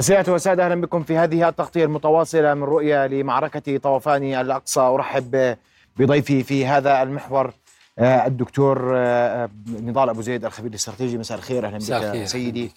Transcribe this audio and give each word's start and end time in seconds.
سيادة 0.00 0.32
وسادة 0.32 0.64
أهلا 0.64 0.80
بكم 0.80 1.02
في 1.02 1.16
هذه 1.16 1.48
التغطية 1.48 1.84
المتواصلة 1.84 2.54
من 2.54 2.62
رؤية 2.62 3.06
لمعركة 3.06 3.76
طوفان 3.76 4.34
الأقصى. 4.34 4.80
أرحب 4.80 5.56
بضيفي 5.96 6.42
في 6.42 6.66
هذا 6.66 7.02
المحور 7.02 7.52
آه، 7.98 8.26
الدكتور 8.26 8.92
آه، 8.96 9.50
نضال 9.68 10.08
أبو 10.08 10.20
زيد 10.20 10.44
الخبير 10.44 10.70
الاستراتيجي. 10.70 11.18
مساء 11.18 11.38
الخير 11.38 11.66
أهلا 11.66 11.78
بك 11.78 12.24
سيدي 12.24 12.72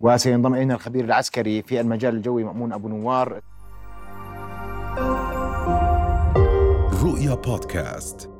وسينضم 0.00 0.54
إلينا 0.54 0.74
الخبير 0.74 1.04
العسكري 1.04 1.62
في 1.62 1.80
المجال 1.80 2.14
الجوي 2.14 2.44
مأمون 2.44 2.72
أبو 2.72 2.88
نوار. 2.88 3.40
رؤيا 7.02 7.34
بودكاست. 7.34 8.30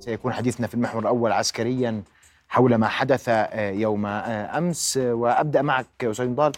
سيكون 0.00 0.32
حديثنا 0.32 0.66
في 0.66 0.74
المحور 0.74 1.02
الأول 1.02 1.32
عسكريا 1.32 2.02
حول 2.48 2.74
ما 2.74 2.88
حدث 2.88 3.24
آه، 3.28 3.70
يوم 3.70 4.06
أمس. 4.06 4.96
وأبدأ 5.02 5.62
معك 5.62 5.86
أستاذ 6.02 6.26
نضال. 6.26 6.52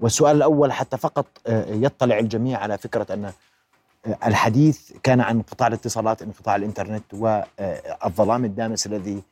والسؤال 0.00 0.36
الأول 0.36 0.72
حتى 0.72 0.96
فقط 0.96 1.26
آه، 1.46 1.74
يطلع 1.74 2.18
الجميع 2.18 2.58
على 2.58 2.78
فكرة 2.78 3.06
أن 3.14 3.24
آه، 3.24 4.18
الحديث 4.26 4.92
كان 5.02 5.20
عن 5.20 5.36
انقطاع 5.36 5.68
الاتصالات 5.68 6.22
انقطاع 6.22 6.56
الإنترنت 6.56 7.14
والظلام 7.14 8.44
الدامس 8.44 8.86
الذي 8.86 9.22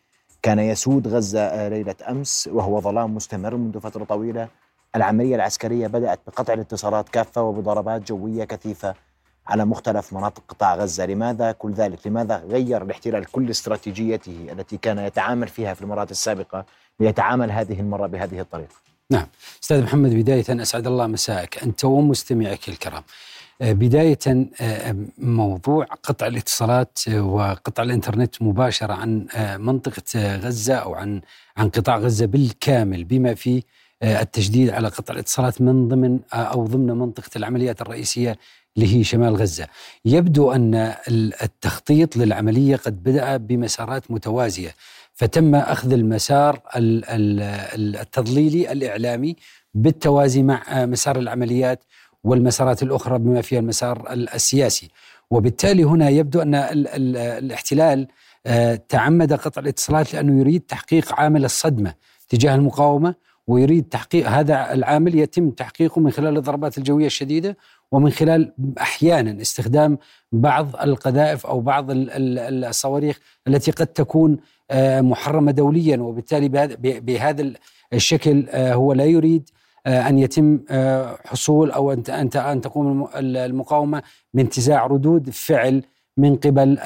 كان 0.43 0.59
يسود 0.59 1.09
غزة 1.09 1.41
آه، 1.41 1.69
ليلة 1.69 1.95
أمس 2.09 2.49
وهو 2.53 2.81
ظلام 2.81 3.15
مستمر 3.15 3.57
منذ 3.57 3.81
فترة 3.81 4.05
طويلة. 4.05 4.49
العملية 4.97 5.37
العسكرية 5.37 5.87
بدأت 5.87 6.21
بقطع 6.27 6.53
الاتصالات 6.53 7.09
كافة 7.09 7.43
وبضربات 7.43 8.09
جوية 8.09 8.45
كثيفة 8.45 8.95
على 9.47 9.65
مختلف 9.65 10.13
مناطق 10.13 10.43
قطاع 10.49 10.75
غزة. 10.75 11.07
لماذا 11.07 11.53
كل 11.53 11.73
ذلك؟ 11.73 12.07
لماذا 12.07 12.37
غير 12.37 12.83
الاحتلال 12.83 13.25
كل 13.25 13.51
استراتيجيته 13.51 14.47
التي 14.53 14.77
كان 14.77 14.99
يتعامل 14.99 15.49
فيها 15.49 15.75
في 15.75 15.83
المرات 15.83 16.11
السابقة 16.11 16.65
ليتعامل 17.01 17.51
هذه 17.51 17.81
المرة 17.81 18.07
بهذه 18.07 18.41
الطريقة؟ 18.41 18.84
نعم. 19.15 19.27
أستاذ 19.63 19.83
محمد 19.83 20.15
بداية 20.15 20.45
أسعد 20.63 20.87
الله 20.87 21.07
مساءك. 21.07 21.63
أنت 21.63 21.85
ومستمعك 21.85 22.69
الكرام. 22.69 23.03
آه، 23.63 23.73
بداية 23.73 24.19
آه، 24.61 24.97
موضوع 25.19 25.85
قطع 25.85 26.27
الاتصالات 26.27 26.99
آه، 27.09 27.23
وقطع 27.23 27.83
الإنترنت 27.83 28.43
مباشرة 28.43 28.93
عن 28.93 29.27
منطقة 29.59 30.37
غزة 30.37 30.75
أو 30.75 30.95
عن 30.95 31.21
عن 31.57 31.69
قطاع 31.69 31.99
غزة 31.99 32.27
بالكامل 32.27 33.05
بما 33.05 33.35
فيه 33.35 33.63
التشديد 34.03 34.71
على 34.71 34.89
قطع 34.89 35.15
الاتصالات 35.15 35.61
من 35.61 35.89
ضمن 35.89 36.21
أو 36.33 36.67
ضمن 36.67 36.87
منطقة 36.87 37.31
العمليات 37.37 37.81
الرئيسية 37.81 38.39
اللي 38.77 38.97
هي 38.97 39.05
شمال 39.05 39.37
غزة. 39.37 39.67
يبدو 40.05 40.53
أن 40.53 40.95
التخطيط 41.43 42.17
للعملية 42.17 42.77
قد 42.77 43.03
بدأ 43.03 43.37
بمسارات 43.37 44.11
متوازية. 44.11 44.75
فتم 45.15 45.55
أخذ 45.55 45.93
المسار 45.93 46.61
التضليلي 46.77 48.73
الإعلامي 48.73 49.37
بالتوازي 49.75 50.43
مع 50.43 50.63
مسار 50.71 51.19
العمليات 51.19 51.85
والمسارات 52.25 52.83
الأخرى 52.83 53.19
بما 53.19 53.43
فيها 53.43 53.59
المسار 53.59 54.13
السياسي. 54.13 54.91
وبالتالي 55.31 55.85
هنا 55.85 56.09
يبدو 56.09 56.43
أن 56.43 56.55
الاحتلال 56.55 58.09
آه، 58.47 58.75
تعمد 58.89 59.33
قطع 59.33 59.61
الاتصالات 59.61 60.15
لأنه 60.15 60.41
يريد 60.41 60.61
تحقيق 60.61 61.21
عامل 61.21 61.45
الصدمة 61.45 61.95
تجاه 62.29 62.55
المقاومة 62.55 63.15
ويريد 63.47 63.85
تحقيق 63.85 64.29
هذا 64.29 64.73
العامل 64.73 65.15
يتم 65.15 65.51
تحقيقه 65.51 66.01
من 66.01 66.11
خلال 66.11 66.37
الضربات 66.37 66.79
الجوية 66.79 67.07
الشديدة 67.07 67.57
ومن 67.93 68.11
خلال 68.11 68.53
أحيانا 68.81 69.43
استخدام 69.43 69.99
بعض 70.33 70.77
القذائف 70.77 71.47
أو 71.47 71.61
بعض 71.61 71.87
الصواريخ 71.91 73.21
التي 73.49 73.71
قد 73.71 73.87
تكون 73.87 74.37
محرمة 75.01 75.53
دوليا 75.53 75.97
وبالتالي 75.97 76.49
بهذا 76.79 77.53
الشكل 77.93 78.47
آه، 78.51 78.75
هو 78.75 78.93
لا 78.93 79.05
يريد 79.05 79.51
آه، 79.87 80.09
أن 80.09 80.19
يتم 80.19 80.61
حصول 81.25 81.71
أو 81.71 81.93
أن 81.93 82.03
أن 82.37 82.61
تقوم 82.61 83.09
المقاومة 83.17 84.03
بانتزاع 84.35 84.87
ردود 84.87 85.31
فعل 85.31 85.83
من 86.17 86.37
قبل 86.37 86.79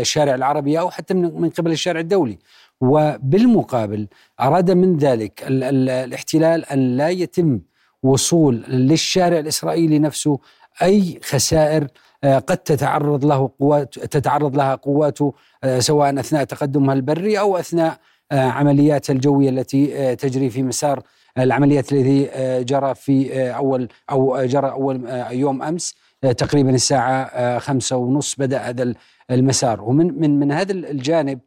الشارع 0.00 0.34
العربي 0.34 0.80
أو 0.80 0.90
حتى 0.90 1.14
من 1.14 1.50
قبل 1.50 1.72
الشارع 1.72 2.00
الدولي. 2.00 2.38
وبالمقابل 2.80 4.06
أراد 4.40 4.70
من 4.70 4.96
ذلك 4.96 5.44
الاحتلال 5.46 6.64
أن 6.64 6.96
لا 6.96 7.08
يتم 7.08 7.60
وصول 8.02 8.56
للشارع 8.68 9.38
الإسرائيلي 9.38 9.98
نفسه 9.98 10.38
أي 10.82 11.20
خسائر 11.24 11.82
آه، 11.82 11.88
قد 12.24 12.56
تتعرض 12.56 13.24
له 13.24 13.50
قوات 13.60 13.98
تتعرض 13.98 14.56
لها 14.56 14.74
قواته 14.74 15.34
آه، 15.64 15.78
سواء 15.78 16.20
أثناء 16.20 16.44
تقدمها 16.44 16.94
البري 16.94 17.38
أو 17.38 17.56
أثناء 17.56 17.98
آه، 18.32 18.40
عملياتها 18.40 19.12
الجوية 19.12 19.50
التي 19.50 20.16
تجري 20.16 20.50
في 20.50 20.62
مسار 20.62 21.02
العمليات 21.38 21.92
التي 21.92 22.30
جرى 22.64 22.94
في 22.94 23.40
اول 23.50 23.88
أو 24.10 24.44
جرى 24.44 24.70
أول 24.70 25.08
يوم 25.30 25.62
أمس 25.62 25.94
تقريبا 26.36 26.70
الساعة 26.70 27.58
خمسة 27.58 27.96
ونص 27.96 28.34
بدأ 28.34 28.58
هذا 28.58 28.94
المسار. 29.30 29.82
ومن 29.82 30.20
من 30.20 30.38
من 30.38 30.52
هذا 30.52 30.72
الجانب 30.72 31.38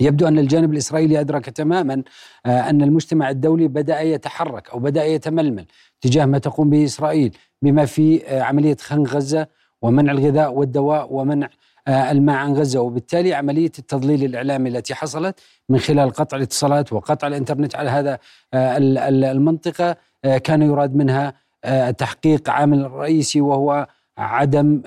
يبدو 0.00 0.28
أن 0.28 0.38
الجانب 0.38 0.72
الإسرائيلي 0.72 1.20
أدرك 1.20 1.44
تماما 1.44 2.02
أن 2.46 2.82
المجتمع 2.82 3.30
الدولي 3.30 3.68
بدأ 3.68 4.00
يتحرك 4.00 4.70
أو 4.70 4.78
بدأ 4.78 5.04
يتململ 5.04 5.64
تجاه 6.00 6.26
ما 6.26 6.38
تقوم 6.38 6.70
به 6.70 6.84
إسرائيل 6.84 7.36
بما 7.62 7.84
في 7.84 8.22
عملية 8.40 8.76
خنق 8.80 9.08
غزة 9.08 9.46
ومنع 9.82 10.12
الغذاء 10.12 10.52
والدواء 10.52 11.12
ومنع 11.12 11.48
آه، 11.88 12.10
الماء 12.10 12.36
عن 12.36 12.52
غزة 12.52 12.80
وبالتالي 12.80 13.34
عملية 13.34 13.72
التضليل 13.78 14.24
الإعلامي 14.24 14.68
التي 14.68 14.94
حصلت 14.94 15.40
من 15.68 15.78
خلال 15.78 16.10
قطع 16.10 16.36
الاتصالات 16.36 16.92
وقطع 16.92 17.26
الإنترنت 17.26 17.76
على 17.76 17.90
هذا 17.90 18.18
آه، 18.54 18.76
المنطقة 19.32 19.96
آه، 20.24 20.38
كان 20.38 20.62
يراد 20.62 20.94
منها 20.94 21.34
تحقيق 21.98 22.50
عامل 22.50 22.90
رئيسي 22.90 23.40
وهو 23.40 23.86
عدم 24.18 24.82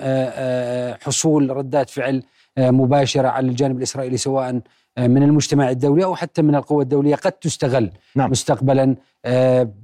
حصول 1.02 1.56
ردات 1.56 1.90
فعل 1.90 2.22
مباشرة 2.58 3.28
على 3.28 3.48
الجانب 3.48 3.76
الإسرائيلي 3.76 4.16
سواء 4.16 4.60
من 4.98 5.22
المجتمع 5.22 5.70
الدولي 5.70 6.04
أو 6.04 6.14
حتى 6.14 6.42
من 6.42 6.54
القوى 6.54 6.82
الدولية 6.82 7.14
قد 7.14 7.32
تستغل 7.32 7.90
نعم. 8.16 8.30
مستقبلا 8.30 8.96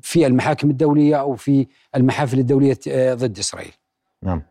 في 0.02 0.26
المحاكم 0.26 0.70
الدولية 0.70 1.20
أو 1.20 1.34
في 1.34 1.66
المحافل 1.96 2.38
الدولية 2.38 2.78
ضد 3.14 3.38
إسرائيل. 3.38 3.72
نعم. 4.22 4.42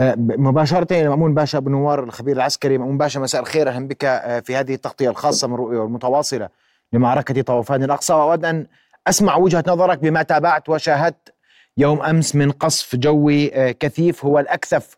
آه، 0.00 0.14
مباشرة 0.18 1.08
مأمون 1.08 1.34
باشا 1.34 1.58
أبو 1.58 1.70
نوار 1.70 2.04
الخبير 2.04 2.36
العسكري. 2.36 2.78
مأمون 2.78 2.98
باشا 2.98 3.18
مساء 3.18 3.40
الخير. 3.40 3.68
أهلا 3.68 3.88
بك 3.88 4.04
آه، 4.04 4.40
في 4.40 4.56
هذه 4.56 4.74
التغطية 4.74 5.10
الخاصة 5.10 5.48
من 5.48 5.54
رؤية 5.54 5.84
المتواصلة 5.84 6.48
لمعركة 6.92 7.42
طوفان 7.42 7.82
الأقصى. 7.82 8.12
وأود 8.12 8.44
أن 8.44 8.66
أسمع 9.06 9.36
وجهة 9.36 9.64
نظرك 9.66 9.98
بما 9.98 10.22
تابعت 10.22 10.68
وشاهدت 10.68 11.34
يوم 11.76 12.02
أمس 12.02 12.36
من 12.36 12.50
قصف 12.50 12.96
جوي 12.96 13.54
آه، 13.54 13.70
كثيف 13.70 14.24
هو 14.24 14.38
الأكثف 14.38 14.96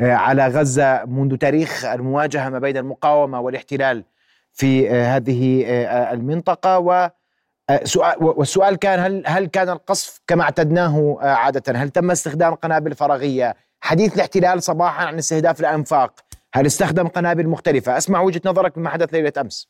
على 0.00 0.46
غزة 0.46 1.04
منذ 1.04 1.36
تاريخ 1.36 1.84
المواجهة 1.84 2.48
ما 2.48 2.58
بين 2.58 2.76
المقاومة 2.76 3.40
والاحتلال 3.40 4.04
في 4.52 4.90
هذه 4.90 5.64
المنطقة. 6.12 6.78
و 6.78 7.10
والسؤال 8.20 8.76
كان 8.76 8.98
هل 9.00 9.22
هل 9.26 9.46
كان 9.46 9.68
القصف 9.68 10.20
كما 10.26 10.42
اعتدناه 10.42 11.18
عادة؟ 11.20 11.72
هل 11.72 11.90
تم 11.90 12.10
استخدام 12.10 12.54
قنابل 12.54 12.94
فراغية؟ 12.94 13.56
حديث 13.84 14.14
الاحتلال 14.14 14.62
صباحا 14.62 15.06
عن 15.06 15.18
استهداف 15.18 15.60
الأنفاق. 15.60 16.20
هل 16.54 16.66
استخدم 16.66 17.08
قنابل 17.08 17.48
مختلفة؟ 17.48 17.96
أسمع 17.96 18.22
وجهة 18.22 18.40
نظرك 18.46 18.78
مما 18.78 18.88
حدث 18.88 19.14
ليلة 19.14 19.32
أمس. 19.40 19.68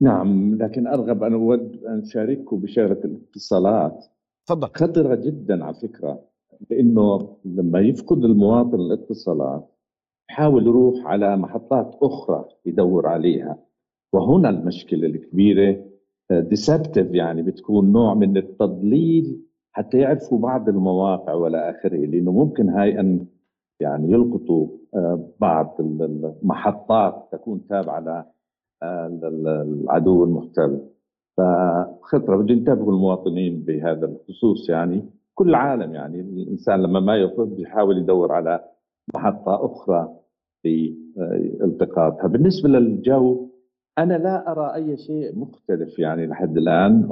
نعم 0.00 0.54
لكن 0.54 0.86
أرغب 0.86 1.22
أن 1.22 1.32
أود 1.32 1.84
أن 1.84 2.02
اشارككم 2.02 2.60
بشغله 2.60 3.00
الاتصالات. 3.04 4.04
تفضل. 4.46 4.68
خطرة 4.74 5.14
جدا 5.14 5.64
على 5.64 5.74
فكرة 5.74 6.20
لأنه 6.70 7.36
لما 7.44 7.80
يفقد 7.80 8.24
المواطن 8.24 8.80
الاتصالات 8.80 9.70
يحاول 10.30 10.66
يروح 10.66 11.06
على 11.06 11.36
محطات 11.36 11.98
أخرى 12.02 12.44
يدور 12.66 13.06
عليها. 13.06 13.58
وهنا 14.12 14.48
المشكلة 14.48 15.06
الكبيرة 15.06 15.84
ديسبتيف 16.30 17.14
يعني 17.14 17.42
بتكون 17.42 17.92
نوع 17.92 18.14
من 18.14 18.36
التضليل 18.36 19.45
حتى 19.76 19.98
يعرفوا 19.98 20.38
بعض 20.38 20.68
المواقع 20.68 21.32
والى 21.32 21.70
آخره 21.70 21.96
لأنه 21.96 22.32
ممكن 22.32 22.68
هاي 22.68 23.00
أن 23.00 23.26
يعني 23.80 24.12
يلقطوا 24.12 24.68
آه، 24.94 25.28
بعض 25.40 25.76
المحطات 25.80 27.28
تكون 27.32 27.66
تابعة 27.68 28.26
للعدو 29.22 30.24
المحتل. 30.24 30.80
فخطرة 31.36 32.36
بده 32.36 32.54
ينتبهوا 32.54 32.92
المواطنين 32.92 33.62
بهذا 33.62 34.06
الخصوص 34.06 34.68
يعني. 34.70 35.10
كل 35.34 35.48
العالم 35.48 35.94
يعني 35.94 36.20
الإنسان 36.20 36.82
لما 36.82 37.00
ما 37.00 37.16
يفض 37.16 37.56
بيحاول 37.56 37.98
يدور 37.98 38.32
على 38.32 38.64
محطة 39.14 39.64
أخرى 39.64 40.08
في 40.62 40.96
آه، 41.98 42.26
بالنسبة 42.26 42.68
للجو 42.68 43.48
أنا 43.98 44.14
لا 44.14 44.52
أرى 44.52 44.74
أي 44.74 44.96
شيء 44.96 45.38
مختلف 45.38 45.98
يعني 45.98 46.26
لحد 46.26 46.56
الآن. 46.56 47.08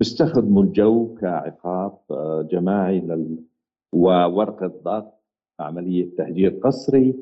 بيستخدموا 0.00 0.62
الجو 0.62 1.14
كعقاب 1.14 1.98
آه، 2.10 2.42
جماعي 2.42 3.00
لل... 3.00 3.38
وورقة 3.94 4.66
ضغط 4.66 5.22
عملية 5.60 6.14
تهجير 6.16 6.50
قسري 6.50 7.14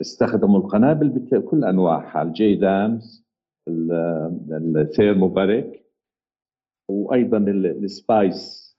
استخدموا 0.00 0.58
القنابل 0.58 1.08
بكل 1.08 1.64
أنواعها 1.64 2.22
الجي 2.22 2.54
دامز 2.54 3.26
ال 4.76 4.85
thermobaric 4.85 5.82
وأيضا 6.90 7.38
ال 7.38 7.57
SPICE. 7.57 8.72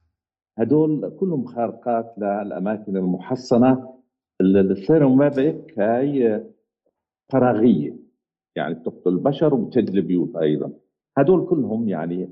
هدول 0.59 1.17
كلهم 1.19 1.45
خارقات 1.45 2.13
للأماكن 2.17 2.97
المحصنة. 2.97 3.93
ال 4.41 4.53
thermobaric 4.53 5.79
هاي 5.79 6.43
فراغية 7.31 7.95
يعني 8.55 8.73
بتقتل 8.73 9.09
البشر 9.09 9.53
وبتهد 9.53 9.89
البيوت 9.89 10.35
أيضا. 10.35 10.71
هدول 11.17 11.45
كلهم 11.49 11.89
يعني 11.89 12.29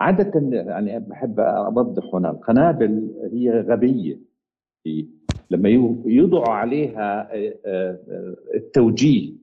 عادة 0.00 0.40
يعني 0.52 0.98
بحب 0.98 1.40
أوضح 1.40 2.14
هنا 2.14 2.30
القنابل 2.30 3.14
هي 3.32 3.60
غبية. 3.60 4.20
لما 5.50 5.68
يوضعوا 6.06 6.48
عليها 6.48 7.34
آه، 7.34 7.58
آه، 7.66 8.36
التوجيه 8.54 9.34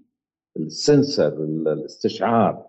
ال 0.58 0.70
sensor 0.70 1.44
الاستشعار 1.44 2.66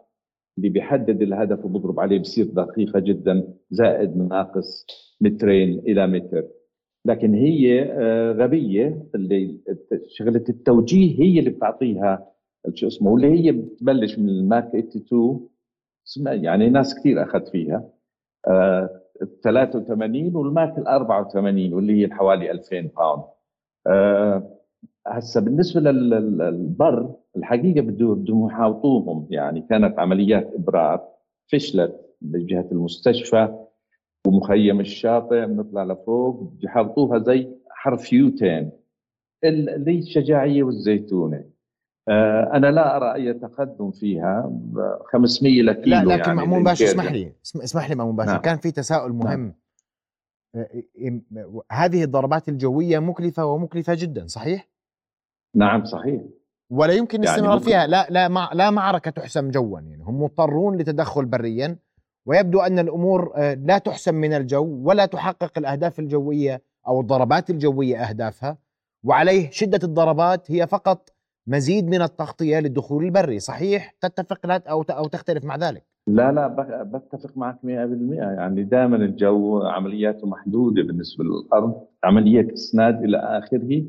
اللي 0.58 0.68
بيحدد 0.68 1.22
الهدف 1.22 1.64
وبضرب 1.64 2.00
عليه 2.00 2.18
بصير 2.18 2.46
دقيقة 2.46 3.00
جدا 3.00 3.54
زائد 3.70 4.16
ناقص 4.16 4.86
مترين 5.20 5.78
إلى 5.78 6.06
متر. 6.06 6.44
لكن 7.04 7.34
هي 7.34 7.82
آه، 7.82 8.32
غبية 8.32 9.08
اللي 9.14 9.60
شغلة 10.08 10.44
التوجيه 10.48 11.22
هي 11.22 11.38
اللي 11.38 11.50
بتعطيها 11.50 12.32
شو 12.74 12.86
اسمه 12.86 13.10
واللي 13.10 13.26
هي 13.28 13.52
بتبلش 13.52 14.18
من 14.18 14.28
ال 14.28 14.37
Mark 14.37 14.74
82 14.74 15.48
يعني 16.26 16.68
ناس 16.70 16.94
كثير 17.00 17.22
أخذت 17.22 17.48
فيها. 17.48 17.88
آه 18.48 19.00
83 19.44 20.36
وال 20.36 20.50
Mark 20.50 20.78
ال 20.78 20.86
84 20.88 21.74
واللي 21.74 22.02
هي 22.06 22.14
حوالي 22.14 22.50
2000 22.50 22.80
pound 22.80 23.22
آه 23.86 24.52
هسه 25.06 25.40
بالنسبة 25.40 25.80
للبر 25.80 27.14
الحقيقة 27.36 27.80
بدهم 27.80 28.46
يحاوطوهم. 28.46 29.26
يعني 29.30 29.60
كانت 29.70 29.98
عمليات 29.98 30.52
إبرار 30.54 31.08
فشلت 31.52 32.00
بجهه 32.20 32.68
المستشفى 32.72 33.58
ومخيم 34.26 34.80
الشاطئ 34.80 35.46
بنطلع 35.46 35.84
لفوق 35.84 36.52
بيحاوطوها 36.60 37.18
زي 37.18 37.48
حرف 37.70 38.12
يوتين 38.12 38.70
اللي 39.44 39.98
الشجاعية 39.98 40.62
والزيتونة. 40.62 41.44
أنا 42.08 42.66
لا 42.66 42.96
أرى 42.96 43.14
أي 43.14 43.34
تقدم 43.34 43.90
فيها. 43.90 44.52
500 45.12 45.62
لكيلو 45.62 45.96
لا 45.96 46.04
لكن 46.04 46.20
يعني 46.20 46.34
مأمون 46.34 46.64
باشا 46.64 46.84
اسمح 46.84 47.12
لي 47.12 47.32
اسمح 47.42 47.88
لي 47.88 47.94
مأمون 47.94 48.16
باشا. 48.16 48.30
نعم. 48.30 48.40
كان 48.40 48.56
في 48.56 48.70
تساؤل 48.70 49.16
نعم. 49.16 49.26
مهم. 49.26 49.54
نعم. 51.30 51.60
هذه 51.72 52.04
الضربات 52.04 52.48
الجوية 52.48 52.98
مكلفة 52.98 53.44
ومكلفة 53.46 53.94
جدا 53.94 54.26
صحيح؟ 54.26 54.68
نعم 55.54 55.84
صحيح. 55.84 56.22
ولا 56.70 56.92
يمكن 56.92 57.24
يعني 57.24 57.36
الاستمرار 57.36 57.58
يعني 57.58 57.64
فيها؟ 57.64 57.86
لا 57.86 58.06
لا 58.10 58.48
لا 58.54 58.70
معركة 58.70 59.10
تحسم 59.10 59.50
جوا 59.50 59.80
يعني. 59.80 60.02
هم 60.02 60.22
مضطرون 60.22 60.76
لتدخل 60.76 61.24
بريا. 61.24 61.76
ويبدو 62.26 62.60
أن 62.60 62.78
الأمور 62.78 63.32
آه، 63.36 63.54
لا 63.54 63.78
تحسم 63.78 64.14
من 64.14 64.32
الجو 64.32 64.80
ولا 64.82 65.06
تحقق 65.06 65.58
الأهداف 65.58 65.98
الجوية 65.98 66.62
أو 66.88 67.00
الضربات 67.00 67.50
الجوية 67.50 67.96
أهدافها. 67.96 68.58
وعليه 69.04 69.50
شدة 69.50 69.80
الضربات 69.84 70.50
هي 70.50 70.66
فقط 70.66 71.15
مزيد 71.48 71.84
من 71.84 72.02
التغطية 72.02 72.58
للدخول 72.60 73.04
البري 73.04 73.38
صحيح 73.38 73.94
تتفق 74.00 74.46
لا 74.46 74.62
أو 74.70 74.82
أو 74.82 75.06
تختلف 75.06 75.44
مع 75.44 75.56
ذلك؟ 75.56 75.84
لا 76.06 76.32
لا 76.32 76.48
بتفق 76.82 77.36
معك 77.36 77.58
100% 77.64 77.66
يعني 77.66 78.64
دائما 78.64 78.96
الجو 78.96 79.62
عملياته 79.62 80.26
محدودة 80.26 80.82
بالنسبة 80.82 81.24
للأرض 81.24 81.86
عملية 82.04 82.52
إسناد 82.52 83.04
إلى 83.04 83.16
آخره. 83.16 83.84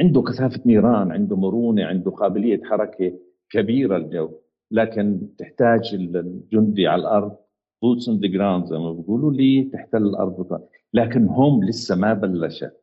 عنده 0.00 0.22
كثافة 0.22 0.60
نيران 0.66 1.12
عنده 1.12 1.36
مرونة 1.36 1.84
عنده 1.84 2.10
قابلية 2.10 2.60
حركة 2.64 3.12
كبيرة 3.50 3.96
الجو. 3.96 4.30
لكن 4.70 5.28
تحتاج 5.38 5.94
الجندي 5.94 6.86
على 6.86 7.00
الأرض 7.00 7.36
boots 7.82 8.08
on 8.08 8.20
ground 8.20 8.66
زي 8.66 8.78
ما 8.78 8.92
بيقولوا 8.92 9.32
لتحتل 9.32 10.02
الأرض. 10.02 10.62
لكن 10.94 11.26
هم 11.26 11.64
لسه 11.64 11.96
ما 11.96 12.12
بلشت. 12.12 12.76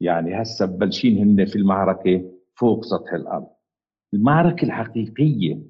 يعني 0.00 0.42
هسه 0.42 0.66
بلشين 0.66 1.18
هن 1.18 1.44
في 1.44 1.56
المعركة. 1.56 2.37
فوق 2.58 2.84
سطح 2.84 3.12
الأرض. 3.12 3.48
المعركة 4.14 4.64
الحقيقية 4.64 5.62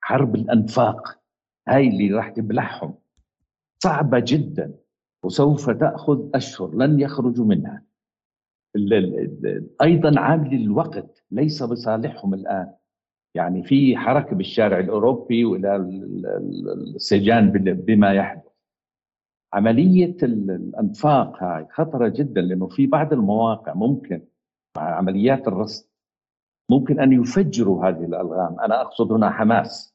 حرب 0.00 0.34
الأنفاق 0.34 1.18
هاي 1.68 1.88
اللي 1.88 2.10
راح 2.14 2.28
تبلعهم 2.28 2.94
صعبة 3.82 4.22
جدا 4.26 4.74
وسوف 5.24 5.70
تأخذ 5.70 6.30
أشهر 6.34 6.74
لن 6.74 7.00
يخرجوا 7.00 7.44
منها. 7.44 7.82
أيضا 9.82 10.20
عامل 10.20 10.54
الوقت 10.54 11.24
ليس 11.30 11.62
بصالحهم 11.62 12.34
الآن. 12.34 12.74
يعني 13.34 13.62
في 13.62 13.96
حركة 13.96 14.36
بالشارع 14.36 14.78
الأوروبي 14.78 15.44
وإلى 15.44 15.76
السجان 16.96 17.50
بما 17.50 18.12
يحدث. 18.12 18.52
عملية 19.52 20.16
الأنفاق 20.22 21.42
هاي 21.42 21.66
خطرة 21.70 22.08
جدا 22.08 22.40
لأنه 22.40 22.68
في 22.68 22.86
بعض 22.86 23.12
المواقع 23.12 23.74
ممكن 23.74 24.22
مع 24.76 24.82
عمليات 24.96 25.48
الرصد 25.48 25.91
ممكن 26.70 27.00
أن 27.00 27.12
يفجروا 27.12 27.88
هذه 27.88 28.04
الألغام. 28.04 28.60
أنا 28.60 28.80
أقصد 28.80 29.12
هنا 29.12 29.30
حماس 29.30 29.94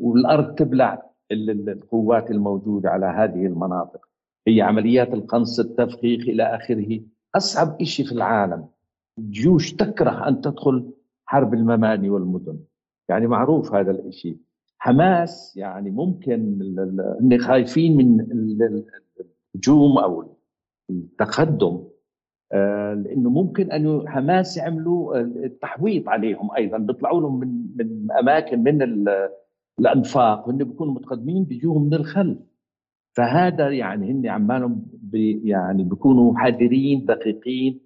والارض 0.00 0.54
تبلع 0.54 1.02
القوات 1.32 2.30
الموجودة 2.30 2.90
على 2.90 3.06
هذه 3.06 3.46
المناطق. 3.46 4.00
هي 4.46 4.62
عمليات 4.62 5.14
القنص 5.14 5.60
التفخيخ 5.60 6.28
إلى 6.28 6.42
آخره. 6.42 7.00
أصعب 7.36 7.82
شيء 7.82 8.06
في 8.06 8.12
العالم. 8.12 8.68
الجيوش 9.18 9.72
تكره 9.72 10.28
أن 10.28 10.40
تدخل 10.40 10.92
حرب 11.24 11.54
المباني 11.54 12.10
والمدن. 12.10 12.58
يعني 13.08 13.26
معروف 13.26 13.74
هذا 13.74 13.90
الشيء 13.90 14.38
حماس 14.78 15.56
يعني 15.56 15.90
ممكن 15.90 16.62
ان 17.20 17.38
خايفين 17.38 17.96
من 17.96 18.20
الهجوم 19.54 19.98
أو 19.98 20.36
التقدم 20.90 21.84
لأنه 22.52 23.30
ممكن 23.30 23.72
أن 23.72 24.08
حماس 24.08 24.56
يعملوا 24.56 25.16
التحويط 25.20 26.08
عليهم 26.08 26.48
أيضا. 26.56 26.78
بيطلعوا 26.78 27.20
لهم 27.20 27.40
من 27.40 27.48
من 27.76 28.12
أماكن 28.12 28.62
من 28.62 28.82
الأنفاق. 29.80 30.48
وهن 30.48 30.58
بيكونوا 30.58 30.94
متقدمين 30.94 31.44
بيجوهم 31.44 31.86
من 31.86 31.94
الخلف. 31.94 32.38
فهذا 33.16 33.70
يعني 33.70 34.12
هن 34.12 34.26
عمالهم 34.26 34.86
بي 34.92 35.48
يعني 35.48 35.84
بيكونوا 35.84 36.38
حذرين 36.38 37.04
دقيقين 37.04 37.80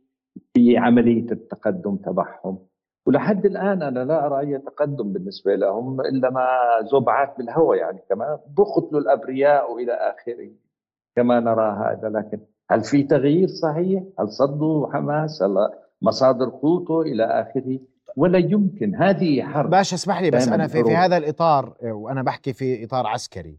في 0.54 0.76
عملية 0.78 1.32
التقدم 1.32 1.96
تبعهم. 1.96 2.58
ولحد 3.06 3.46
الآن 3.46 3.82
أنا 3.82 4.04
لا 4.04 4.26
أرى 4.26 4.40
أي 4.40 4.58
تقدم 4.58 5.12
بالنسبة 5.12 5.54
لهم 5.54 6.00
إلا 6.00 6.30
ما 6.30 6.46
زبعات 6.92 7.38
بالهواء 7.38 7.78
يعني 7.78 7.98
كمان. 8.08 8.38
بقتلوا 8.56 9.00
الأبرياء 9.00 9.72
والى 9.74 9.92
آخره 9.92 10.50
كما 11.16 11.40
نرى 11.40 11.72
هذا. 11.72 12.08
لكن 12.08 12.38
هل 12.70 12.84
في 12.84 13.02
تغيير 13.02 13.48
صحيح؟ 13.48 14.02
هل 14.20 14.28
صدوا 14.28 14.92
حماس؟ 14.92 15.42
هل 15.42 15.54
مصادر 16.02 16.48
قوته 16.48 17.02
إلى 17.02 17.24
آخره؟ 17.24 17.78
ولا 18.16 18.38
يمكن 18.38 18.94
هذه 18.94 19.42
حرب 19.42 19.70
باشا 19.70 19.94
اسمح 19.94 20.20
لي 20.20 20.30
بس 20.30 20.48
أنا 20.48 20.66
في, 20.66 20.84
في 20.84 20.96
هذا 20.96 21.16
الإطار 21.16 21.76
وأنا 21.82 22.22
بحكي 22.22 22.52
في 22.52 22.84
إطار 22.84 23.06
عسكري 23.06 23.58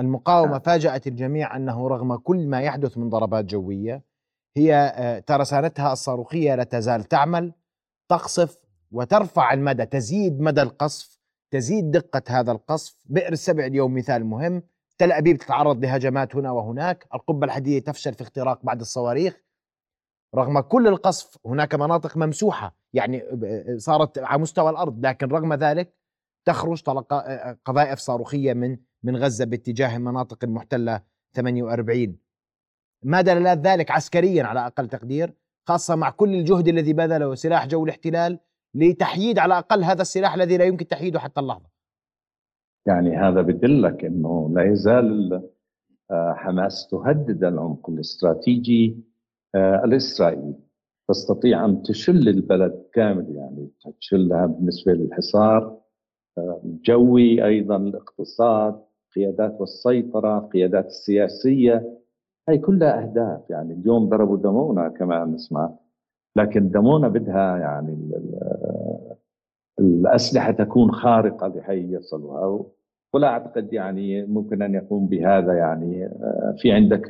المقاومة 0.00 0.50
نعم. 0.50 0.60
فاجأت 0.60 1.06
الجميع 1.06 1.56
أنه 1.56 1.88
رغم 1.88 2.16
كل 2.16 2.46
ما 2.46 2.60
يحدث 2.60 2.98
من 2.98 3.08
ضربات 3.08 3.44
جوية 3.44 4.02
هي 4.56 4.74
آه، 4.74 5.18
ترسانتها 5.18 5.92
الصاروخية 5.92 6.54
لا 6.54 6.64
تزال 6.64 7.04
تعمل 7.04 7.52
تقصف 8.08 8.58
وترفع 8.92 9.52
المدى 9.52 9.86
تزيد 9.86 10.40
مدى 10.40 10.62
القصف 10.62 11.20
تزيد 11.50 11.90
دقة 11.90 12.22
هذا 12.28 12.52
القصف 12.52 12.96
بئر 13.04 13.32
السبع 13.32 13.66
اليوم 13.66 13.94
مثال 13.94 14.24
مهم 14.24 14.62
تل 14.98 15.12
أبيب 15.12 15.38
تتعرض 15.38 15.84
لهجمات 15.84 16.36
هنا 16.36 16.50
وهناك 16.50 17.06
القبة 17.14 17.46
الحديدية 17.46 17.78
تفشل 17.80 18.14
في 18.14 18.22
اختراق 18.22 18.60
بعض 18.62 18.80
الصواريخ. 18.80 19.40
رغم 20.34 20.60
كل 20.60 20.88
القصف 20.88 21.38
هناك 21.46 21.74
مناطق 21.74 22.16
ممسوحة 22.16 22.76
يعني 22.92 23.22
صارت 23.78 24.18
على 24.18 24.42
مستوى 24.42 24.70
الأرض 24.70 25.06
لكن 25.06 25.28
رغم 25.28 25.54
ذلك 25.54 25.94
تخرج 26.44 26.82
قذائف 27.64 27.98
صاروخية 27.98 28.52
من 28.52 28.78
من 29.02 29.16
غزة 29.16 29.44
باتجاه 29.44 29.96
المناطق 29.96 30.44
المحتلة 30.44 31.02
48 31.36 32.16
ما 33.02 33.20
دلالات 33.20 33.58
ذلك 33.58 33.90
عسكريا 33.90 34.44
على 34.44 34.66
أقل 34.66 34.88
تقدير 34.88 35.34
خاصة 35.68 35.94
مع 35.94 36.10
كل 36.10 36.34
الجهد 36.34 36.68
الذي 36.68 36.92
بذله 36.92 37.34
سلاح 37.34 37.66
جو 37.66 37.84
الاحتلال 37.84 38.38
لتحييد 38.74 39.38
على 39.38 39.54
الأقل 39.54 39.84
هذا 39.84 40.02
السلاح 40.02 40.34
الذي 40.34 40.56
لا 40.56 40.64
يمكن 40.64 40.86
تحييده 40.86 41.20
حتى 41.20 41.40
اللحظة. 41.40 41.73
يعني 42.86 43.16
هذا 43.16 43.42
بدلك 43.42 44.04
إنه 44.04 44.50
لا 44.54 44.62
يزال 44.64 45.42
آه، 46.10 46.32
حماس 46.32 46.88
تهدد 46.90 47.44
العمق 47.44 47.90
الاستراتيجي 47.90 49.04
آه، 49.54 49.84
الإسرائيلي. 49.84 50.54
تستطيع 51.08 51.64
أن 51.64 51.82
تشل 51.82 52.28
البلد 52.28 52.84
كامل 52.92 53.36
يعني 53.36 53.70
تشلها 54.00 54.46
بالنسبة 54.46 54.92
للحصار 54.92 55.78
الجوي 56.64 57.42
آه، 57.42 57.46
أيضا 57.46 57.76
الاقتصاد 57.76 58.80
قيادات 59.16 59.60
والسيطرة 59.60 60.38
القيادات 60.38 60.86
السياسية. 60.86 62.00
هي 62.48 62.58
كلها 62.58 63.02
أهداف 63.02 63.50
يعني 63.50 63.74
اليوم 63.74 64.08
ضربوا 64.08 64.36
دمونا 64.36 64.88
كما 64.88 65.24
نسمع. 65.24 65.76
لكن 66.36 66.70
دمونا 66.70 67.08
بدها 67.08 67.58
يعني 67.58 68.10
الأسلحة 69.78 70.52
تكون 70.52 70.92
خارقة 70.92 71.46
لحي 71.48 71.94
يصلها. 71.94 72.64
ولا 73.12 73.28
أعتقد 73.28 73.72
يعني 73.72 74.26
ممكن 74.26 74.62
أن 74.62 74.74
يقوم 74.74 75.06
بهذا 75.06 75.52
يعني 75.52 76.06
آه، 76.06 76.54
في 76.58 76.72
عندك 76.72 77.08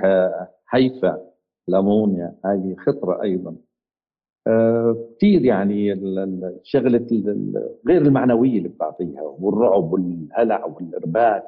حيفا 0.67 1.21
الامونيا 1.69 2.35
هذه 2.45 2.75
خطرة 2.79 3.23
أيضا. 3.23 3.57
آه، 4.47 5.09
كثير 5.17 5.45
يعني 5.45 5.95
شغلة 6.63 7.07
غير 7.89 8.03
المعنوية 8.03 8.59
اللي 8.59 8.69
بتعطيها 8.69 9.23
والرعب 9.23 9.93
والهلع 9.93 10.65
والإرباك 10.65 11.47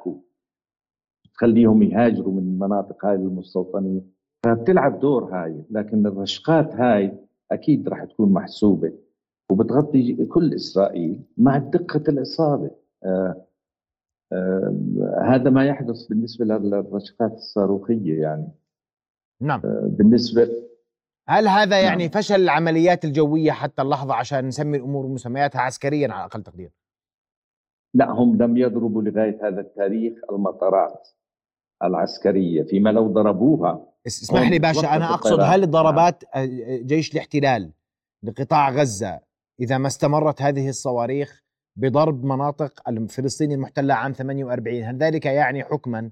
تخليهم 1.35 1.83
يهاجروا 1.83 2.33
من 2.33 2.39
المناطق 2.39 3.07
هاي 3.07 3.15
المستوطنين 3.15 4.13
فبتلعب 4.45 5.01
دور 5.01 5.25
هاي 5.25 5.63
لكن 5.71 6.07
الرشقات 6.07 6.75
هاي 6.75 7.19
أكيد 7.53 7.89
راح 7.89 8.05
تكون 8.05 8.33
محسوبة. 8.33 8.93
وبتغطي 9.51 10.27
كل 10.27 10.55
إسرائيل 10.55 11.23
مع 11.37 11.59
دقة 11.59 12.03
الإصابة 12.09 12.71
آه 13.05 13.47
آه 14.33 15.23
هذا 15.23 15.51
ما 15.51 15.67
يحدث 15.67 16.07
بالنسبة 16.07 16.45
للرشقات 16.45 17.33
الصاروخية 17.33 18.21
يعني 18.23 18.49
نعم 19.41 19.61
آه 19.65 19.89
بالنسبة 19.91 20.49
هل 21.29 21.49
هذا 21.49 21.81
يعني 21.81 22.05
نعم. 22.05 22.13
فشل 22.13 22.35
العمليات 22.41 23.05
الجوية 23.05 23.53
حتى 23.53 23.83
اللحظة 23.83 24.15
عشان 24.15 24.47
نسمي 24.47 24.77
الأمور 24.77 25.07
مسمياتها 25.07 25.61
عسكريا 25.61 26.13
على 26.13 26.25
أقل 26.25 26.43
تقدير؟ 26.43 26.71
لا 27.95 28.11
هم 28.11 28.37
لم 28.43 28.57
يضربوا 28.57 29.03
لغاية 29.03 29.49
هذا 29.49 29.61
التاريخ 29.61 30.19
المطارات 30.31 31.09
العسكرية 31.83 32.63
فيما 32.63 32.91
لو 32.91 33.13
ضربوها 33.13 33.93
اسمح 34.07 34.51
لي 34.51 34.59
باشا 34.59 34.97
أنا 34.97 35.15
أقصد 35.15 35.41
هل 35.41 35.71
ضربات 35.71 36.25
نعم. 36.37 36.47
جيش 36.87 37.15
الاحتلال 37.15 37.73
لقطاع 38.23 38.71
غزة 38.71 39.21
إذا 39.61 39.79
ما 39.79 39.87
استمرت 39.87 40.43
هذه 40.43 40.69
الصواريخ 40.69 41.43
بضرب 41.77 42.25
مناطق 42.25 42.89
الفلسطيني 42.89 43.55
المحتلة 43.55 43.95
عام 43.95 44.13
48 44.13 44.83
هل 44.83 44.97
ذلك 44.97 45.27
يعني 45.27 45.65
حكما 45.65 46.11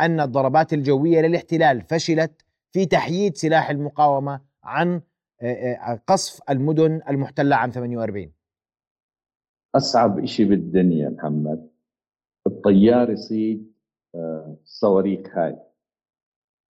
أن 0.00 0.20
الضربات 0.20 0.72
الجوية 0.72 1.20
للاحتلال 1.20 1.82
فشلت 1.82 2.42
في 2.72 2.86
تحييد 2.86 3.36
سلاح 3.36 3.70
المقاومة 3.70 4.40
عن 4.64 5.02
قصف 6.06 6.50
المدن 6.50 7.00
المحتلة 7.08 7.56
عام 7.56 7.70
48 7.70 8.32
أصعب 9.74 10.24
شيء 10.24 10.48
بالدنيا 10.48 11.08
محمد. 11.08 11.70
الطيار 12.46 13.10
يصيد 13.10 13.72
الصواريخ 14.62 15.38
هاي. 15.38 15.56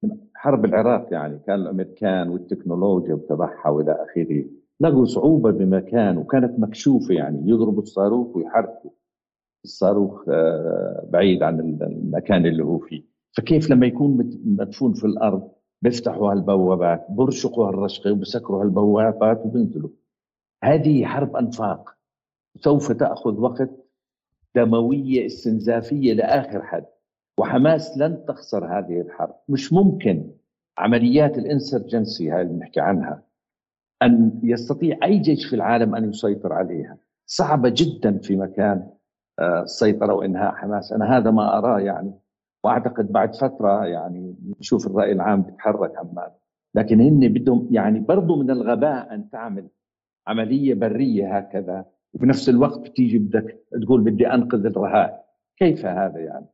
من 0.03 0.19
حرب 0.35 0.65
العراق 0.65 1.13
يعني 1.13 1.39
كان 1.39 1.55
الأمريكان 1.55 2.29
والتكنولوجيا 2.29 3.15
تبعها 3.29 3.69
وإلى 3.69 3.93
آخره. 3.93 4.45
لقوا 4.83 5.05
صعوبة 5.05 5.51
بمكان 5.51 6.19
وكانت 6.19 6.59
مكشوفة 6.59 7.15
يعني 7.15 7.51
يضربوا 7.51 7.83
الصاروخ 7.83 8.37
ويحركوا. 8.37 8.91
الصاروخ 9.65 10.29
آه، 10.29 11.09
بعيد 11.11 11.43
عن 11.43 11.61
المكان 11.61 12.47
اللي 12.47 12.65
هو 12.65 12.79
فيه. 12.79 13.03
فكيف 13.37 13.71
لما 13.71 13.87
يكون 13.87 14.33
مدفون 14.45 14.93
في 14.93 15.05
الأرض 15.05 15.51
بيفتحوا 15.83 16.33
هالبوابات 16.33 17.07
برشقوا 17.11 17.69
هالرشقة 17.69 18.13
وبسكروا 18.13 18.63
هالبوابات 18.65 19.47
وبينزلوا. 19.47 19.91
هذه 20.65 21.05
حرب 21.05 21.37
أنفاق. 21.37 21.91
سوف 22.57 22.93
تأخذ 22.93 23.41
وقت 23.41 23.71
دموية 24.55 25.27
استنزافية 25.27 26.13
لآخر 26.13 26.63
حد. 26.63 26.87
وحماس 27.39 27.99
لن 27.99 28.25
تخسر 28.25 28.65
هذه 28.79 29.01
الحرب. 29.01 29.35
مش 29.49 29.73
ممكن. 29.73 30.31
عمليات 30.79 31.39
الإنسرجنسي 31.39 32.31
هاي 32.31 32.43
اللي 32.43 32.53
بنحكي 32.53 32.81
عنها 32.81 33.23
أن 34.03 34.41
يستطيع 34.43 34.99
أي 35.03 35.19
جيش 35.19 35.47
في 35.47 35.57
العالم 35.57 35.95
أن 35.95 36.09
يسيطر 36.11 36.53
عليها. 36.53 36.99
صعبه 37.27 37.73
جدا 37.77 38.19
في 38.19 38.37
مكان 38.37 38.91
آه، 39.39 39.63
السيطرة 39.63 40.15
وإنهاء 40.15 40.55
حماس. 40.55 40.93
أنا 40.93 41.17
هذا 41.17 41.31
ما 41.31 41.59
أراه 41.59 41.81
يعني 41.81 42.15
وأعتقد 42.65 43.13
بعد 43.13 43.35
فترة 43.35 43.87
يعني 43.87 44.35
نشوف 44.61 44.87
الرأي 44.87 45.13
العام 45.13 45.43
بيتحرك 45.43 45.97
عمان. 45.97 46.31
لكن 46.75 47.01
هن 47.01 47.29
بدهم 47.29 47.69
يعني 47.71 48.01
برضه 48.01 48.37
من 48.37 48.51
الغباء 48.51 49.15
أن 49.15 49.31
تعمل 49.31 49.69
عملية 50.27 50.75
برية 50.75 51.37
هكذا 51.37 51.85
وبنفس 52.15 52.49
الوقت 52.49 52.79
بتيجي 52.79 53.19
بدك 53.19 53.65
تقول 53.83 54.01
بدي 54.01 54.27
أنقذ 54.27 54.67
الرهائن. 54.67 55.19
كيف 55.57 55.87
هذا 55.87 56.19
يعني؟ 56.19 56.47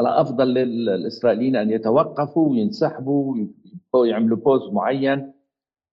الأفضل 0.00 0.54
للإسرائيليين 0.54 1.56
أن 1.56 1.70
يتوقفوا 1.70 2.50
وينسحبوا 2.50 3.46
ويعملوا 3.92 4.36
بوز 4.36 4.72
معين 4.72 5.32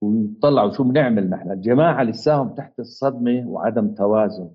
ويطلعوا 0.01 0.71
شو 0.71 0.83
بنعمل 0.83 1.29
نحن. 1.29 1.51
الجماعة 1.51 2.03
لساهم 2.03 2.49
تحت 2.49 2.79
الصدمة 2.79 3.43
وعدم 3.47 3.93
توازن 3.93 4.49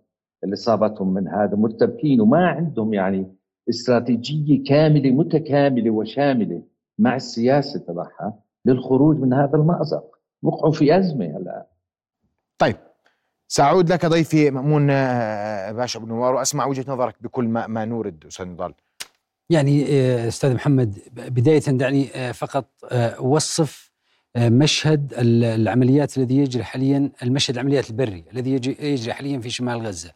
اللي 0.44 0.56
صابتهم 0.56 1.14
من 1.14 1.28
هذا 1.28 1.56
مرتبكين 1.56 2.20
وما 2.20 2.48
عندهم 2.48 2.94
يعني 2.94 3.34
استراتيجية 3.68 4.64
كاملة 4.64 5.10
متكاملة 5.10 5.90
وشاملة 5.90 6.62
مع 6.98 7.16
السياسة 7.16 7.80
تبعها 7.80 8.40
للخروج 8.64 9.16
من 9.16 9.32
هذا 9.32 9.54
المأزق. 9.54 10.14
وقعوا 10.42 10.72
في 10.72 10.98
أزمة 10.98 11.24
الان 11.24 11.62
طيب 12.58 12.76
سأعود 13.48 13.92
لك 13.92 14.06
ضيفي 14.06 14.50
مأمون 14.50 14.90
آه، 14.90 15.72
باشا 15.72 16.00
بن 16.00 16.08
نوار 16.08 16.34
وأسمع 16.34 16.66
وجهة 16.66 16.84
نظرك 16.88 17.14
بكل 17.20 17.44
ما, 17.44 17.66
ما 17.66 17.84
نورد 17.84 18.24
أستاذ 18.26 18.46
نضال. 18.46 18.74
يعني 19.50 19.86
آه، 19.88 20.28
أستاذ 20.28 20.54
محمد 20.54 20.98
بداية 21.12 21.60
دعني 21.60 22.08
آه، 22.14 22.32
فقط 22.32 22.66
أوصف 22.92 23.84
مشهد 24.37 25.14
العمليات 25.19 26.19
الذي 26.19 26.37
يجري 26.37 26.64
حاليا 26.64 27.11
المشهد 27.23 27.55
العمليات 27.55 27.91
البري 27.91 28.25
الذي 28.33 28.53
يجري 28.81 29.12
حاليا 29.12 29.38
في 29.38 29.50
شمال 29.50 29.87
غزة 29.87 30.11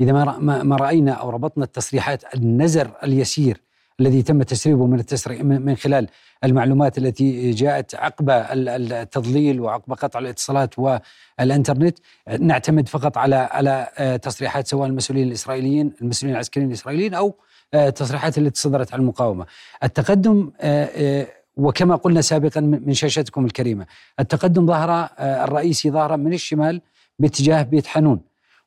إذا 0.00 0.12
ما 0.12 0.76
رأينا 0.76 1.12
أو 1.12 1.30
ربطنا 1.30 1.64
التصريحات 1.64 2.34
النزر 2.34 2.90
اليسير 3.04 3.60
الذي 4.00 4.22
تم 4.22 4.42
تسريبه 4.42 4.86
من 4.86 5.00
التسري 5.00 5.42
من 5.42 5.76
خلال 5.76 6.06
المعلومات 6.44 6.98
التي 6.98 7.50
جاءت 7.50 7.94
عقب 7.94 8.30
التضليل 8.30 9.60
وعقب 9.60 9.92
قطع 9.92 10.18
الاتصالات 10.18 10.74
والإنترنت 10.78 11.98
نعتمد 12.38 12.88
فقط 12.88 13.18
على 13.18 13.36
على 13.36 13.88
آه، 13.98 14.16
تصريحات 14.16 14.66
سواء 14.66 14.88
المسؤولين 14.88 15.28
الإسرائيليين 15.28 15.92
المسؤولين 16.02 16.34
العسكريين 16.34 16.68
الإسرائيليين 16.68 17.14
أو 17.14 17.34
آه، 17.74 17.90
تصريحات 17.90 18.38
التي 18.38 18.60
صدرت 18.60 18.94
عن 18.94 19.00
المقاومة. 19.00 19.46
التقدم 19.82 20.50
آه، 20.60 21.26
وكما 21.56 21.96
قلنا 21.96 22.20
سابقا 22.20 22.60
من 22.60 22.94
شاشتكم 22.94 23.44
الكريمة، 23.44 23.86
التقدم 24.20 24.66
ظهر 24.66 25.08
الرئيسي 25.20 25.90
ظهر 25.90 26.16
من 26.16 26.32
الشمال 26.32 26.80
باتجاه 27.18 27.62
بيت 27.62 27.86
حنون 27.86 28.20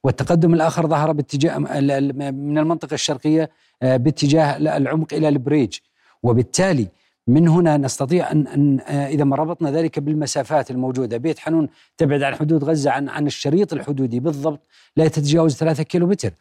والتقدم 0.03 0.53
الآخر 0.53 0.87
ظهر 0.87 1.11
باتجاه 1.11 1.57
من 1.57 2.57
المنطقة 2.57 2.93
الشرقية 2.93 3.49
آه، 3.81 3.97
باتجاه 3.97 4.57
العمق 4.57 5.13
إلى 5.13 5.29
البريج 5.29 5.77
وبالتالي 6.23 6.87
من 7.27 7.47
هنا 7.47 7.77
نستطيع 7.77 8.31
ان 8.31 8.47
أن 8.47 8.79
آه، 8.79 9.07
إذا 9.07 9.23
ما 9.23 9.35
ربطنا 9.35 9.71
ذلك 9.71 9.99
بالمسافات 9.99 10.71
الموجودة 10.71 11.17
بيت 11.17 11.39
حنون 11.39 11.69
تبعد 11.97 12.23
عن 12.23 12.35
حدود 12.35 12.63
غزة 12.63 12.91
عن 12.91 13.09
عن 13.09 13.27
الشريط 13.27 13.73
الحدودي 13.73 14.19
بالضبط 14.19 14.59
لا 14.97 15.07
تتجاوز 15.07 15.55
ثلاثة 15.55 15.83
كيلومتر. 15.83 16.33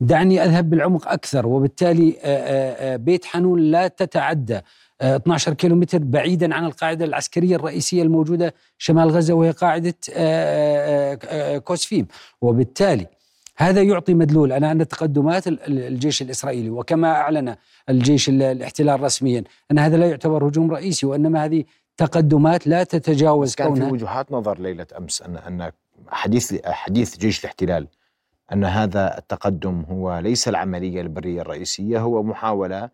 دعني 0.00 0.44
أذهب 0.44 0.70
بالعمق 0.70 1.08
أكثر 1.08 1.46
وبالتالي 1.46 2.16
آه، 2.22 2.96
بيت 2.96 3.24
حنون 3.24 3.60
لا 3.60 3.88
تتعدى. 3.88 4.60
12 5.02 5.54
كيلومتر 5.54 5.98
بعيدا 5.98 6.54
عن 6.54 6.64
القاعدة 6.64 7.04
العسكرية 7.04 7.56
الرئيسية 7.56 8.02
الموجودة 8.02 8.54
شمال 8.78 9.10
غزة 9.10 9.34
وهي 9.34 9.50
قاعدة 9.50 9.94
كوسفيم. 11.58 12.06
وبالتالي 12.40 13.06
هذا 13.56 13.82
يعطي 13.82 14.14
مدلول 14.14 14.52
أنا 14.52 14.72
أن 14.72 14.88
تقدمات 14.88 15.44
الجيش 15.46 16.22
الإسرائيلي 16.22 16.70
وكما 16.70 17.08
أعلن 17.12 17.56
الجيش 17.88 18.28
الاحتلال 18.28 19.00
رسميا 19.00 19.44
أن 19.70 19.78
هذا 19.78 19.96
لا 19.96 20.06
يعتبر 20.06 20.48
هجوم 20.48 20.70
رئيسي 20.70 21.06
وإنما 21.06 21.44
هذه 21.44 21.64
تقدمات 21.96 22.66
لا 22.66 22.84
تتجاوز 22.84 23.54
كان 23.54 23.74
في 23.74 23.82
وجهات 23.82 24.32
نظر 24.32 24.58
ليلة 24.60 24.86
أمس 24.98 25.22
أن 25.22 25.36
أن 25.36 25.72
حديث 26.08 26.66
حديث 26.66 27.18
جيش 27.18 27.40
الاحتلال 27.40 27.88
أن 28.52 28.64
هذا 28.64 29.18
التقدم 29.18 29.84
هو 29.90 30.18
ليس 30.18 30.48
العملية 30.48 31.00
البرية 31.00 31.40
الرئيسية 31.40 32.00
هو 32.00 32.22
محاولة 32.22 32.90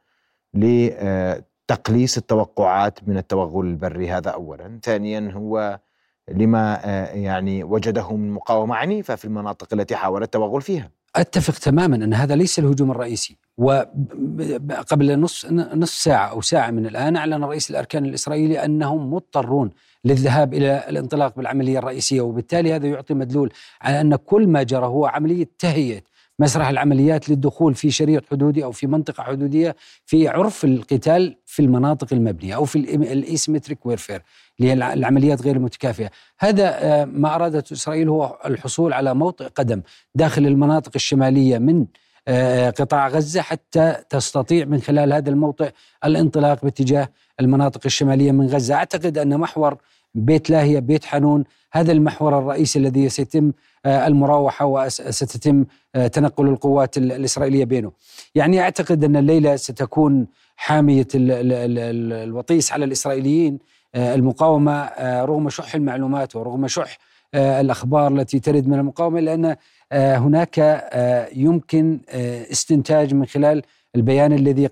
لتقليص 1.71 2.17
التوقعات 2.17 2.99
من 3.09 3.17
التوغل 3.17 3.67
البري 3.67 4.11
هذا 4.11 4.31
أولا. 4.31 4.79
ثانيا 4.83 5.31
هو 5.35 5.81
لما 6.29 6.81
آه، 6.85 7.07
يعني 7.07 7.65
وجده 7.65 8.17
من 8.17 8.31
مقاومة 8.31 8.75
عنيفة 8.75 9.15
في 9.15 9.25
المناطق 9.25 9.69
التي 9.73 9.97
حاول 9.97 10.23
التوغل 10.23 10.63
فيها. 10.63 10.91
أتفق 11.17 11.55
تماما 11.55 11.97
أن 11.97 12.15
هذا 12.15 12.37
ليس 12.37 12.59
الهجوم 12.59 12.91
الرئيسي. 12.91 13.37
وقبل 13.59 15.21
نصف 15.21 15.51
نصف 15.53 15.95
ساعة 15.95 16.27
أو 16.27 16.41
ساعة 16.41 16.71
من 16.71 16.87
الآن 16.87 17.17
أعلن 17.17 17.45
رئيس 17.45 17.71
الأركان 17.71 18.05
الإسرائيلي 18.05 18.65
أنهم 18.65 19.15
مضطرون 19.15 19.71
للذهاب 20.05 20.55
إلى 20.55 20.85
الانطلاق 20.89 21.37
بالعملية 21.37 21.79
الرئيسية 21.79 22.21
وبالتالي 22.21 22.75
هذا 22.75 22.87
يعطي 22.87 23.15
مدلول 23.15 23.53
على 23.83 24.01
أن 24.01 24.17
كل 24.17 24.47
ما 24.47 24.63
جرى 24.63 24.87
هو 24.87 25.07
عملية 25.07 25.49
تهيئة 25.59 26.03
مسرح 26.39 26.69
العمليات 26.69 27.29
للدخول 27.29 27.75
في 27.75 27.91
شريط 27.91 28.27
حدودي 28.31 28.65
أو 28.65 28.73
في 28.73 28.87
منطقة 28.87 29.23
حدودية 29.23 29.77
في 30.05 30.29
عرف 30.29 30.65
القتال 30.65 31.37
في 31.47 31.63
المناطق 31.63 32.13
المبنية 32.13 32.55
أو 32.55 32.65
في 32.65 32.77
ال 33.13 33.19
asymmetric 33.19 33.87
warfare 33.87 34.23
اللي 34.61 34.71
هي 34.71 34.73
العمليات 34.73 35.43
غير 35.43 35.57
المتكافئه، 35.57 36.11
هذا 36.39 36.85
آه، 36.85 37.05
ما 37.05 37.35
ارادته 37.35 37.73
إسرائيل 37.73 38.09
هو 38.09 38.39
الحصول 38.47 38.93
على 38.93 39.15
موطئ 39.15 39.45
قدم 39.45 39.83
داخل 40.15 40.47
المناطق 40.47 40.93
الشمالية 40.95 41.59
من 41.59 41.87
قطاع 42.79 43.09
غزة 43.09 43.41
حتى 43.41 43.97
تستطيع 44.11 44.65
من 44.65 44.81
خلال 44.81 45.13
هذا 45.13 45.31
الموطئ 45.31 45.71
الانطلاق 46.05 46.65
باتجاه 46.65 47.09
المناطق 47.41 47.81
الشمالية 47.87 48.33
من 48.33 48.47
غزة. 48.47 48.75
أعتقد 48.75 49.19
أن 49.19 49.39
محور 49.39 49.77
بيت 50.15 50.51
لاهية 50.51 50.79
بيت 50.79 51.05
حنون 51.05 51.45
هذا 51.73 51.93
المحور 51.93 52.39
الرئيسي 52.39 52.79
الذي 52.79 53.09
سيتم 53.09 53.53
المراوحة 53.87 54.67
وستتم 54.67 55.65
تنقل 56.13 56.49
القوات 56.49 56.97
الإسرائيلية 56.99 57.65
بينه. 57.65 57.93
يعني 58.35 58.61
أعتقد 58.61 59.05
أن 59.05 59.17
الليلة 59.17 59.57
ستكون 59.57 60.27
حامية 60.57 61.07
الوطيس 61.15 62.73
على 62.73 62.85
الإسرائيليين 62.85 63.59
المقاومة 63.95 64.91
رغم 65.25 65.49
شح 65.49 65.75
المعلومات 65.75 66.37
ورغم 66.37 66.67
شح 66.69 66.99
الأخبار 67.35 68.13
التي 68.13 68.41
ترد 68.41 68.69
من 68.69 68.79
المقاومة 68.79 69.21
لأن 69.21 69.57
هناك 69.93 70.89
يمكن 71.37 72.01
استنتاج 72.53 73.15
من 73.15 73.27
خلال 73.27 73.63
البيان 73.97 74.33
الذي 74.33 74.69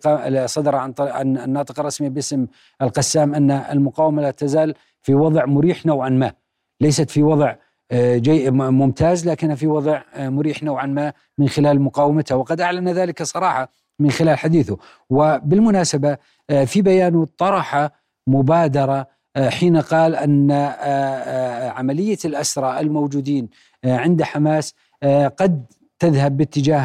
صدر 0.47 0.75
عن 0.77 0.95
عن 0.99 1.39
الناطق 1.39 1.81
الرسمي 1.81 2.09
باسم 2.09 2.47
القسام 2.83 3.35
أن 3.35 3.51
المقاومة 3.51 4.23
لا 4.23 4.31
تزال 4.31 4.75
في 5.03 5.15
وضع 5.15 5.45
مريح 5.45 5.87
نوعا 5.87 6.09
ما. 6.09 6.33
ليست 6.81 7.11
في 7.11 7.23
وضع 7.23 7.55
جي 7.95 8.51
ممتاز 8.51 9.29
لكنها 9.29 9.55
في 9.55 9.67
وضع 9.67 10.03
مريح 10.19 10.63
نوعا 10.63 10.87
ما 10.87 11.13
من 11.39 11.49
خلال 11.49 11.81
مقاومتها 11.81 12.35
وقد 12.35 12.61
أعلن 12.61 12.89
ذلك 12.89 13.23
صراحة 13.23 13.69
من 13.99 14.11
خلال 14.11 14.39
حديثه. 14.39 14.77
وبالمناسبة 15.11 16.17
في 16.65 16.83
بيانه 16.83 17.27
طرح 17.39 17.89
مبادرة 18.27 19.07
حين 19.37 19.77
قال 19.77 20.15
أن 20.17 20.53
عملية 21.77 22.19
الأسرى 22.25 22.81
الموجودين 22.81 23.49
عند 23.85 24.23
حماس 24.23 24.75
قد 25.37 25.65
تذهب 25.99 26.37
باتجاه 26.37 26.85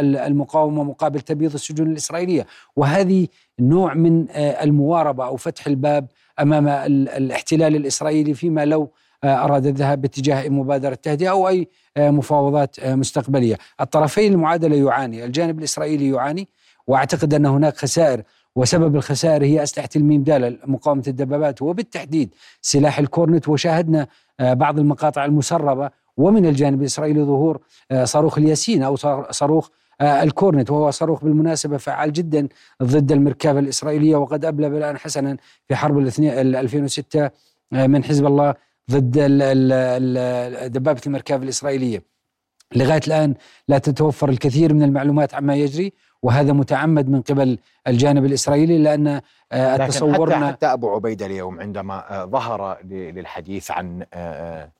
المقاومة 0.00 0.84
مقابل 0.84 1.20
تبييض 1.20 1.54
السجون 1.54 1.90
الإسرائيلية. 1.90 2.46
وهذه 2.76 3.28
نوع 3.60 3.94
من 3.94 4.26
المواربة 4.36 5.26
أو 5.26 5.36
فتح 5.36 5.66
الباب 5.66 6.06
أمام 6.40 6.68
الاحتلال 6.68 7.76
الإسرائيلي 7.76 8.34
فيما 8.34 8.64
لو 8.64 8.90
أراد 9.24 9.66
الذهاب 9.66 10.00
باتجاه 10.00 10.48
مبادرة 10.48 10.94
تهدئه 10.94 11.28
أو 11.30 11.48
أي 11.48 11.68
مفاوضات 11.98 12.86
مستقبلية، 12.86 13.58
الطرفين 13.80 14.32
المعادلة 14.32 14.76
يعاني، 14.76 15.24
الجانب 15.24 15.58
الإسرائيلي 15.58 16.08
يعاني 16.08 16.48
وأعتقد 16.86 17.34
أن 17.34 17.46
هناك 17.46 17.76
خسائر 17.76 18.22
وسبب 18.56 18.96
الخسائر 18.96 19.44
هي 19.44 19.62
أسلحة 19.62 19.88
الميم 19.96 20.22
دال 20.22 20.58
مقاومة 20.66 21.02
الدبابات 21.08 21.62
وبالتحديد 21.62 22.34
سلاح 22.62 22.98
الكورنت 22.98 23.48
وشاهدنا 23.48 24.06
بعض 24.40 24.78
المقاطع 24.78 25.24
المسربة 25.24 25.90
ومن 26.16 26.46
الجانب 26.46 26.80
الإسرائيلي 26.80 27.22
ظهور 27.22 27.60
صاروخ 28.04 28.38
الياسين 28.38 28.82
أو 28.82 28.96
صاروخ 29.30 29.68
الكورنت 30.02 30.70
وهو 30.70 30.90
صاروخ 30.90 31.24
بالمناسبة 31.24 31.76
فعال 31.76 32.12
جدا 32.12 32.48
ضد 32.82 33.12
المركبة 33.12 33.58
الإسرائيلية 33.58 34.16
وقد 34.16 34.44
ابلى 34.44 34.70
بلاء 34.70 34.96
حسنا 34.96 35.36
في 35.68 35.76
حرب 35.76 35.98
2006 35.98 37.30
من 37.72 38.04
حزب 38.04 38.26
الله 38.26 38.54
ضد 38.90 39.18
دبابه 40.72 41.00
المركبه 41.06 41.42
الإسرائيلية. 41.42 42.02
لغاية 42.74 43.00
الآن 43.06 43.34
لا 43.68 43.78
تتوفر 43.78 44.28
الكثير 44.28 44.74
من 44.74 44.82
المعلومات 44.82 45.34
عما 45.34 45.54
يجري 45.56 45.92
وهذا 46.22 46.52
متعمد 46.52 47.08
من 47.08 47.22
قبل 47.22 47.58
الجانب 47.88 48.24
الإسرائيلي 48.24 48.78
لأن 48.78 49.20
تصورنا 49.88 50.36
حتى, 50.36 50.52
حتى 50.52 50.66
أبو 50.66 50.94
عبيدة 50.94 51.26
اليوم 51.26 51.60
عندما 51.60 52.24
ظهر 52.24 52.78
للحديث 52.90 53.70
عن 53.70 54.06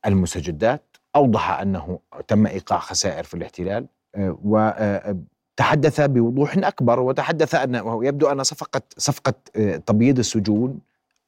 المستجدات 0.06 0.96
أوضح 1.16 1.60
أنه 1.60 1.98
تم 2.28 2.46
إيقاع 2.46 2.78
خسائر 2.78 3.24
في 3.24 3.34
الاحتلال 3.34 3.86
وتحدث 4.18 6.00
بوضوح 6.00 6.54
أكبر 6.56 7.00
وتحدث 7.00 7.54
انه 7.54 8.04
يبدو 8.04 8.28
أن 8.28 8.42
صفقة 8.42 8.82
صفقة 8.96 9.34
تبييض 9.86 10.18
السجون 10.18 10.78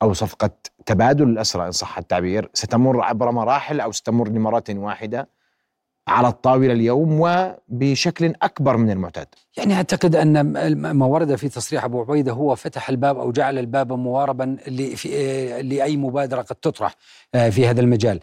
أو 0.02 0.12
صفقة 0.12 0.50
تبادل 0.86 1.28
الأسرى 1.28 1.66
إن 1.66 1.72
صح 1.72 1.98
التعبير 1.98 2.50
ستمر 2.54 3.00
عبر 3.00 3.30
مراحل 3.30 3.80
أو 3.80 3.92
ستمر 3.92 4.28
لمرة 4.28 4.64
واحدة 4.70 5.28
على 6.08 6.28
الطاولة 6.28 6.72
اليوم 6.72 7.20
وبشكل 7.20 8.34
أكبر 8.42 8.76
من 8.76 8.90
المعتاد. 8.90 9.26
يعني 9.56 9.74
أعتقد 9.74 10.16
أن 10.16 10.42
ما 10.92 11.06
ورد 11.06 11.34
في 11.34 11.48
تصريح 11.48 11.84
أبو 11.84 12.00
عبيدة 12.00 12.32
هو 12.32 12.54
فتح 12.54 12.88
الباب 12.88 13.18
أو 13.18 13.32
جعل 13.32 13.58
الباب 13.58 13.92
مواربا 13.92 14.56
لأي 15.62 15.96
مبادرة 15.96 16.42
قد 16.42 16.56
تطرح 16.56 16.94
في 17.32 17.66
هذا 17.66 17.80
المجال. 17.80 18.20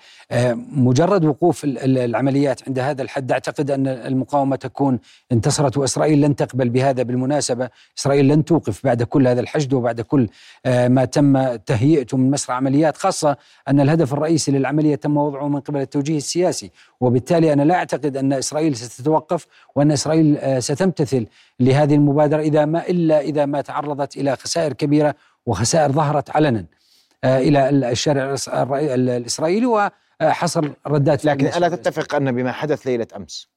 مجرد 0.71 1.25
وقوف 1.25 1.61
العمليات 1.65 2.61
عند 2.67 2.79
هذا 2.79 3.01
الحد 3.01 3.31
أعتقد 3.31 3.71
أن 3.71 3.87
المقاومة 3.87 4.55
تكون 4.55 4.99
انتصرت 5.31 5.77
وإسرائيل 5.77 6.21
لن 6.21 6.35
تقبل 6.35 6.69
بهذا 6.69 7.03
بالمناسبة، 7.03 7.69
إسرائيل 7.99 8.27
لن 8.27 8.45
توقف 8.45 8.83
بعد 8.83 9.03
كل 9.03 9.27
هذا 9.27 9.41
الحشد 9.41 9.73
وبعد 9.73 10.01
كل 10.01 10.27
ما 10.65 11.05
تم 11.05 11.55
تهيئته 11.55 12.17
من 12.17 12.31
مسرع 12.31 12.55
عمليات 12.55 12.97
خاصة 12.97 13.37
أن 13.67 13.79
الهدف 13.79 14.13
الرئيسي 14.13 14.51
للعملية 14.51 14.95
تم 14.95 15.17
وضعه 15.17 15.47
من 15.47 15.59
قبل 15.59 15.81
التوجيه 15.81 16.17
السياسي، 16.17 16.71
وبالتالي 17.01 17.53
أنا 17.53 17.63
لا 17.63 17.75
أعتقد 17.75 18.17
أن 18.17 18.33
إسرائيل 18.33 18.75
ستتوقف 18.75 19.47
وأن 19.75 19.91
إسرائيل 19.91 20.63
ستمتثل 20.63 21.18
لهذه 21.59 21.95
المبادرة 21.95 22.41
إذا 22.41 22.65
ما 22.65 22.87
إلا 22.87 23.21
إذا 23.21 23.45
ما 23.45 23.61
تعرضت 23.61 24.17
إلى 24.17 24.35
خسائر 24.35 24.73
كبيرة 24.73 25.15
وخسائر 25.45 25.91
ظهرت 25.91 26.29
علنا 26.29 26.65
إلى 27.23 27.69
الشارع 27.69 28.35
الإسرائيلي 28.73 29.91
وحصل 30.21 30.73
ردات 30.87 31.25
لكن 31.25 31.45
ألا 31.45 31.69
تتفق 31.69 32.15
أن 32.15 32.31
بما 32.31 32.51
حدث 32.51 32.87
ليلة 32.87 33.07
أمس 33.15 33.49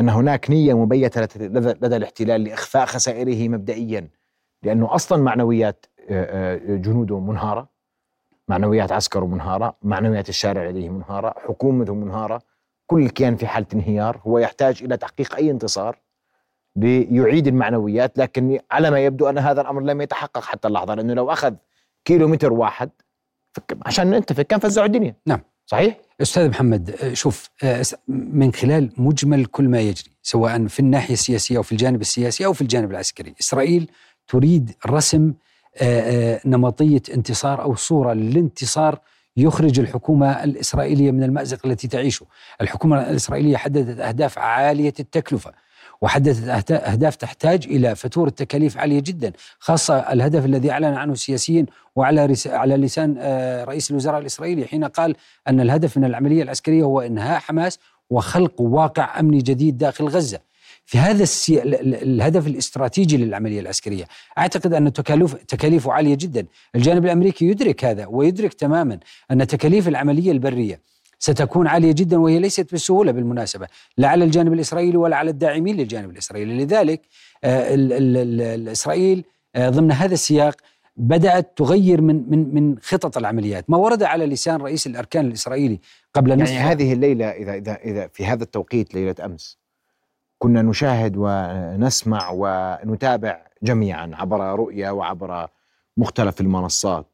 أن 0.00 0.08
هناك 0.08 0.50
نية 0.50 0.74
مبيتة 0.74 1.46
لدى 1.46 1.96
الاحتلال 1.96 2.44
لإخفاء 2.44 2.86
خسائره 2.86 3.48
مبدئيا 3.48 4.08
لأنه 4.62 4.94
أصلا 4.94 5.22
معنويات 5.22 5.86
جنوده 6.66 7.20
منهارة 7.20 7.68
معنويات 8.48 8.92
عسكره 8.92 9.26
منهارة 9.26 9.76
معنويات 9.82 10.28
الشارع 10.28 10.64
لديه 10.68 10.88
منهارة 10.88 11.34
حكومته 11.38 11.94
منهارة 11.94 12.42
كل 12.86 13.08
كيان 13.08 13.36
في 13.36 13.46
حالة 13.46 13.66
انهيار 13.74 14.20
هو 14.26 14.38
يحتاج 14.38 14.82
إلى 14.82 14.96
تحقيق 14.96 15.36
أي 15.36 15.50
انتصار. 15.50 15.98
ليعيد 16.76 17.46
المعنويات 17.46 18.18
لكن 18.18 18.58
على 18.70 18.90
ما 18.90 19.00
يبدو 19.00 19.28
أن 19.28 19.38
هذا 19.38 19.60
الأمر 19.60 19.82
لم 19.82 20.00
يتحقق 20.00 20.44
حتى 20.44 20.68
اللحظة 20.68 20.94
لأنه 20.94 21.14
لو 21.14 21.32
أخذ 21.32 21.54
كيلو 22.04 22.28
متر 22.28 22.52
واحد 22.52 22.90
عشان 23.86 24.10
نتفق 24.10 24.42
كان 24.42 24.60
فزعوا 24.60 24.86
الدنيا. 24.86 25.14
نعم. 25.26 25.40
صحيح؟ 25.66 25.96
أستاذ 26.22 26.48
محمد 26.48 27.10
شوف 27.12 27.50
من 28.08 28.52
خلال 28.52 28.92
مجمل 28.96 29.44
كل 29.44 29.68
ما 29.68 29.80
يجري 29.80 30.10
سواء 30.22 30.66
في 30.66 30.80
الناحية 30.80 31.14
السياسية 31.14 31.56
أو 31.56 31.62
في 31.62 31.72
الجانب 31.72 32.00
السياسي 32.00 32.46
أو 32.46 32.52
في 32.52 32.62
الجانب 32.62 32.90
العسكري 32.90 33.34
إسرائيل 33.40 33.90
تريد 34.28 34.70
رسم 34.86 35.32
نمطية 36.46 37.02
انتصار 37.14 37.62
أو 37.62 37.74
صورة 37.74 38.12
للانتصار 38.12 38.98
يخرج 39.36 39.80
الحكومة 39.80 40.44
الإسرائيلية 40.44 41.10
من 41.10 41.22
المأزق 41.22 41.66
التي 41.66 41.88
تعيشه. 41.88 42.26
الحكومة 42.60 43.10
الإسرائيلية 43.10 43.56
حددت 43.56 44.00
أهداف 44.00 44.38
عالية 44.38 44.94
التكلفة. 45.00 45.52
وحددت 46.02 46.70
أهداف 46.72 47.16
تحتاج 47.16 47.66
إلى 47.66 47.94
فاتورة 47.96 48.30
تكاليف 48.30 48.78
عالية 48.78 49.00
جدا 49.00 49.32
خاصة 49.58 49.94
الهدف 49.98 50.44
الذي 50.44 50.70
أعلن 50.70 50.94
عنه 50.94 51.12
السياسيين 51.12 51.66
وعلى 51.96 52.34
على 52.46 52.76
لسان 52.76 53.16
رئيس 53.68 53.90
الوزراء 53.90 54.20
الإسرائيلي 54.20 54.64
حين 54.64 54.84
قال 54.84 55.16
أن 55.48 55.60
الهدف 55.60 55.98
من 55.98 56.04
العملية 56.04 56.42
العسكرية 56.42 56.82
هو 56.82 57.00
إنهاء 57.00 57.38
حماس 57.38 57.78
وخلق 58.10 58.60
واقع 58.60 59.20
أمني 59.20 59.38
جديد 59.38 59.78
داخل 59.78 60.04
غزة. 60.04 60.40
في 60.84 60.98
هذا 60.98 61.22
السي... 61.22 61.62
الهدف 62.02 62.46
الاستراتيجي 62.46 63.16
للعملية 63.16 63.60
العسكرية، 63.60 64.04
أعتقد 64.38 64.74
أن 64.74 64.92
تكاليف 64.92 65.34
تكاليفه 65.34 65.92
عالية 65.92 66.14
جدا، 66.14 66.46
الجانب 66.74 67.04
الأمريكي 67.04 67.48
يدرك 67.48 67.84
هذا 67.84 68.06
ويدرك 68.06 68.54
تماما 68.54 68.98
أن 69.30 69.46
تكاليف 69.46 69.88
العملية 69.88 70.32
البرية 70.32 70.80
ستكون 71.22 71.66
عالية 71.66 71.92
جدا 71.92 72.20
وهي 72.20 72.38
ليست 72.38 72.70
بالسهوله 72.70 73.12
بالمناسبة، 73.12 73.66
لا 73.96 74.08
على 74.08 74.24
الجانب 74.24 74.52
الإسرائيلي 74.52 74.96
ولا 74.96 75.16
على 75.16 75.30
الداعمين 75.30 75.76
للجانب 75.76 76.10
الإسرائيلي، 76.10 76.64
لذلك 76.64 77.00
آه 77.44 78.72
اسرائيل 78.72 79.24
آه 79.56 79.68
ضمن 79.68 79.92
هذا 79.92 80.14
السياق 80.14 80.56
بدأت 80.96 81.52
تغير 81.56 82.00
من 82.00 82.30
من 82.30 82.54
من 82.54 82.78
خطط 82.78 83.18
العمليات، 83.18 83.70
ما 83.70 83.76
ورد 83.76 84.02
على 84.02 84.26
لسان 84.26 84.60
رئيس 84.60 84.86
الأركان 84.86 85.26
الإسرائيلي 85.26 85.80
قبل 86.14 86.42
نصف 86.42 86.52
يعني 86.52 86.70
هذه 86.70 86.92
الليلة 86.92 87.30
اذا 87.30 87.54
اذا 87.54 87.74
إذا 87.74 88.08
في 88.12 88.26
هذا 88.26 88.42
التوقيت 88.42 88.94
ليلة 88.94 89.14
أمس 89.24 89.58
كنا 90.38 90.62
نشاهد 90.62 91.14
ونسمع 91.16 92.30
ونتابع 92.34 93.46
جميعا 93.62 94.10
عبر 94.14 94.40
رؤيا 94.40 94.90
وعبر 94.90 95.48
مختلف 95.96 96.40
المنصات. 96.40 97.11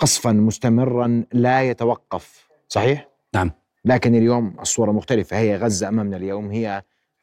قصفا 0.00 0.32
مستمرا 0.32 1.24
لا 1.32 1.62
يتوقف. 1.62 2.48
صحيح؟ 2.68 3.08
نعم. 3.34 3.50
لكن 3.84 4.14
اليوم 4.14 4.56
الصورة 4.60 4.92
مختلفة. 4.92 5.38
هي 5.38 5.56
غزة 5.56 5.88
أمامنا 5.88 6.16
اليوم. 6.16 6.50
هي 6.50 6.82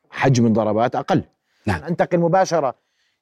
حجم 0.10 0.46
الضربات 0.46 0.96
أقل. 0.96 1.24
نعم. 1.66 1.84
أنتقل 1.84 2.20
مباشرة 2.20 2.76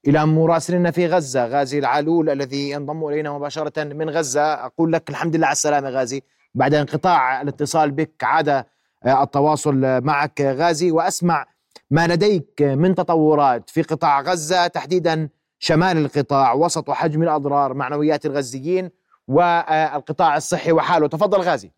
إلى 0.07 0.25
مراسلنا 0.25 0.91
في 0.91 1.07
غزة. 1.07 1.45
غازي 1.45 1.79
العلول 1.79 2.29
الذي 2.29 2.69
ينضم 2.69 3.07
إلينا 3.07 3.33
مباشرة 3.33 3.83
من 3.83 4.09
غزة. 4.09 4.53
أقول 4.53 4.93
لك 4.93 5.09
الحمد 5.09 5.35
لله 5.35 5.47
على 5.47 5.53
السلامة 5.53 5.89
غازي. 5.89 6.23
بعد 6.55 6.73
انقطاع 6.73 7.41
الاتصال 7.41 7.91
بك 7.91 8.23
عاد 8.23 8.63
التواصل 9.07 10.01
معك 10.03 10.41
غازي. 10.41 10.91
وأسمع 10.91 11.45
ما 11.91 12.07
لديك 12.07 12.61
من 12.61 12.95
تطورات 12.95 13.69
في 13.69 13.81
قطاع 13.81 14.21
غزة 14.21 14.67
تحديدا 14.67 15.29
شمال 15.59 15.97
القطاع 15.97 16.53
وسط 16.53 16.89
وحجم 16.89 17.23
الأضرار 17.23 17.73
معنويات 17.73 18.25
الغزيين 18.25 18.89
والقطاع 19.27 20.37
الصحي 20.37 20.71
وحاله. 20.71 21.07
تفضل 21.07 21.41
غازي. 21.41 21.71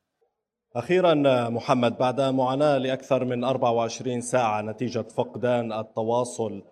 أخيرا 0.75 1.13
محمد 1.49 1.97
بعد 1.97 2.21
معاناة 2.21 2.77
لأكثر 2.77 3.25
من 3.25 3.43
24 3.43 4.21
ساعة 4.21 4.61
نتيجة 4.61 5.05
فقدان 5.17 5.73
التواصل 5.73 6.63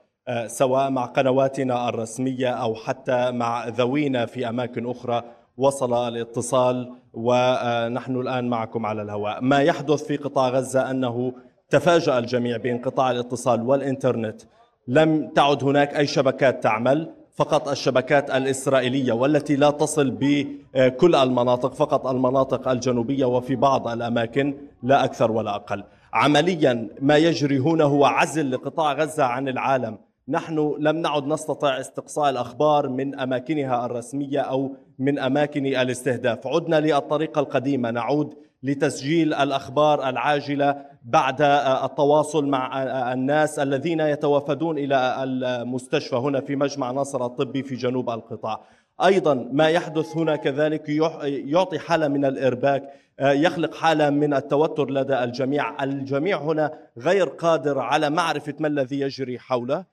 سواء 0.48 0.90
مع 0.90 1.06
قنواتنا 1.06 1.90
الرسمية 1.90 2.50
أو 2.50 2.76
حتى 2.76 3.32
مع 3.32 3.68
ذوينا 3.68 4.26
في 4.26 4.50
أماكن 4.50 4.90
أخرى 4.90 5.24
وصل 5.58 6.08
الاتصال 6.08 6.94
ونحن 7.14 8.16
الآن 8.16 8.50
معكم 8.50 8.86
على 8.86 9.02
الهواء. 9.02 9.42
ما 9.42 9.62
يحدث 9.62 10.04
في 10.04 10.18
قطاع 10.18 10.50
غزة 10.50 10.92
أنه 10.92 11.34
تفاجأ 11.70 12.20
الجميع 12.20 12.58
بانقطاع 12.58 13.12
الاتصال 13.12 13.62
والإنترنت. 13.62 14.42
لم 14.88 15.28
تعد 15.36 15.64
هناك 15.64 15.98
أي 15.98 16.08
شبكات 16.08 16.64
تعمل 16.64 17.14
فقط 17.36 17.68
الشبكات 17.68 18.30
الإسرائيلية 18.30 19.14
والتي 19.14 19.56
لا 19.56 19.70
تصل 19.70 20.12
بكل 20.12 21.16
المناطق 21.16 21.74
فقط 21.74 22.08
المناطق 22.08 22.68
الجنوبية 22.68 23.26
وفي 23.26 23.56
بعض 23.56 23.88
الأماكن 23.88 24.58
لا 24.84 25.04
أكثر 25.04 25.32
ولا 25.32 25.56
أقل. 25.56 25.84
عمليا 26.14 26.90
ما 27.02 27.18
يجري 27.18 27.60
هنا 27.60 27.84
هو 27.84 28.06
عزل 28.06 28.52
لقطاع 28.52 28.94
غزة 28.94 29.24
عن 29.24 29.48
العالم. 29.48 29.98
نحن 30.30 30.76
لم 30.80 30.96
نعد 30.96 31.28
نستطيع 31.28 31.80
استقصاء 31.80 32.30
الأخبار 32.30 32.90
من 32.90 33.20
أماكنها 33.20 33.86
الرسمية 33.86 34.40
أو 34.40 34.76
من 35.00 35.20
أماكن 35.20 35.66
الاستهداف، 35.66 36.48
عدنا 36.48 36.80
للطريقة 36.80 37.40
القديمة 37.40 37.92
نعود 37.92 38.34
لتسجيل 38.68 39.34
الأخبار 39.34 40.10
العاجلة 40.10 40.86
بعد 41.04 41.42
التواصل 41.84 42.48
مع 42.48 42.84
الناس 43.14 43.60
الذين 43.60 44.00
يتوافدون 44.00 44.78
إلى 44.78 45.24
المستشفى 45.24 46.16
هنا 46.16 46.42
في 46.42 46.56
مجمع 46.56 46.92
ناصر 46.92 47.26
الطبي 47.26 47.64
في 47.64 47.76
جنوب 47.76 48.10
القطاع. 48.10 48.62
أيضا 49.06 49.34
ما 49.52 49.68
يحدث 49.70 50.18
هنا 50.18 50.36
كذلك 50.36 50.90
يعطي 51.24 51.80
حالة 51.80 52.08
من 52.08 52.26
الإرباك 52.26 52.94
يخلق 53.20 53.76
حالة 53.76 54.10
من 54.10 54.34
التوتر 54.34 54.90
لدى 54.90 55.24
الجميع، 55.24 55.84
الجميع 55.84 56.42
هنا 56.42 56.74
غير 56.98 57.28
قادر 57.28 57.80
على 57.80 58.10
معرفة 58.10 58.54
ما 58.60 58.68
الذي 58.68 59.00
يجري 59.00 59.40
حوله. 59.40 59.84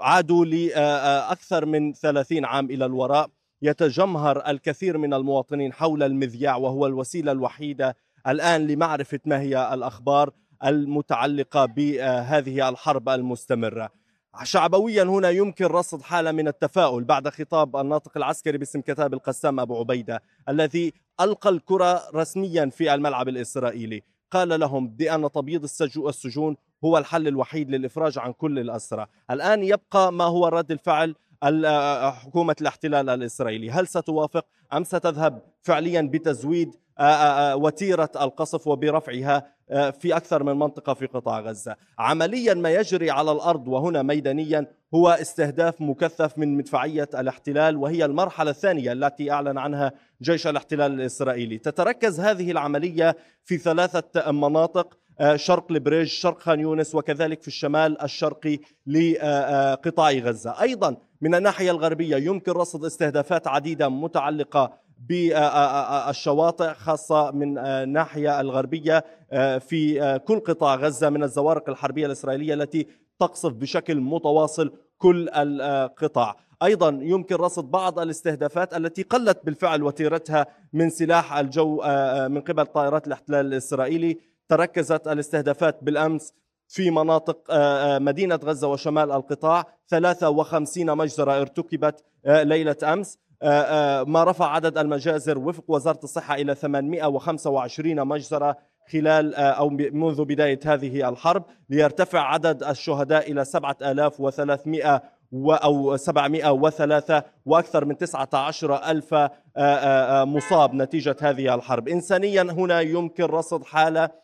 عادوا 0.00 0.44
لأكثر 0.44 1.66
من 1.66 1.92
30 1.92 2.44
عام 2.44 2.64
إلى 2.64 2.84
الوراء 2.84 3.28
يتجمهر 3.62 4.50
الكثير 4.50 4.98
من 4.98 5.14
المواطنين 5.14 5.72
حول 5.72 6.02
المذياع 6.02 6.56
وهو 6.56 6.86
الوسيلة 6.86 7.32
الوحيدة 7.32 7.96
الآن 8.28 8.66
لمعرفة 8.66 9.20
ما 9.24 9.40
هي 9.40 9.74
الأخبار 9.74 10.30
المتعلقة 10.64 11.66
بهذه 11.66 12.68
الحرب 12.68 13.08
المستمرة. 13.08 13.90
شعبويا 14.42 15.02
هنا 15.02 15.30
يمكن 15.30 15.66
رصد 15.66 16.02
حالة 16.02 16.32
من 16.32 16.48
التفاؤل 16.48 17.04
بعد 17.04 17.28
خطاب 17.28 17.76
الناطق 17.76 18.16
العسكري 18.16 18.58
باسم 18.58 18.80
كتاب 18.80 19.14
القسام 19.14 19.60
أبو 19.60 19.78
عبيدة 19.78 20.22
الذي 20.48 20.92
ألقى 21.20 21.50
الكرة 21.50 22.02
رسميا 22.14 22.70
في 22.70 22.94
الملعب 22.94 23.28
الإسرائيلي. 23.28 24.02
قال 24.30 24.60
لهم 24.60 24.88
بأن 24.88 25.32
تبييض 25.32 25.64
السجون 25.98 26.56
هو 26.84 26.98
الحل 26.98 27.28
الوحيد 27.28 27.70
للإفراج 27.70 28.18
عن 28.18 28.32
كل 28.32 28.58
الأسرى. 28.58 29.06
الآن 29.30 29.62
يبقى 29.62 30.12
ما 30.12 30.24
هو 30.24 30.48
رد 30.48 30.70
الفعل 30.70 31.14
حكومة 32.12 32.56
الاحتلال 32.60 33.10
الإسرائيلي. 33.10 33.70
هل 33.70 33.86
ستوافق 33.86 34.44
أم 34.72 34.84
ستذهب 34.84 35.42
فعليا 35.62 36.02
بتزويد 36.02 36.74
وتيرة 37.54 38.10
القصف 38.20 38.66
وبرفعها 38.66 39.52
في 40.00 40.16
أكثر 40.16 40.42
من 40.42 40.58
منطقة 40.58 40.94
في 40.94 41.06
قطاع 41.06 41.40
غزة؟ 41.40 41.76
عمليا 41.98 42.54
ما 42.54 42.70
يجري 42.70 43.10
على 43.10 43.32
الأرض 43.32 43.68
وهنا 43.68 44.02
ميدانيا 44.02 44.66
هو 44.94 45.08
استهداف 45.08 45.80
مكثف 45.80 46.38
من 46.38 46.56
مدفعية 46.56 47.08
الاحتلال 47.14 47.76
وهي 47.76 48.04
المرحلة 48.04 48.50
الثانية 48.50 48.92
التي 48.92 49.30
أعلن 49.30 49.58
عنها 49.58 49.92
جيش 50.22 50.46
الاحتلال 50.46 50.92
الإسرائيلي. 50.92 51.58
تتركز 51.58 52.20
هذه 52.20 52.50
العملية 52.50 53.16
في 53.44 53.58
ثلاثة 53.58 54.32
مناطق 54.32 54.98
شرق 55.36 55.66
البريج 55.70 56.06
شرق 56.06 56.38
خان 56.40 56.60
يونس 56.60 56.94
وكذلك 56.94 57.42
في 57.42 57.48
الشمال 57.48 58.02
الشرقي 58.02 58.58
لقطاع 58.86 60.10
غزة. 60.10 60.60
أيضا 60.62 60.96
من 61.20 61.34
الناحية 61.34 61.70
الغربية 61.70 62.16
يمكن 62.16 62.52
رصد 62.52 62.84
استهدافات 62.84 63.46
عديدة 63.46 63.88
متعلقة 63.88 64.72
بالشواطئ 65.08 66.74
خاصة 66.74 67.30
من 67.30 67.58
الناحية 67.58 68.40
الغربية 68.40 69.04
في 69.58 70.20
كل 70.26 70.40
قطاع 70.40 70.74
غزة 70.74 71.10
من 71.10 71.22
الزوارق 71.22 71.68
الحربية 71.68 72.06
الإسرائيلية 72.06 72.54
التي 72.54 72.86
تقصف 73.20 73.52
بشكل 73.52 74.00
متواصل 74.00 74.72
كل 74.98 75.28
القطاع. 75.28 76.36
أيضا 76.62 76.88
يمكن 77.02 77.36
رصد 77.36 77.70
بعض 77.70 77.98
الاستهدافات 77.98 78.76
التي 78.76 79.02
قلت 79.02 79.38
بالفعل 79.44 79.82
وتيرتها 79.82 80.46
من 80.72 80.90
سلاح 80.90 81.38
الجو 81.38 81.82
من 82.28 82.40
قبل 82.40 82.66
طائرات 82.66 83.06
الاحتلال 83.06 83.46
الإسرائيلي 83.46 84.18
تركزت 84.52 85.08
الاستهدافات 85.08 85.78
بالأمس 85.82 86.34
في 86.68 86.90
مناطق 86.90 87.38
مدينة 87.98 88.40
غزة 88.44 88.68
وشمال 88.68 89.12
القطاع. 89.12 89.66
53 89.88 90.96
مجزرة 90.96 91.40
ارتكبت 91.40 92.04
ليلة 92.26 92.76
أمس. 92.82 93.18
ما 94.06 94.24
رفع 94.24 94.46
عدد 94.46 94.78
المجازر. 94.78 95.38
وفق 95.38 95.64
وزارة 95.68 96.00
الصحة 96.04 96.34
إلى 96.34 96.54
825 96.54 98.04
مجزرة 98.06 98.56
خلال 98.92 99.34
أو 99.34 99.68
منذ 99.70 100.24
بداية 100.24 100.60
هذه 100.66 101.08
الحرب 101.08 101.44
ليرتفع 101.70 102.20
عدد 102.20 102.62
الشهداء 102.62 103.32
إلى 103.32 103.44
7300 103.44 105.02
أو 105.34 105.96
703 105.96 107.22
وأكثر 107.46 107.84
من 107.84 107.98
19 107.98 108.74
ألف 108.74 109.14
مصاب 110.28 110.74
نتيجة 110.74 111.16
هذه 111.20 111.54
الحرب. 111.54 111.88
إنسانيا 111.88 112.42
هنا 112.42 112.80
يمكن 112.80 113.24
رصد 113.24 113.64
حالة 113.64 114.21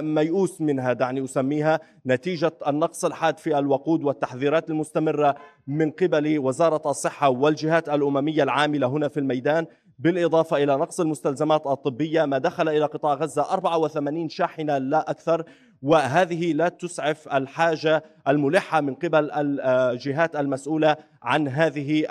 ميؤوس 0.00 0.60
منها 0.60 0.92
دعني 0.92 1.24
أسميها 1.24 1.80
نتيجة 2.06 2.52
النقص 2.66 3.04
الحاد 3.04 3.38
في 3.38 3.58
الوقود 3.58 4.04
والتحذيرات 4.04 4.70
المستمرة 4.70 5.36
من 5.66 5.90
قبل 5.90 6.38
وزارة 6.38 6.90
الصحة 6.90 7.28
والجهات 7.28 7.88
الأممية 7.88 8.42
العاملة 8.42 8.86
هنا 8.86 9.08
في 9.08 9.20
الميدان 9.20 9.66
بالإضافة 9.98 10.56
إلى 10.56 10.76
نقص 10.76 11.00
المستلزمات 11.00 11.66
الطبية 11.66 12.24
ما 12.24 12.38
دخل 12.38 12.68
إلى 12.68 12.84
قطاع 12.84 13.14
غزة 13.14 13.42
84 13.52 14.28
شاحنة 14.28 14.78
لا 14.78 15.10
أكثر 15.10 15.44
وهذه 15.82 16.52
لا 16.52 16.68
تسعف 16.68 17.28
الحاجة 17.34 18.04
الملحة 18.28 18.80
من 18.80 18.94
قبل 18.94 19.30
الجهات 19.32 20.36
المسؤولة 20.36 20.96
عن 21.22 21.48
هذه 21.48 22.04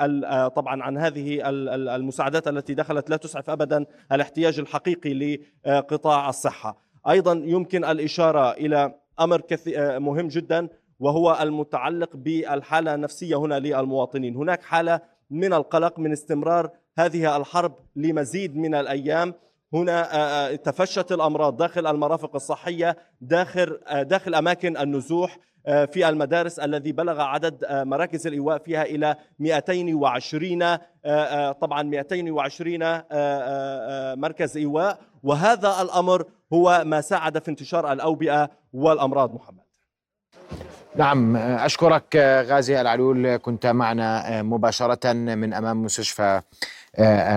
طبعا 0.47 0.83
عن 0.83 0.97
هذه 0.97 1.41
المساعدات 1.95 2.47
التي 2.47 2.73
دخلت 2.73 3.09
لا 3.09 3.17
تسعف 3.17 3.49
ابدا 3.49 3.85
الاحتياج 4.11 4.59
الحقيقي 4.59 5.39
لقطاع 5.65 6.29
الصحة. 6.29 6.84
أيضا 7.09 7.33
يمكن 7.45 7.85
الإشارة 7.85 8.51
إلى 8.51 8.95
أمر 9.19 9.41
مهم 9.99 10.27
جدا 10.27 10.69
وهو 10.99 11.37
المتعلق 11.41 12.09
بالحالة 12.13 12.95
النفسية 12.95 13.35
هنا 13.35 13.59
للمواطنين، 13.59 14.35
هناك 14.35 14.63
حالة 14.63 15.01
من 15.29 15.53
القلق 15.53 15.99
من 15.99 16.11
استمرار 16.11 16.69
هذه 16.97 17.37
الحرب 17.37 17.75
لمزيد 17.95 18.55
من 18.55 18.75
الأيام، 18.75 19.33
هنا 19.73 20.55
تفشت 20.55 21.11
الأمراض 21.11 21.57
داخل 21.57 21.87
المرافق 21.87 22.35
الصحية 22.35 22.97
داخل 23.21 23.79
داخل 23.91 24.35
أماكن 24.35 24.77
النزوح 24.77 25.37
في 25.65 26.09
المدارس 26.09 26.59
الذي 26.59 26.91
بلغ 26.91 27.21
عدد 27.21 27.65
مراكز 27.71 28.27
الإيواء 28.27 28.57
فيها 28.57 28.83
إلى 28.83 29.15
220 29.39 30.77
طبعا 31.51 31.83
220 31.83 32.79
مركز 34.21 34.57
إيواء. 34.57 34.99
وهذا 35.23 35.81
الأمر 35.81 36.25
هو 36.55 36.83
ما 36.85 37.01
ساعد 37.01 37.39
في 37.39 37.51
انتشار 37.51 37.93
الأوبئة 37.93 38.49
والأمراض. 38.73 39.35
محمد. 39.35 39.65
نعم 40.95 41.35
أشكرك 41.37 42.15
غازي 42.49 42.81
العلول 42.81 43.37
كنت 43.37 43.65
معنا 43.65 44.41
مباشرة 44.41 45.13
من 45.13 45.53
أمام 45.53 45.83
مستشفى 45.83 46.41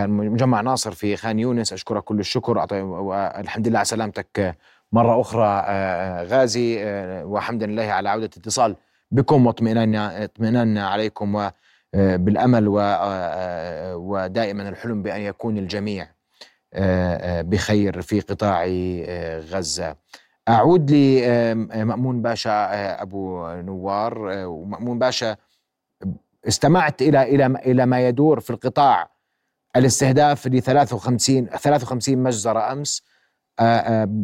مجمع 0.09 0.61
ناصر 0.61 0.92
في 0.92 1.16
خان 1.16 1.38
يونس. 1.38 1.72
أشكرك 1.72 2.04
كل 2.04 2.20
الشكر 2.20 2.66
والحمد 2.72 3.68
لله 3.68 3.78
على 3.78 3.85
سلامتك 3.85 4.57
مرة 4.92 5.20
أخرى 5.20 5.64
غازي 6.26 6.85
وحمدا 7.24 7.66
لله 7.66 7.83
على 7.83 8.09
عودة 8.09 8.31
الاتصال 8.37 8.76
بكم 9.11 9.48
اطمئناننا 9.48 10.88
عليكم 10.88 11.50
وبالأمل 11.94 12.68
ودائما 13.94 14.68
الحلم 14.68 15.02
بأن 15.02 15.20
يكون 15.20 15.59
الجميع 15.59 16.09
بخير 17.42 18.00
في 18.02 18.20
قطاع 18.20 18.66
غزة. 19.38 19.96
أعود 20.48 20.90
لمأمون 20.90 22.22
باشا 22.22 23.02
أبو 23.02 23.46
نوار. 23.46 24.18
ومأمون 24.46 24.98
باشا 24.98 25.37
استمعت 26.48 27.02
إلى 27.02 27.22
إلى 27.22 27.46
إلى 27.46 27.87
ما 27.87 28.09
يدور 28.09 28.40
في 28.40 28.50
القطاع 28.50 29.11
الاستهداف 29.76 30.46
ل 30.46 30.62
53 30.62 31.46
53 31.46 32.18
مجزرة 32.18 32.72
أمس. 32.72 33.02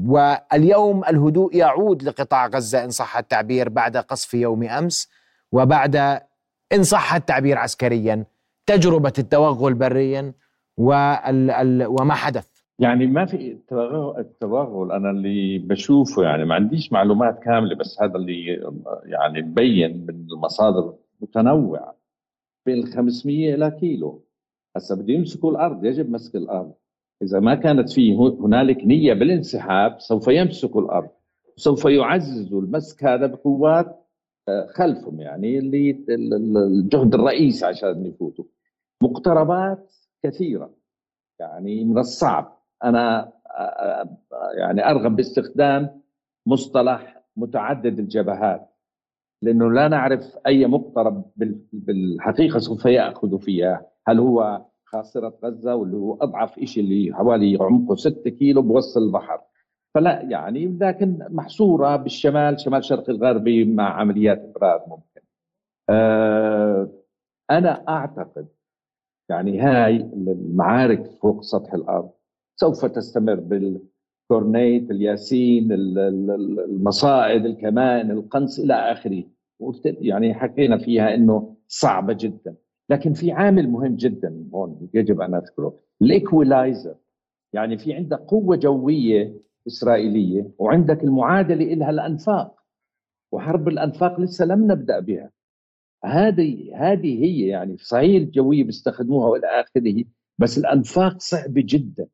واليوم 0.06 1.04
الهدوء 1.04 1.56
يعود 1.56 2.02
لقطاع 2.02 2.46
غزة 2.46 2.84
إن 2.84 2.90
صح 2.90 3.16
التعبير 3.16 3.68
بعد 3.68 3.96
قصف 3.96 4.34
يوم 4.34 4.62
أمس 4.62 5.08
وبعد 5.52 5.96
إن 6.72 6.82
صح 6.82 7.14
التعبير 7.14 7.58
عسكريا 7.58 8.24
تجربة 8.66 9.12
التوغل 9.18 9.74
بريا 9.74 10.32
وما 10.78 12.14
حدث. 12.14 12.54
يعني 12.78 13.06
ما 13.06 13.24
في 13.24 13.58
التوغل 14.18 14.92
أنا 14.92 15.10
اللي 15.10 15.58
بشوفه 15.58 16.22
يعني 16.22 16.44
ما 16.44 16.54
عنديش 16.54 16.92
معلومات 16.92 17.38
كاملة 17.38 17.76
بس 17.76 18.02
هذا 18.02 18.16
اللي 18.16 18.44
يعني 19.04 19.42
مبين 19.42 20.06
من 20.06 20.26
المصادر 20.32 20.94
متنوعة. 21.20 21.96
بين 22.66 22.86
500 22.86 23.54
إلى 23.54 23.70
كيلو. 23.70 24.24
هسه 24.76 24.96
بده 24.96 25.14
يمسكوا 25.14 25.50
الأرض 25.50 25.84
يجب 25.84 26.10
مسك 26.10 26.36
الأرض. 26.36 26.72
إذا 27.22 27.40
ما 27.40 27.54
كانت 27.54 27.90
في 27.90 28.16
هنالك 28.16 28.84
نية 28.84 29.12
بالانسحاب 29.14 30.00
سوف 30.00 30.28
يمسكوا 30.28 30.82
الأرض. 30.82 31.10
سوف 31.56 31.84
يعززوا 31.84 32.62
المسك 32.62 33.04
هذا 33.04 33.26
بقوات 33.26 34.00
آه، 34.48 34.66
خلفهم 34.66 35.20
يعني 35.20 35.58
اللي 35.58 36.04
الجهد 36.08 37.14
الرئيسي 37.14 37.66
عشان 37.66 38.06
يفوتوا. 38.06 38.44
مقتربات 39.02 39.94
كثيرة. 40.24 40.70
يعني 41.40 41.84
من 41.84 41.98
الصعب. 41.98 42.58
أنا 42.84 43.32
يعني 44.58 44.90
أرغب 44.90 45.16
باستخدام 45.16 46.02
مصطلح 46.46 47.22
متعدد 47.36 47.98
الجبهات 47.98 48.70
لأنه 49.42 49.72
لا 49.72 49.88
نعرف 49.88 50.38
أي 50.46 50.66
مقترب 50.66 51.24
بالحقيقة 51.72 52.58
سوف 52.58 52.84
يأخذ 52.84 53.38
فيها. 53.38 53.86
هل 54.06 54.18
هو 54.18 54.64
خاصرة 54.84 55.38
غزة 55.44 55.74
واللي 55.74 55.96
هو 55.96 56.14
أضعف 56.14 56.60
شيء 56.60 56.84
اللي 56.84 57.14
حوالي 57.14 57.58
عمقه 57.60 57.94
6 57.94 58.30
كيلو 58.30 58.62
بوصل 58.62 59.02
البحر. 59.02 59.40
فلا 59.94 60.22
يعني 60.22 60.78
لكن 60.80 61.26
محصورة 61.30 61.96
بالشمال 61.96 62.60
شمال 62.60 62.84
شرق 62.84 63.10
الغربي 63.10 63.64
مع 63.64 64.00
عمليات 64.00 64.38
إبراد 64.38 64.80
ممكن. 64.88 65.20
أه 65.90 66.88
أنا 67.50 67.84
أعتقد 67.88 68.48
يعني 69.28 69.60
هاي 69.60 69.96
المعارك 69.96 71.10
فوق 71.22 71.42
سطح 71.42 71.74
الأرض. 71.74 72.10
سوف 72.56 72.84
تستمر 72.84 73.34
بالكورنيت 73.34 74.90
الياسين 74.90 75.72
المصائد 75.72 77.44
الكمان 77.44 78.10
القنص 78.10 78.58
إلى 78.58 78.74
آخره. 78.74 79.24
يعني 79.84 80.34
حكينا 80.34 80.78
فيها 80.78 81.14
إنه 81.14 81.56
صعبة 81.68 82.16
جدا. 82.20 82.54
لكن 82.90 83.12
في 83.12 83.32
عامل 83.32 83.70
مهم 83.70 83.96
جدا 83.96 84.48
هون 84.54 84.88
يجب 84.94 85.20
أن 85.20 85.34
أذكره 85.34 85.80
ال 86.02 86.12
equalizer 86.12 86.94
يعني 87.52 87.78
في 87.78 87.94
عندك 87.94 88.18
قوة 88.18 88.56
جوية 88.56 89.34
إسرائيلية 89.66 90.50
وعندك 90.58 91.04
المعادلة 91.04 91.74
لها 91.74 91.90
الأنفاق. 91.90 92.54
وحرب 93.32 93.68
الأنفاق 93.68 94.20
لسه 94.20 94.44
لم 94.44 94.72
نبدأ 94.72 95.00
بها. 95.00 95.30
هذه 96.04 96.72
هذه 96.76 97.24
هي 97.24 97.46
يعني 97.46 97.76
صحيح 97.76 98.22
الجويه 98.22 98.64
بيستخدموها 98.64 99.28
والى 99.28 99.46
آخره 99.46 100.04
بس 100.38 100.58
الأنفاق 100.58 101.20
صعبه 101.20 101.62
جدا. 101.66 102.06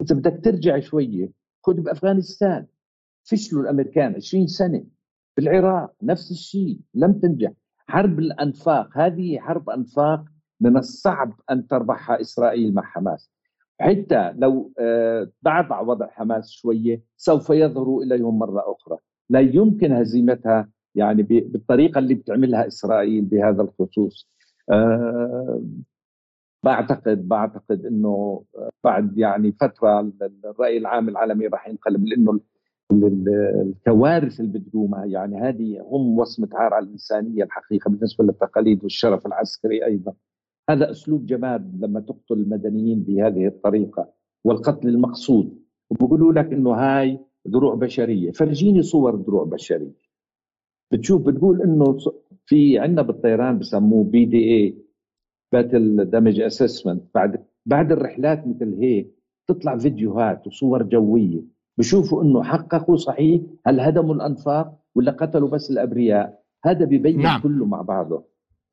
أنت 0.00 0.12
بدك 0.12 0.40
ترجع 0.44 0.80
شوية 0.80 1.30
خذ 1.62 1.80
بأفغانستان. 1.80 2.66
فشلوا 3.24 3.62
الأمريكان 3.62 4.14
20 4.14 4.46
سنة. 4.46 4.84
بالعراق 5.36 5.94
نفس 6.02 6.30
الشيء 6.30 6.80
لم 6.94 7.12
تنجح. 7.12 7.52
حرب 7.78 8.18
الأنفاق 8.18 8.98
هذه 8.98 9.38
حرب 9.38 9.70
أنفاق 9.70 10.24
من 10.60 10.76
الصعب 10.76 11.40
أن 11.50 11.66
تربحها 11.66 12.20
إسرائيل 12.20 12.74
مع 12.74 12.82
حماس. 12.82 13.30
حتى 13.80 14.32
لو 14.32 14.72
ضعضع 15.44 15.80
آه، 15.80 15.82
وضع 15.82 16.06
حماس 16.10 16.50
شوية 16.50 17.02
سوف 17.16 17.50
يظهروا 17.50 18.02
اليهم 18.02 18.38
مرة 18.38 18.72
أخرى. 18.72 18.98
لا 19.30 19.40
يمكن 19.40 19.92
هزيمتها 19.92 20.68
يعني 20.96 21.22
بالطريقة 21.22 21.98
اللي 21.98 22.14
بتعملها 22.14 22.66
إسرائيل 22.66 23.24
بهذا 23.24 23.62
الخصوص. 23.62 24.28
أه 24.70 25.62
بعتقد 26.64 27.28
بعتقد 27.28 27.86
إنه 27.86 28.44
بعد 28.84 29.18
يعني 29.18 29.52
فترة 29.52 30.12
الرأي 30.44 30.78
العام 30.78 31.08
العالمي 31.08 31.46
راح 31.46 31.68
ينقلب 31.68 32.04
لإنه 32.06 32.40
الكوارث 33.62 34.40
اللي 34.40 34.58
بتقومها 34.58 35.04
يعني 35.04 35.40
هذه 35.40 35.80
هم 35.80 36.18
وصمة 36.18 36.48
عار 36.52 36.74
على 36.74 36.86
الإنسانية 36.86 37.44
الحقيقة 37.44 37.88
بالنسبة 37.90 38.24
للتقاليد 38.24 38.82
والشرف 38.82 39.26
العسكري 39.26 39.84
أيضا. 39.84 40.12
هذا 40.70 40.90
أسلوب 40.90 41.26
جماد 41.26 41.84
لما 41.84 42.00
تقتل 42.00 42.34
المدنيين 42.34 43.02
بهذه 43.02 43.46
الطريقة 43.46 44.08
والقتل 44.44 44.88
المقصود. 44.88 45.58
وبقولوا 45.90 46.32
لك 46.32 46.52
إنه 46.52 46.70
هاي 46.70 47.18
دروع 47.44 47.74
بشرية. 47.74 48.30
فرجيني 48.30 48.82
صور 48.82 49.14
دروع 49.16 49.44
بشرية. 49.44 50.05
بتشوف 50.92 51.26
بتقول 51.26 51.62
إنه 51.62 51.98
في 52.46 52.78
عندنا 52.78 53.02
بالطيران 53.02 53.58
بسموه 53.58 54.04
BDA 54.04 54.38
battle 54.54 56.04
damage 56.10 56.40
assessment 56.40 57.02
بعد 57.14 57.44
بعد 57.66 57.92
الرحلات 57.92 58.46
مثل 58.46 58.74
هيك 58.80 59.16
تطلع 59.48 59.76
فيديوهات 59.76 60.46
وصور 60.46 60.82
جوية. 60.82 61.42
بشوفوا 61.78 62.22
إنه 62.22 62.42
حققوا 62.42 62.96
صحيح. 62.96 63.42
هل 63.66 63.80
هدموا 63.80 64.14
الأنفاق 64.14 64.78
ولا 64.94 65.12
قتلوا 65.12 65.48
بس 65.48 65.70
الأبرياء؟ 65.70 66.42
هذا 66.64 66.84
ببين 66.84 67.20
نعم. 67.22 67.40
كله 67.40 67.66
مع 67.66 67.82
بعضه. 67.82 68.24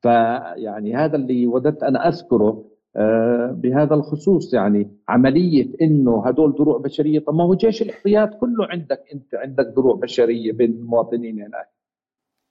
فيعني 0.02 0.94
هذا 0.96 1.16
اللي 1.16 1.46
وددت 1.46 1.82
أنا 1.82 2.08
أذكره 2.08 2.64
آه 2.96 3.50
بهذا 3.52 3.94
الخصوص 3.94 4.54
يعني 4.54 4.90
عملية 5.08 5.72
إنه 5.82 6.26
هدول 6.26 6.54
دروع 6.54 6.78
بشرية. 6.78 7.18
طب 7.18 7.34
ما 7.34 7.44
هو 7.44 7.54
جيش 7.54 7.82
الاحتياط 7.82 8.34
كله 8.34 8.66
عندك 8.66 9.00
أنت 9.14 9.34
عندك 9.34 9.66
دروع 9.76 9.94
بشرية 9.94 10.52
بين 10.52 10.70
المواطنين 10.70 11.38
هناك. 11.42 11.73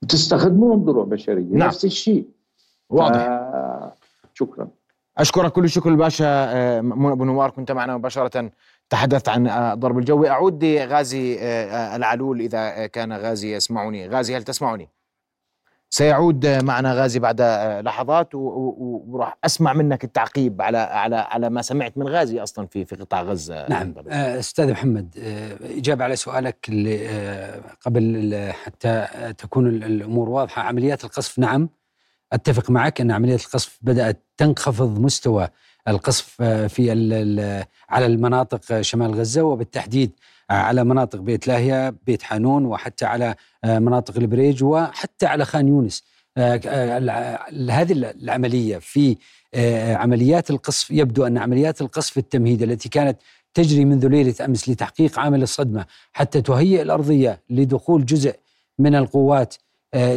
تستخدمون 0.08 0.84
دروع 0.84 1.04
بشرية 1.04 1.52
نعم. 1.52 1.68
نفس 1.68 1.84
الشيء. 1.84 2.28
واضح. 2.90 3.20
آه 3.20 3.94
شكرا. 4.34 4.68
أشكرك 5.18 5.52
كل 5.52 5.64
الشكر 5.64 5.90
الباشا 5.90 6.26
آه، 6.26 6.78
أبو 6.78 7.24
نوار. 7.24 7.50
كنت 7.50 7.72
معنا 7.72 7.96
مباشرة. 7.96 8.50
تحدثت 8.90 9.28
عن 9.28 9.46
الضرب 9.48 9.98
الجوي 9.98 10.30
أعود 10.30 10.64
لغازي 10.64 11.38
آه، 11.40 11.96
العلول 11.96 12.40
إذا 12.40 12.86
كان 12.86 13.12
غازي 13.12 13.54
يسمعني. 13.54 14.08
غازي 14.08 14.36
هل 14.36 14.42
تسمعني؟ 14.42 14.88
سيعود 15.94 16.46
معنا 16.46 16.94
غازي 16.94 17.18
بعد 17.18 17.40
لحظات 17.84 18.28
وراح 18.34 19.38
أسمع 19.44 19.72
منك 19.72 20.04
التعقيب 20.04 20.62
على 20.62 20.78
على 20.78 21.16
على 21.16 21.50
ما 21.50 21.62
سمعت 21.62 21.98
من 21.98 22.08
غازي 22.08 22.42
أصلا 22.42 22.66
في 22.66 22.84
في 22.84 22.96
قطاع 22.96 23.22
غزة 23.22 23.68
نعم. 23.68 23.94
آه، 24.08 24.38
أستاذ 24.38 24.70
محمد 24.70 25.14
إجابة 25.76 26.04
على 26.04 26.16
سؤالك 26.16 26.68
اللي 26.68 27.62
قبل 27.80 28.52
حتى 28.64 29.06
تكون 29.38 29.66
الأمور 29.68 30.28
واضحة. 30.28 30.62
عمليات 30.62 31.04
القصف 31.04 31.38
نعم 31.38 31.68
أتفق 32.32 32.70
معك 32.70 33.00
أن 33.00 33.10
عمليه 33.10 33.34
القصف 33.34 33.78
بدأت 33.82 34.22
تنخفض 34.36 34.98
مستوى 34.98 35.48
القصف 35.88 36.36
آه، 36.40 36.66
في 36.66 36.90
على 37.88 38.06
المناطق 38.06 38.80
شمال 38.80 39.14
غزة 39.14 39.42
وبالتحديد 39.42 40.10
على 40.50 40.84
مناطق 40.84 41.18
بيت 41.18 41.48
لاهيا 41.48 41.96
بيت 42.06 42.22
حانون 42.22 42.66
وحتى 42.66 43.04
على 43.04 43.34
آه، 43.64 43.78
مناطق 43.78 44.16
البريج 44.16 44.64
وحتى 44.64 45.26
على 45.26 45.44
خان 45.44 45.68
يونس. 45.68 46.04
آه، 46.36 46.56
هذه 47.70 47.92
العملية 47.92 48.78
في 48.78 49.16
عمليات 49.94 50.50
القصف 50.50 50.90
يبدو 50.90 51.26
أن 51.26 51.38
عمليات 51.38 51.80
القصف 51.80 52.18
التمهيد 52.18 52.62
التي 52.62 52.88
كانت 52.88 53.18
تجري 53.54 53.84
منذ 53.84 54.08
ليلة 54.08 54.34
أمس 54.44 54.68
لتحقيق 54.68 55.18
عامل 55.18 55.42
الصدمة 55.42 55.86
حتى 56.12 56.42
تهيئ 56.42 56.82
الأرضية 56.82 57.40
لدخول 57.50 58.04
جزء 58.04 58.34
من 58.78 58.94
القوات 58.94 59.54
آه، 59.54 59.58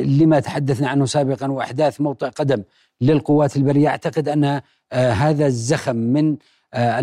لما 0.02 0.40
تحدثنا 0.40 0.90
عنه 0.90 1.06
سابقا 1.06 1.52
وأحداث 1.52 2.02
موطئ 2.02 2.30
قدم 2.30 2.64
للقوات 3.02 3.58
البرية 3.58 3.88
أعتقد 3.88 4.30
أن 4.30 4.62
آه، 4.92 5.12
هذا 5.12 5.46
الزخم 5.46 5.96
من 5.96 6.38
آه، 6.74 7.00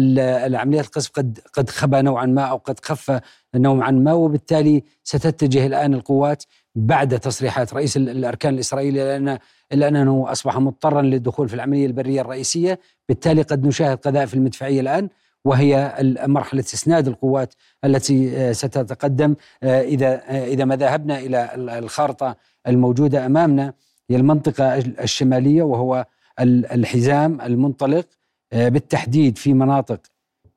العمليات 0.46 0.84
القصف 0.84 1.10
قد 1.10 1.38
قد 1.52 1.70
خبى 1.70 2.02
نوعا 2.02 2.26
ما 2.26 2.42
أو 2.42 2.56
قد 2.56 2.80
خف 2.80 3.20
نوعا 3.54 3.90
ما 3.90 4.12
وبالتالي 4.12 4.82
ستتجه 5.04 5.66
الآن 5.66 5.94
القوات 5.94 6.44
بعد 6.74 7.20
تصريحات 7.20 7.74
رئيس 7.74 7.96
الأركان 7.96 8.54
الاسرائيلي 8.54 8.98
لأن 8.98 9.38
الا 9.72 9.88
أنه 9.88 10.32
أصبح 10.32 10.58
مضطرا 10.58 11.02
للدخول 11.02 11.48
في 11.48 11.54
العملية 11.54 11.86
البرية 11.86 12.20
الرئيسية، 12.20 12.80
بالتالي 13.08 13.42
قد 13.42 13.66
نشاهد 13.66 13.98
قذائف 13.98 14.34
المدفعية 14.34 14.80
الآن 14.80 15.08
وهي 15.44 15.94
مرحلة 16.26 16.60
اسناد 16.60 17.08
القوات 17.08 17.54
التي 17.84 18.54
ستتقدم 18.54 19.34
إذا 19.62 20.22
إذا 20.44 20.64
ما 20.64 20.76
ذهبنا 20.76 21.18
إلى 21.18 21.50
الخارطة 21.78 22.36
الموجودة 22.66 23.26
أمامنا 23.26 23.74
هي 24.10 24.16
المنطقة 24.16 24.78
الشمالية 24.78 25.62
وهو 25.62 26.06
الحزام 26.40 27.40
المنطلق 27.40 28.06
آه، 28.52 28.68
بالتحديد 28.68 29.38
في 29.38 29.54
مناطق 29.54 30.00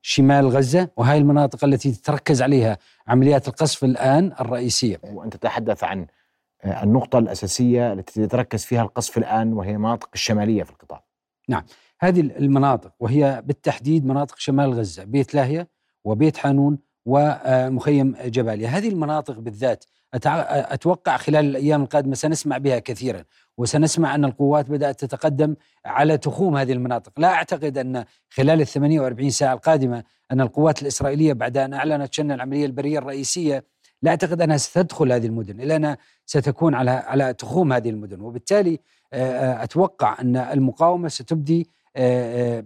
شمال 0.02 0.48
غزة 0.48 0.90
وهي 0.98 1.18
المناطق 1.18 1.64
التي 1.64 1.92
تتركز 1.92 2.42
عليها 2.42 2.78
عمليات 3.08 3.48
القصف 3.48 3.84
الآن 3.84 4.32
الرئيسية. 4.40 5.00
وأنت 5.04 5.36
تتحدث 5.36 5.84
عن 5.84 6.08
آه، 6.64 6.84
النقطة 6.84 7.20
الأساسية 7.20 7.94
التي 7.94 8.22
يتركز 8.22 8.66
فيها 8.66 8.82
القصف 8.82 9.18
الآن 9.18 9.54
وهي 9.54 9.72
المناطق 9.72 10.10
الشمالية 10.14 10.64
في 10.64 10.72
القطاع. 10.72 11.04
نعم. 11.50 11.64
هذه 12.00 12.20
المناطق 12.20 12.94
وهي 13.00 13.44
بالتحديد 13.46 14.06
مناطق 14.06 14.38
شمال 14.38 14.74
غزة 14.74 15.04
بيت 15.04 15.36
لاهية 15.36 15.68
وبيت 16.04 16.38
حانون 16.38 16.80
ومخيم 17.06 18.16
جباليا 18.26 18.68
هذه 18.68 18.90
المناطق 18.90 19.40
بالذات 19.40 19.86
أتوقع 20.14 21.18
خلال 21.18 21.46
الأيام 21.46 21.84
القادمة 21.84 22.16
سنسمع 22.16 22.58
بها 22.58 22.80
كثيرا 22.80 23.24
وسنسمع 23.58 24.16
أن 24.16 24.26
القوات 24.26 24.70
بدأت 24.70 25.00
تتقدم 25.00 25.56
على 25.86 26.18
تخوم 26.18 26.58
هذه 26.58 26.72
المناطق. 26.72 27.12
لا 27.18 27.34
أعتقد 27.34 27.78
أن 27.78 28.06
خلال 28.30 28.62
ال 28.62 28.68
48 28.68 29.30
ساعة 29.30 29.54
القادمة 29.54 30.04
أن 30.32 30.42
القوات 30.42 30.82
الإسرائيلية 30.82 31.34
بعد 31.34 31.58
أن 31.58 31.74
أعلنت 31.74 32.14
شن 32.14 32.32
العملية 32.32 32.66
البرية 32.66 33.00
الرئيسية 33.00 33.64
لا 34.02 34.12
أعتقد 34.12 34.42
أنها 34.42 34.58
ستدخل 34.58 35.12
هذه 35.12 35.26
المدن 35.26 35.62
إلا 35.62 35.76
أنها 35.76 35.98
ستكون 36.26 36.76
على 36.76 36.92
على 36.92 37.34
تخوم 37.34 37.74
هذه 37.74 37.90
المدن. 37.90 38.22
وبالتالي 38.22 38.80
أتوقع 39.14 40.22
أن 40.22 40.38
المقاومة 40.38 41.08
ستبدي 41.08 41.70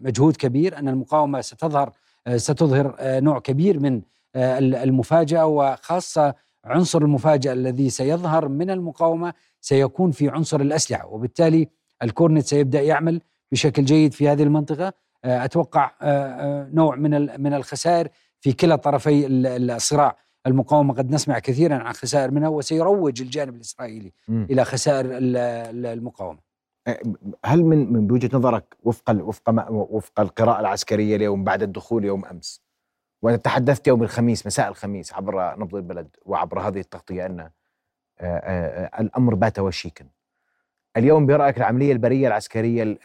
مجهود 0.03 0.35
كبير 0.35 0.77
أن 0.77 0.87
المقاومة 0.87 1.41
ستظهر 1.41 1.91
ستظهر 2.35 2.95
نوع 3.01 3.39
كبير 3.39 3.79
من 3.79 4.01
المفاجأة 4.35 5.45
وخاصة 5.45 6.33
عنصر 6.65 7.01
المفاجأة 7.01 7.53
الذي 7.53 7.89
سيظهر 7.89 8.47
من 8.47 8.69
المقاومة 8.69 9.33
سيكون 9.61 10.11
في 10.11 10.29
عنصر 10.29 10.61
الأسلحة 10.61 11.07
وبالتالي 11.07 11.67
الكورنت 12.03 12.45
سيبدأ 12.45 12.81
يعمل 12.81 13.21
بشكل 13.51 13.85
جيد 13.85 14.13
في 14.13 14.29
هذه 14.29 14.43
المنطقة. 14.43 14.93
أتوقع 15.25 15.91
نوع 16.73 16.95
من 16.95 17.41
من 17.41 17.53
الخسائر 17.53 18.07
في 18.39 18.53
كلا 18.53 18.75
طرفي 18.75 19.27
الصراع. 19.27 20.15
المقاومة 20.47 20.93
قد 20.93 21.11
نسمع 21.11 21.39
كثيرا 21.39 21.75
عن 21.75 21.93
خسائر 21.93 22.31
منها 22.31 22.49
وسيروج 22.49 23.21
الجانب 23.21 23.55
الإسرائيلي 23.55 24.13
م. 24.27 24.43
إلى 24.43 24.65
خسائر 24.65 25.05
المقاومة. 25.11 26.39
هل 27.45 27.63
من 27.63 27.93
من 27.93 28.07
بوجهه 28.07 28.37
نظرك 28.37 28.77
وفق 28.83 29.11
وفق 29.11 29.71
وفق 29.71 30.19
القراءة 30.19 30.59
العسكرية 30.59 31.15
اليوم 31.15 31.43
بعد 31.43 31.63
الدخول 31.63 32.05
يوم 32.05 32.25
أمس 32.25 32.61
وأنا 33.21 33.37
تحدثت 33.37 33.87
يوم 33.87 34.03
الخميس 34.03 34.45
مساء 34.45 34.69
الخميس 34.69 35.13
عبر 35.13 35.59
نبض 35.59 35.75
البلد 35.75 36.07
وعبر 36.25 36.59
هذه 36.59 36.79
التغطية 36.79 37.25
أن 37.25 37.49
الأمر 38.99 39.35
بات 39.35 39.59
وشيكا. 39.59 40.05
اليوم 40.97 41.25
برأيك 41.25 41.57
العملية 41.57 41.91
البرية 41.91 42.27
العسكرية 42.27 42.97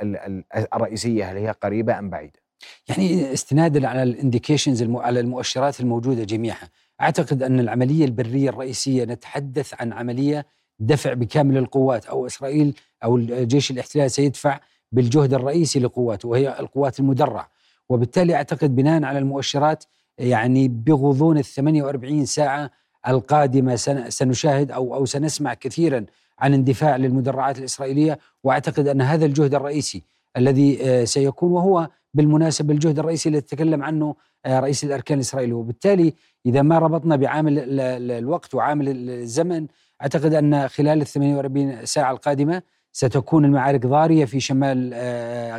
الرئيسية 0.74 1.24
هل 1.32 1.36
هي 1.36 1.50
قريبة 1.50 1.98
أم 1.98 2.10
بعيدة؟ 2.10 2.40
يعني 2.88 3.32
استنادا 3.32 3.88
على 3.88 4.02
الانديكيشنز 4.02 4.82
على 4.82 5.20
المؤشرات 5.20 5.80
الموجودة 5.80 6.24
جميعها 6.24 6.68
أعتقد 7.00 7.42
أن 7.42 7.60
العملية 7.60 8.04
البرية 8.04 8.48
الرئيسية 8.50 9.04
نتحدث 9.04 9.74
عن 9.80 9.92
عملية 9.92 10.46
دفع 10.78 11.12
بكامل 11.12 11.56
القوات 11.56 12.06
أو 12.06 12.26
إسرائيل 12.26 12.78
أو 13.04 13.16
الجيش 13.16 13.70
الاحتلال 13.70 14.10
سيدفع 14.10 14.60
بالجهد 14.92 15.34
الرئيسي 15.34 15.80
لقواته 15.80 16.28
وهي 16.28 16.60
القوات 16.60 17.00
المدرعة. 17.00 17.50
وبالتالي 17.88 18.34
أعتقد 18.34 18.76
بناء 18.76 19.04
على 19.04 19.18
المؤشرات 19.18 19.84
يعني 20.18 20.68
بغضون 20.68 21.38
ال 21.38 21.44
48 21.44 22.24
ساعة 22.24 22.70
القادمة 23.08 23.76
سنشاهد 24.08 24.70
أو 24.70 24.94
أو 24.94 25.04
سنسمع 25.04 25.54
كثيرا 25.54 26.04
عن 26.38 26.54
اندفاع 26.54 26.96
للمدرعات 26.96 27.58
الإسرائيلية 27.58 28.18
وأعتقد 28.44 28.88
أن 28.88 29.02
هذا 29.02 29.26
الجهد 29.26 29.54
الرئيسي 29.54 30.02
الذي 30.36 31.06
سيكون 31.06 31.52
وهو 31.52 31.88
بالمناسبة 32.14 32.74
الجهد 32.74 32.98
الرئيسي 32.98 33.28
اللي 33.28 33.40
تكلم 33.40 33.82
عنه 33.82 34.14
رئيس 34.46 34.84
الأركان 34.84 35.18
الاسرائيلي 35.18 35.52
وبالتالي 35.52 36.14
إذا 36.46 36.62
ما 36.62 36.78
ربطنا 36.78 37.16
بعامل 37.16 37.80
الوقت 38.10 38.54
وعامل 38.54 38.88
الزمن 38.88 39.66
أعتقد 40.02 40.34
أن 40.34 40.68
خلال 40.68 41.00
ال 41.00 41.06
48 41.06 41.86
ساعة 41.86 42.12
القادمة 42.12 42.62
ستكون 42.92 43.44
المعارك 43.44 43.86
ضارية 43.86 44.24
في 44.24 44.40
شمال 44.40 44.94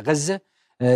غزة. 0.08 0.40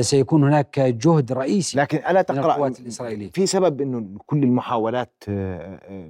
سيكون 0.01 0.45
هناك 0.45 0.81
جهد 0.81 1.33
رئيسي 1.33 1.79
لكن 1.79 1.99
ألا 1.99 2.23
تقرأ 2.23 2.41
القوات 2.41 2.81
الإسرائيلية. 2.81 3.31
في 3.31 3.47
سبب 3.47 3.81
إنه 3.81 4.19
كل 4.27 4.43
المحاولات 4.43 5.25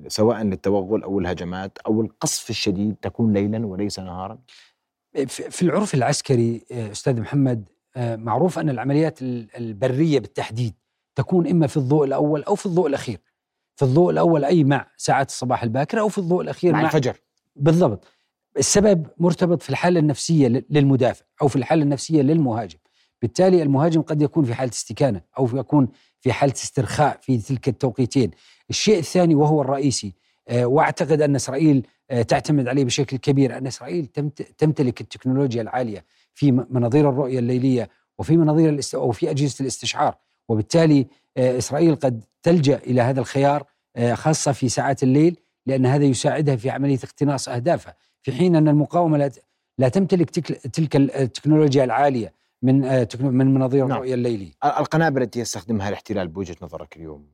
سواء 0.09 0.43
للتوغل 0.43 1.03
أو 1.03 1.19
الهجمات 1.19 1.79
أو 1.87 2.01
القصف 2.01 2.51
الشديد 2.51 2.97
تكون 3.03 3.33
ليلا 3.33 3.67
وليس 3.67 3.99
نهارا؟ 3.99 4.39
في 5.27 5.63
العرف 5.63 5.95
العسكري 5.95 6.63
أستاذ 6.73 7.21
محمد 7.21 7.69
معروف 7.97 8.59
أن 8.59 8.71
العمليات 8.71 9.23
البرية 9.23 10.19
بالتحديد 10.21 10.75
تكون 11.15 11.47
إما 11.47 11.67
في 11.67 11.77
الضوء 11.77 12.05
الأول 12.05 12.43
أو 12.43 12.55
في 12.55 12.67
الضوء 12.67 12.87
الأخير. 12.87 13.19
في 13.77 13.85
الضوء 13.85 14.11
الأول 14.11 14.45
أي 14.45 14.65
مع 14.65 14.87
ساعات 14.97 15.29
الصباح 15.29 15.63
الباكره 15.63 16.01
أو 16.01 16.09
في 16.09 16.19
الضوء 16.19 16.43
الأخير 16.43 16.73
مع, 16.73 16.81
مع 16.81 16.87
الفجر. 16.87 17.17
بالضبط. 17.57 18.05
السبب 18.59 19.07
مرتبط 19.19 19.63
في 19.63 19.71
الحالة 19.71 20.01
النفسية 20.01 20.65
للمدافع 20.71 21.25
أو 21.43 21.49
في 21.49 21.57
الحالة 21.57 21.83
النفسية 21.83 22.23
للمهاجم 22.23 22.79
بالتالي 23.23 23.63
المهاجم 23.63 24.03
قد 24.03 24.23
يكون 24.23 24.45
في 24.45 24.55
حالة 24.55 24.71
استكانة 24.71 25.21
أو 25.39 25.49
يكون 25.55 25.89
في 26.21 26.33
حالة 26.33 26.53
استرخاء 26.53 27.19
في 27.23 27.39
تلك 27.39 27.69
التوقيتين. 27.69 28.31
الشيء 28.71 28.99
الثاني 28.99 29.35
وهو 29.35 29.63
الرئيسي 29.63 30.15
وأعتقد 30.53 31.23
أن 31.23 31.35
إسرائيل 31.35 31.87
تعتمد 32.29 32.69
عليه 32.69 32.85
بشكل 32.85 33.17
كبير 33.17 33.59
أن 33.59 33.67
إسرائيل 33.67 34.07
تمتلك 34.59 35.01
التكنولوجيا 35.01 35.63
العالية 35.63 36.05
في 36.35 36.53
مناظير 36.53 37.09
الرؤية 37.11 37.39
الليلية 37.39 37.89
وفي 38.19 38.37
مناظير 38.37 38.69
الاست... 38.69 38.95
أو 38.95 39.11
في 39.11 39.31
أجهزة 39.31 39.57
الاستشعار. 39.61 40.17
وبالتالي 40.49 41.07
إسرائيل 41.39 41.95
قد 41.95 42.25
تلجأ 42.43 42.77
إلى 42.77 43.01
هذا 43.01 43.21
الخيار 43.21 43.65
خاصة 44.13 44.53
في 44.53 44.69
ساعات 44.69 45.03
الليل 45.03 45.37
لأن 45.67 45.87
هذا 45.87 46.05
يساعدها 46.05 46.57
في 46.57 46.71
عملية 46.71 46.99
اقتناص 47.05 47.49
أهدافها. 47.49 47.95
في 48.23 48.33
حين 48.33 48.57
أن 48.57 48.69
المقاومة 48.69 49.33
لا 49.79 49.89
تمتلك 49.89 50.31
تلك 50.71 50.97
التكنولوجيا 50.97 51.85
العالية 51.85 52.33
من 52.63 53.07
من 53.21 53.55
مناظير 53.55 53.87
نعم. 53.87 53.93
الرؤية 53.93 54.15
الليلي. 54.15 54.53
القنابل 54.65 55.23
التي 55.23 55.41
يستخدمها 55.41 55.89
الاحتلال 55.89 56.29
بوجهة 56.29 56.57
نظرك 56.63 56.97
اليوم 56.97 57.27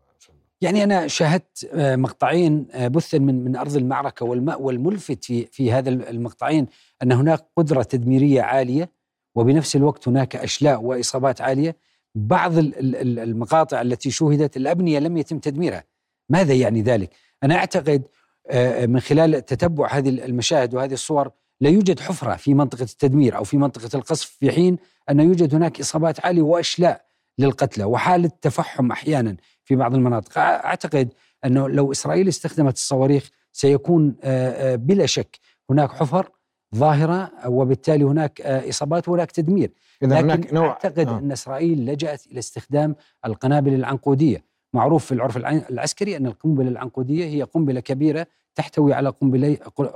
يعني 0.61 0.85
أنا 0.85 1.07
شاهدت 1.07 1.71
مقطعين 1.75 2.67
بثا 2.91 3.19
من 3.19 3.45
من 3.45 3.57
أرض 3.57 3.77
المعركة 3.77 4.27
والملفت 4.61 5.25
في 5.25 5.47
في 5.47 5.73
هذا 5.73 5.91
المقطعين 5.91 6.67
أن 7.03 7.13
هناك 7.13 7.47
قدرة 7.57 7.83
تدميرية 7.83 8.43
عالية 8.43 8.91
وبنفس 9.35 9.77
الوقت 9.77 10.09
هناك 10.09 10.37
أشلاء 10.37 10.83
وإصابات 10.83 11.41
عالية. 11.41 11.77
بعض 12.15 12.53
المقاطع 12.57 13.81
التي 13.81 14.11
شوهدت 14.11 14.57
الأبنية 14.57 14.99
لم 14.99 15.17
يتم 15.17 15.39
تدميرها. 15.39 15.85
ماذا 16.29 16.55
يعني 16.55 16.83
ذلك؟ 16.83 17.11
أنا 17.43 17.55
أعتقد 17.55 18.03
من 18.89 19.01
خلال 19.01 19.45
تتبع 19.45 19.93
هذه 19.93 20.09
المشاهد 20.09 20.75
وهذه 20.75 20.93
الصور 20.93 21.31
لا 21.61 21.71
يوجد 21.71 22.01
حفرة 22.01 22.37
في 22.37 22.55
منطقة 22.55 22.83
التدمير 22.83 23.37
أو 23.37 23.45
في 23.45 23.57
منطقة 23.57 23.97
القصف 23.97 24.27
في 24.27 24.51
حين 24.53 24.79
أن 25.11 25.21
يوجد 25.21 25.55
هناك 25.55 25.81
إصابات 25.81 26.27
عالية 26.27 26.43
وأشلاء 26.43 27.05
للقتلى 27.39 27.85
وحالة 27.85 28.31
تفحم 28.43 28.91
أحيانا 28.93 29.37
في 29.65 29.77
بعض 29.77 29.95
المناطق. 29.95 30.39
أعتقد 30.39 31.13
انه 31.45 31.69
لو 31.69 31.93
إسرائيل 31.93 32.29
استخدمت 32.29 32.75
الصواريخ 32.75 33.31
سيكون 33.53 34.17
بلا 34.75 35.07
شك 35.07 35.39
هناك 35.71 35.93
حفر 35.93 36.31
ظاهرة 36.75 37.31
وبالتالي 37.47 38.05
هناك 38.05 38.41
إصابات 38.41 39.09
وهناك 39.09 39.31
تدمير. 39.31 39.71
لكن 40.03 40.13
هناك 40.13 40.53
نوع 40.53 40.69
أعتقد 40.69 41.09
آه. 41.09 41.19
أن 41.19 41.33
إسرائيل 41.33 41.87
لجأت 41.87 42.27
إلى 42.27 42.39
استخدام 42.39 42.97
القنابل 43.27 43.75
العنقودية. 43.75 44.45
معروف 44.73 45.05
في 45.05 45.13
العرف 45.13 45.37
العسكري 45.71 46.17
أن 46.17 46.27
القنبلة 46.27 46.69
العنقودية 46.69 47.25
هي 47.25 47.43
قنبلة 47.43 47.81
كبيرة 47.81 48.27
تحتوي 48.55 48.95
على 48.95 49.13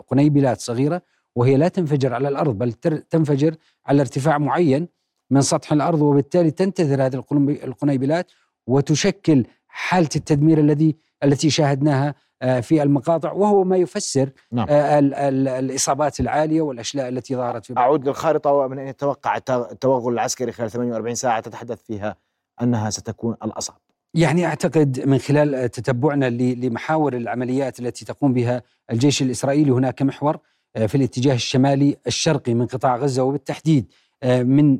قنيبلات 0.09 0.61
صغيرة 0.61 1.03
وهي 1.37 1.57
لا 1.57 1.69
تنفجر 1.69 2.15
على 2.15 2.29
الأرض 2.29 2.59
بل 2.59 2.73
تنفجر 3.11 3.55
على 3.87 4.01
ارتفاع 4.01 4.39
معين 4.39 4.89
من 5.31 5.41
سطح 5.41 5.73
الأرض 5.73 6.03
وبالتالي 6.03 6.51
تنتثر 6.51 7.07
هذه 7.07 7.25
القنيبلات 7.65 8.31
وتشكل 8.67 9.45
حالة 9.67 10.09
التدمير 10.17 10.59
الذي 10.59 10.97
التي 11.25 11.51
شاهدناها 11.51 12.15
في 12.61 12.83
المقاطع 12.83 13.33
وهو 13.33 13.65
ما 13.65 13.77
يفسر 13.77 14.31
نعم. 14.53 14.67
الإصابات 14.71 16.21
العالية 16.21 16.61
والأشلاء 16.61 17.09
التي 17.09 17.37
ظهرت 17.37 17.67
في 17.67 17.77
أعود 17.79 18.09
للخارطة 18.09 18.51
ومن 18.53 18.79
اين 18.79 18.89
يتوقع 18.89 19.37
التوغل 19.37 20.13
العسكري 20.13 20.53
خلال 20.53 20.71
48 20.71 21.15
ساعة 21.15 21.41
تتحدث 21.41 21.83
فيها 21.83 22.17
أنها 22.63 22.91
ستكون 22.91 23.37
الأصعب 23.45 23.79
يعني 24.15 24.47
أعتقد 24.47 25.01
من 25.07 25.19
خلال 25.19 25.71
تتبعنا 25.71 26.31
لمحاور 26.31 27.17
العمليات 27.17 27.81
التي 27.81 28.05
تقوم 28.05 28.33
بها 28.33 28.63
الجيش 28.91 29.23
الإسرائيلي 29.23 29.71
هناك 29.71 30.03
محور 30.03 30.39
في 30.87 30.95
الاتجاه 30.95 31.35
الشمالي 31.35 31.97
الشرقي 32.07 32.55
من 32.55 32.67
قطاع 32.67 32.97
غزة 32.97 33.23
وبالتحديد 33.23 33.87
من 34.25 34.79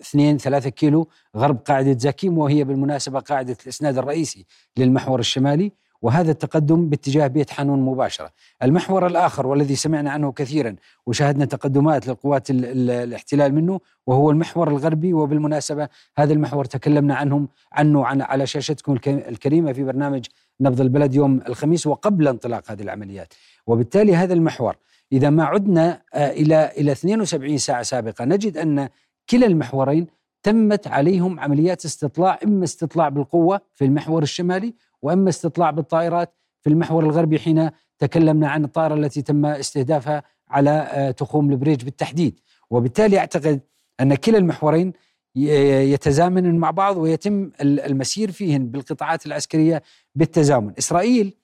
اثنين 0.00 0.38
ثلاثة 0.38 0.70
كيلو 0.70 1.08
غرب 1.36 1.58
قاعدة 1.58 1.98
زاكيم 1.98 2.38
وهي 2.38 2.64
بالمناسبة 2.64 3.20
قاعدة 3.20 3.56
الإسناد 3.62 3.98
الرئيسي 3.98 4.46
للمحور 4.76 5.20
الشمالي. 5.20 5.72
وهذا 6.02 6.30
التقدم 6.30 6.88
باتجاه 6.88 7.26
بيت 7.26 7.50
حانون 7.50 7.80
مباشرة. 7.80 8.30
المحور 8.62 9.06
الآخر 9.06 9.46
والذي 9.46 9.76
سمعنا 9.76 10.10
عنه 10.10 10.32
كثيرا 10.32 10.76
وشاهدنا 11.06 11.44
تقدمات 11.44 12.06
للقوات 12.06 12.50
الاحتلال 12.50 13.54
منه 13.54 13.80
وهو 14.06 14.30
المحور 14.30 14.68
الغربي. 14.68 15.12
وبالمناسبة 15.12 15.88
هذا 16.18 16.32
المحور 16.32 16.64
تكلمنا 16.64 17.14
عنهم 17.14 17.48
عنه 17.72 18.06
عن 18.06 18.22
على 18.22 18.46
شاشتكم 18.46 18.98
الكريمة 19.06 19.72
في 19.72 19.84
برنامج 19.84 20.26
نبض 20.60 20.80
البلد 20.80 21.14
يوم 21.14 21.40
الخميس 21.48 21.86
وقبل 21.86 22.28
انطلاق 22.28 22.70
هذه 22.70 22.82
العمليات. 22.82 23.34
وبالتالي 23.66 24.16
هذا 24.16 24.34
المحور 24.34 24.76
إذا 25.12 25.30
ما 25.30 25.44
عدنا 25.44 26.02
إلى 26.14 26.72
إلى 26.76 26.92
72 26.92 27.58
ساعة 27.58 27.82
سابقة 27.82 28.24
نجد 28.24 28.56
أن 28.56 28.88
كلا 29.30 29.46
المحورين 29.46 30.06
تمت 30.42 30.86
عليهم 30.86 31.40
عمليات 31.40 31.84
استطلاع 31.84 32.38
إما 32.44 32.64
استطلاع 32.64 33.08
بالقوة 33.08 33.60
في 33.74 33.84
المحور 33.84 34.22
الشمالي 34.22 34.74
وإما 35.02 35.28
استطلاع 35.28 35.70
بالطائرات 35.70 36.34
في 36.62 36.70
المحور 36.70 37.04
الغربي 37.04 37.38
حين 37.38 37.70
تكلمنا 37.98 38.48
عن 38.48 38.64
الطائرة 38.64 38.94
التي 38.94 39.22
تم 39.22 39.46
استهدافها 39.46 40.22
على 40.48 40.70
آه، 40.70 41.10
تخوم 41.10 41.50
البريج 41.50 41.84
بالتحديد. 41.84 42.40
وبالتالي 42.70 43.18
أعتقد 43.18 43.60
أن 44.00 44.14
كلا 44.14 44.38
المحورين 44.38 44.92
يتزامن 45.34 46.58
مع 46.58 46.70
بعض 46.70 46.96
ويتم 46.96 47.50
المسير 47.60 48.32
فيهن 48.32 48.66
بالقطاعات 48.66 49.26
العسكرية 49.26 49.82
بالتزامن. 50.14 50.72
إسرائيل 50.78 51.34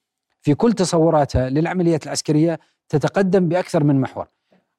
في 0.40 0.54
كل 0.54 0.72
تصوراتها 0.72 1.50
للعمليات 1.50 2.04
العسكرية 2.04 2.60
تتقدم 2.92 3.48
بأكثر 3.48 3.84
من 3.84 4.00
محور. 4.00 4.26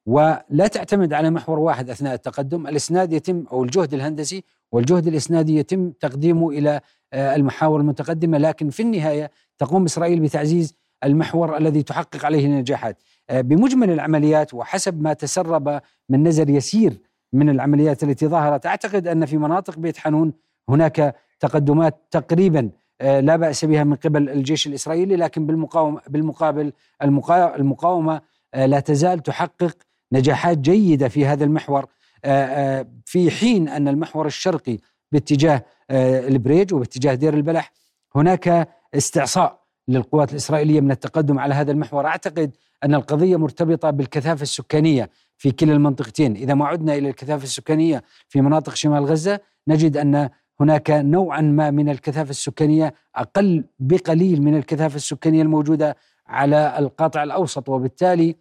ولا 0.06 0.66
تعتمد 0.72 1.12
على 1.12 1.30
محور 1.30 1.58
واحد 1.58 1.90
أثناء 1.90 2.14
التقدم، 2.14 2.66
الإسناد 2.66 3.12
يتم 3.12 3.44
أو 3.52 3.64
الجهد 3.64 3.94
الهندسي 3.94 4.44
والجهد 4.72 5.06
الإسنادي 5.06 5.56
يتم 5.56 5.90
تقديمه 5.90 6.50
إلى 6.50 6.80
آه، 7.12 7.34
المحاور 7.34 7.80
المتقدمة. 7.80 8.38
لكن 8.38 8.70
في 8.70 8.82
النهاية 8.82 9.30
تقوم 9.58 9.84
إسرائيل 9.84 10.20
بتعزيز 10.20 10.74
المحور 11.04 11.56
الذي 11.56 11.82
تحقق 11.82 12.24
عليه 12.24 12.46
النجاحات. 12.46 13.02
آه، 13.30 13.40
بمجمل 13.40 13.90
العمليات 13.90 14.54
وحسب 14.54 15.02
ما 15.02 15.12
تسرب 15.12 15.80
من 16.08 16.28
نزر 16.28 16.50
يسير 16.50 17.00
من 17.32 17.48
العمليات 17.48 18.02
التي 18.02 18.26
ظهرت. 18.26 18.66
أعتقد 18.66 19.08
أن 19.08 19.26
في 19.26 19.36
مناطق 19.36 19.78
بيت 19.78 19.96
حانون 19.96 20.32
هناك 20.68 21.16
تقدمات 21.40 21.94
تقريبا 22.10 22.70
لا 23.04 23.36
بأس 23.36 23.64
بها 23.64 23.84
من 23.84 23.94
قبل 23.94 24.30
الجيش 24.30 24.66
الإسرائيلي 24.66 25.16
لكن 25.16 25.46
بالمقاومه 25.46 26.00
بالمقابل 26.08 26.72
المقاومة 27.02 28.20
لا 28.54 28.80
تزال 28.80 29.22
تحقق 29.22 29.76
نجاحات 30.12 30.58
جيدة 30.58 31.08
في 31.08 31.26
هذا 31.26 31.44
المحور 31.44 31.86
آه، 32.24 32.44
آه، 32.44 32.86
في 33.04 33.30
حين 33.30 33.68
أن 33.68 33.88
المحور 33.88 34.26
الشرقي 34.26 34.78
باتجاه 35.12 35.64
آه، 35.90 36.28
البريج 36.28 36.74
وباتجاه 36.74 37.14
دير 37.14 37.34
البلح 37.34 37.72
هناك 38.14 38.68
استعصاء 38.94 39.64
للقوات 39.88 40.30
الإسرائيلية 40.30 40.80
من 40.80 40.90
التقدم 40.90 41.38
على 41.38 41.54
هذا 41.54 41.72
المحور. 41.72 42.06
أعتقد 42.06 42.56
أن 42.84 42.94
القضية 42.94 43.36
مرتبطة 43.36 43.90
بالكثافة 43.90 44.42
السكانية 44.42 45.10
في 45.36 45.50
كلا 45.50 45.72
المنطقتين. 45.72 46.36
إذا 46.36 46.54
ما 46.54 46.66
عدنا 46.66 46.94
إلى 46.94 47.08
الكثافة 47.08 47.44
السكانية 47.44 48.02
في 48.28 48.40
مناطق 48.40 48.74
شمال 48.74 49.04
غزة 49.04 49.40
نجد 49.68 49.96
أن 49.96 50.30
هناك 50.60 50.90
نوعا 50.90 51.40
ما 51.40 51.70
من 51.70 51.88
الكثافة 51.88 52.30
السكانية 52.30 52.94
أقل 53.16 53.64
بقليل 53.78 54.42
من 54.42 54.56
الكثافة 54.56 54.96
السكانية 54.96 55.42
الموجودة 55.42 55.96
على 56.26 56.78
القاطع 56.78 57.22
الأوسط. 57.22 57.68
وبالتالي 57.68 58.36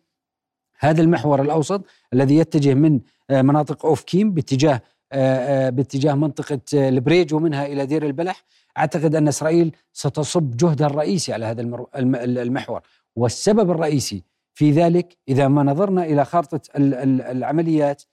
هذا 0.80 1.02
المحور 1.02 1.42
الأوسط 1.42 1.86
الذي 2.14 2.38
يتجه 2.38 2.74
من 2.74 3.00
آه، 3.30 3.42
مناطق 3.42 3.86
أوفاكيم 3.86 4.32
باتجاه 4.32 4.82
آه، 5.12 5.68
آه، 5.68 5.70
باتجاه 5.70 6.14
منطقة 6.14 6.60
البريج 6.74 7.34
ومنها 7.34 7.66
إلى 7.66 7.86
دير 7.86 8.06
البلح. 8.06 8.44
أعتقد 8.78 9.16
أن 9.16 9.28
إسرائيل 9.28 9.76
ستصب 9.94 10.58
جهدها 10.58 10.88
الرئيسي 10.88 11.34
على 11.34 11.46
هذا 11.46 11.62
المحور. 11.96 12.82
والسبب 13.16 13.72
الرئيسي 13.72 14.24
في 14.54 14.72
ذلك 14.72 15.18
إذا 15.28 15.48
ما 15.48 15.64
نظرنا 15.64 16.06
إلى 16.06 16.26
خارطة 16.26 16.62
العمليات 16.76 18.04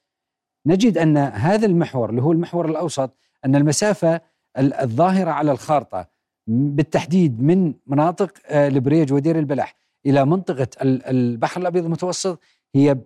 نجد 0.67 0.99
أن 0.99 1.17
هذا 1.17 1.67
المحور 1.67 2.11
اللي 2.11 2.23
هو 2.23 2.33
المحور 2.33 2.69
الأوسط 2.69 3.17
أن 3.45 3.57
المسافة 3.57 4.21
الظاهرة 4.59 5.31
على 5.31 5.53
الخارطة 5.53 6.09
بالتحديد 6.47 7.43
من 7.43 7.75
مناطق 7.87 8.33
البريج 8.51 9.13
ودير 9.13 9.39
البلح 9.39 9.75
إلى 10.07 10.25
منطقة 10.25 10.69
البحر 10.83 11.61
الأبيض 11.61 11.85
المتوسط 11.85 12.41
هي 12.75 12.99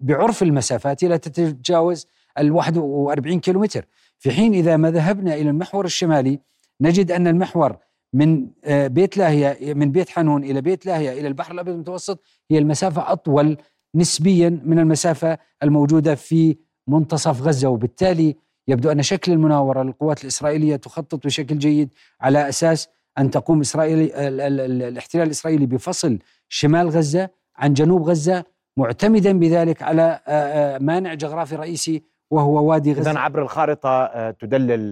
بعرف 0.00 0.42
المسافات 0.42 1.02
لا 1.02 1.16
تتجاوز 1.16 2.06
ال 2.38 2.50
41 2.50 3.40
كيلومتر. 3.40 3.86
في 4.18 4.30
حين 4.30 4.54
إذا 4.54 4.76
ما 4.76 4.90
ذهبنا 4.90 5.34
إلى 5.34 5.50
المحور 5.50 5.84
الشمالي 5.84 6.38
نجد 6.80 7.12
أن 7.12 7.26
المحور 7.26 7.76
من 8.12 8.48
آه، 8.64 8.86
بيت 8.86 9.16
لاهيا 9.16 9.74
من 9.74 9.92
بيت 9.92 10.08
حنون 10.08 10.44
إلى 10.44 10.60
بيت 10.60 10.86
لاهيا 10.86 11.12
إلى 11.12 11.28
البحر 11.28 11.52
الأبيض 11.52 11.74
المتوسط 11.74 12.22
هي 12.50 12.58
المسافة 12.58 13.12
أطول 13.12 13.56
نسبيا 13.94 14.60
من 14.64 14.78
المسافة 14.78 15.38
الموجودة 15.62 16.14
في 16.14 16.56
منتصف 16.88 17.42
غزة 17.42 17.68
وبالتالي 17.68 18.36
يبدو 18.68 18.90
أن 18.92 19.02
شكل 19.02 19.32
المناورة 19.32 19.82
للقوات 19.82 20.22
الإسرائيلية 20.22 20.76
تخطط 20.76 21.26
بشكل 21.26 21.58
جيد 21.58 21.94
على 22.20 22.48
أساس 22.48 22.88
أن 23.18 23.30
تقوم 23.30 23.60
إسرائيل 23.60 24.12
الاحتلال 24.12 25.26
الإسرائيلي 25.26 25.66
بفصل 25.66 26.18
شمال 26.48 26.88
غزة 26.88 27.28
عن 27.56 27.72
جنوب 27.72 28.02
غزة 28.02 28.44
معتمدا 28.76 29.38
بذلك 29.38 29.82
على 29.82 30.02
آه، 30.02 30.30
آه، 30.32 30.78
مانع 30.78 31.14
جغرافي 31.14 31.56
رئيسي 31.56 32.02
وهو 32.30 32.70
وادي 32.70 32.92
غزة. 32.92 33.10
إذا 33.10 33.18
عبر 33.18 33.42
الخارطة 33.42 33.88
آه، 33.88 34.30
تدلل 34.30 34.90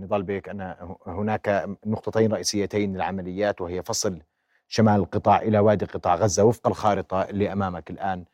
نضال 0.00 0.22
بيك 0.22 0.48
أن 0.48 0.74
هناك 1.06 1.68
نقطتين 1.86 2.32
رئيسيتين 2.32 2.94
للعمليات 2.94 3.60
وهي 3.60 3.82
فصل 3.82 4.18
شمال 4.68 5.00
القطاع 5.00 5.42
إلى 5.42 5.58
وادي 5.58 5.84
قطاع 5.84 6.14
غزة 6.14 6.44
وفق 6.44 6.66
الخارطة 6.66 7.22
اللي 7.22 7.52
أمامك 7.52 7.90
الآن 7.90 8.24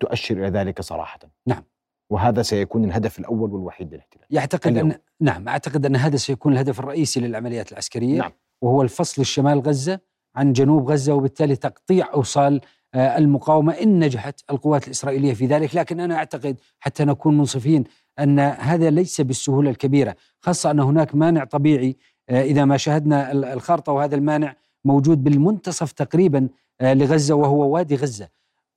تؤشر 0.00 0.36
إلى 0.36 0.48
ذلك 0.48 0.80
صراحة. 0.80 1.18
نعم. 1.46 1.62
وهذا 2.10 2.42
سيكون 2.42 2.84
الهدف 2.84 3.18
الأول 3.18 3.50
والوحيد 3.52 3.94
للاحتلال. 3.94 4.26
يعتقد 4.30 4.76
أن 4.76 4.94
نعم 5.20 5.48
أعتقد 5.48 5.86
أن 5.86 5.96
هذا 5.96 6.16
سيكون 6.16 6.52
الهدف 6.52 6.80
الرئيسي 6.80 7.20
للعمليات 7.20 7.72
العسكرية 7.72 8.18
نعم. 8.18 8.32
وهو 8.62 8.82
الفصل 8.82 9.22
الشمال 9.22 9.60
غزة 9.60 10.00
عن 10.36 10.52
جنوب 10.52 10.90
غزة 10.90 11.14
وبالتالي 11.14 11.56
تقطيع 11.56 12.12
أوصال 12.14 12.60
آه، 12.94 13.18
المقاومة 13.18 13.72
إن 13.72 14.04
نجحت 14.04 14.40
القوات 14.50 14.86
الإسرائيلية 14.86 15.34
في 15.34 15.46
ذلك. 15.46 15.76
لكن 15.76 16.00
أنا 16.00 16.14
أعتقد 16.14 16.60
حتى 16.80 17.04
نكون 17.04 17.38
منصفين 17.38 17.84
أن 18.18 18.38
هذا 18.38 18.90
ليس 18.90 19.20
بالسهولة 19.20 19.70
الكبيرة 19.70 20.16
خاصة 20.40 20.70
أن 20.70 20.80
هناك 20.80 21.14
مانع 21.14 21.44
طبيعي 21.44 21.96
آه، 22.28 22.42
إذا 22.42 22.64
ما 22.64 22.76
شاهدنا 22.76 23.32
الخارطة 23.32 23.92
وهذا 23.92 24.14
المانع 24.16 24.54
موجود 24.84 25.24
بالمنتصف 25.24 25.92
تقريبا 25.92 26.48
آه، 26.80 26.94
لغزة 26.94 27.34
وهو 27.34 27.74
وادي 27.74 27.96
غزة. 27.96 28.28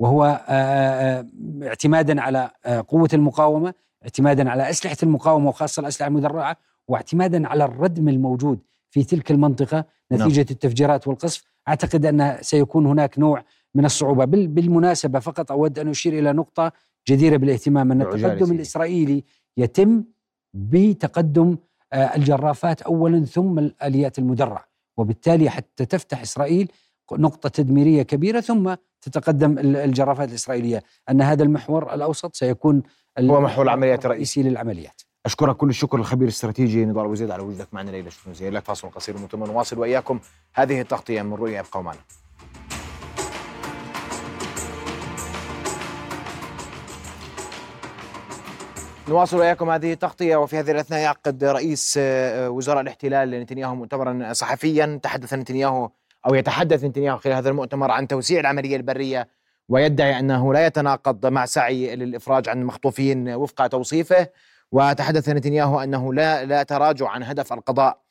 وهو 0.04 0.46
اعتمادا 1.64 2.22
على 2.22 2.52
قوة 2.88 3.10
المقاومة 3.14 3.74
اعتمادا 4.04 4.50
على 4.50 4.70
أسلحة 4.70 4.98
المقاومة 5.04 5.50
وخاصة 5.50 5.80
الأسلحة 5.80 6.08
المدرعة 6.08 6.58
واعتمادا 6.88 7.48
على 7.48 7.66
الردم 7.66 8.10
الموجود 8.10 8.60
في 8.90 9.04
تلك 9.04 9.32
المنطقة 9.32 9.86
نتيجة 10.12 10.40
نعم. 10.40 10.46
التفجيرات 10.52 11.08
والقصف. 11.08 11.44
أعتقد 11.68 12.06
أن 12.06 12.38
سيكون 12.42 12.86
هناك 12.86 13.20
نوع 13.20 13.44
من 13.76 13.86
الصعوبة. 13.86 14.26
بالمناسبة 14.26 15.20
فقط 15.20 15.52
أود 15.52 15.80
أن 15.80 15.88
أشير 15.88 16.20
إلى 16.20 16.34
نقطة 16.34 16.72
جديرة 17.08 17.38
بالاهتمام 17.38 17.92
أن 17.92 18.02
التقدم 18.02 18.52
الإسرائيلي 18.52 19.24
يتم 19.58 20.04
بتقدم 20.54 21.58
آه، 21.94 22.16
الجرافات 22.16 22.82
أولا 22.82 23.26
ثم 23.26 23.60
الآليات 23.60 24.20
المدرعة 24.20 24.66
وبالتالي 24.98 25.50
حتى 25.50 25.86
تفتح 25.86 26.22
إسرائيل 26.22 26.72
نقطة 27.12 27.50
تدميرية 27.50 28.02
كبيرة 28.02 28.40
ثم 28.40 28.76
تتقدم 29.04 29.60
الجرافات 29.60 30.30
الإسرائيلية 30.30 30.84
أن 31.10 31.22
هذا 31.22 31.44
المحور 31.44 31.94
الأوسط 31.94 32.36
سيكون 32.36 32.84
هو 33.20 33.42
محور 33.42 33.66
العمليات 33.66 34.06
الرئيسي 34.06 34.44
للعمليات. 34.44 35.02
أشكرك 35.26 35.58
كل 35.58 35.70
الشكر 35.70 35.98
للخبير 35.98 36.28
الاستراتيجي 36.28 36.86
نضال 36.86 37.06
ابو 37.06 37.16
زيد 37.16 37.32
على 37.32 37.44
وجودك 37.44 37.68
معنا 37.74 37.92
ليلة 37.92 38.10
شكرا 38.10 38.34
جزيلا. 38.34 38.58
لك 38.58 38.66
فاصل 38.66 38.90
قصير 38.90 39.18
ومتم 39.18 39.44
نواصل 39.44 39.80
وإياكم. 39.80 40.20
هذه 40.54 40.82
التغطية 40.82 41.22
من 41.22 41.34
رؤيا 41.34 41.60
ابقوا 41.60 41.82
معنا. 41.82 42.00
نواصل 49.10 49.38
وإياكم 49.38 49.70
هذه 49.70 49.94
التغطية. 49.94 50.36
وفي 50.36 50.60
هذه 50.60 50.72
الأثناء 50.72 51.00
يعقد 51.00 51.44
رئيس 51.44 51.96
آه، 51.98 52.50
وزراء 52.50 52.82
الاحتلال 52.82 53.32
نتنياهو 53.32 53.76
مؤتمرا 53.76 54.34
صحفيا. 54.34 55.00
تحدث 55.04 55.34
نتنياهو 55.34 55.90
أو 56.26 56.36
يتحدث 56.36 56.84
نتنياهو 56.84 57.18
خلال 57.18 57.36
هذا 57.36 57.50
المؤتمر 57.50 57.92
عن 57.92 58.08
توسيع 58.08 58.40
العملية 58.40 58.76
البرية 58.76 59.28
ويدعي 59.70 60.20
أنه 60.20 60.54
لا 60.54 60.66
يتناقض 60.66 61.26
مع 61.26 61.46
سعي 61.46 61.96
للإفراج 61.96 62.50
عن 62.50 62.62
المخطوفين 62.62 63.30
وفق 63.30 63.68
توصيفه 63.68 64.28
وتحدث 64.72 65.30
نتنياهو 65.30 65.80
أنه 65.80 66.14
لا 66.14 66.46
لا 66.46 66.64
تراجع 66.64 67.10
عن 67.10 67.24
هدف 67.24 67.54
القضاء 67.54 68.04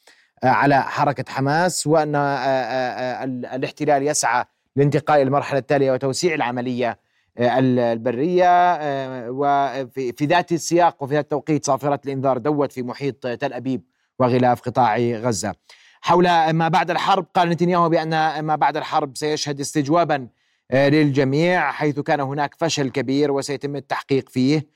آه، 0.44 0.46
على 0.46 0.82
حركة 0.82 1.32
حماس 1.32 1.86
وأن 1.86 2.14
آه، 2.14 3.24
الاحتلال 3.24 4.08
يسعى 4.08 4.44
للانتقال 4.76 5.16
إلى 5.16 5.26
المرحلة 5.26 5.58
التالية 5.58 5.92
وتوسيع 5.92 6.34
العملية 6.34 6.98
البرية 7.38 8.74
آه، 8.74 9.30
وفي 9.30 10.26
ذات 10.26 10.52
السياق 10.52 11.02
وفي 11.02 11.14
ذات 11.14 11.24
التوقيت 11.24 11.66
صافرة 11.66 12.00
الإنذار 12.04 12.38
دوت 12.38 12.72
في 12.72 12.82
محيط 12.82 13.26
تل 13.26 13.52
أبيب 13.52 13.82
وغلاف 14.18 14.60
قطاع 14.60 14.96
غزة. 14.98 15.54
حول 16.02 16.50
ما 16.50 16.68
بعد 16.68 16.90
الحرب. 16.90 17.26
قال 17.34 17.48
نتنياهو 17.48 17.88
بأن 17.88 18.40
ما 18.40 18.56
بعد 18.56 18.76
الحرب 18.76 19.16
سيشهد 19.16 19.60
استجوابا 19.60 20.28
آه، 20.70 20.88
للجميع 20.88 21.72
حيث 21.72 22.00
كان 22.00 22.20
هناك 22.20 22.54
فشل 22.58 22.90
كبير 22.90 23.32
وسيتم 23.32 23.76
التحقيق 23.76 24.28
فيه. 24.28 24.66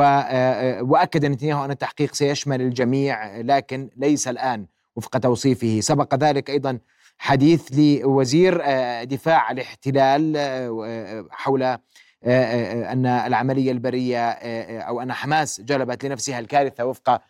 آه، 0.00 0.82
وأكد 0.82 1.26
نتنياهو 1.26 1.64
أن 1.64 1.70
التحقيق 1.70 2.14
سيشمل 2.14 2.60
الجميع 2.60 3.36
لكن 3.40 3.90
ليس 3.96 4.28
الآن 4.28 4.66
وفق 4.96 5.18
توصيفه. 5.18 5.80
سبق 5.80 6.14
ذلك 6.14 6.50
أيضا 6.50 6.78
حديث 7.18 7.68
لوزير 7.72 8.62
دفاع 9.04 9.50
الاحتلال 9.50 10.36
حول 11.30 11.62
أن 12.24 13.06
العملية 13.06 13.72
البرية 13.72 14.30
أو 14.80 15.02
أن 15.02 15.12
حماس 15.12 15.60
جلبت 15.60 16.04
لنفسها 16.04 16.38
الكارثة 16.38 16.84
وفق 16.84 17.20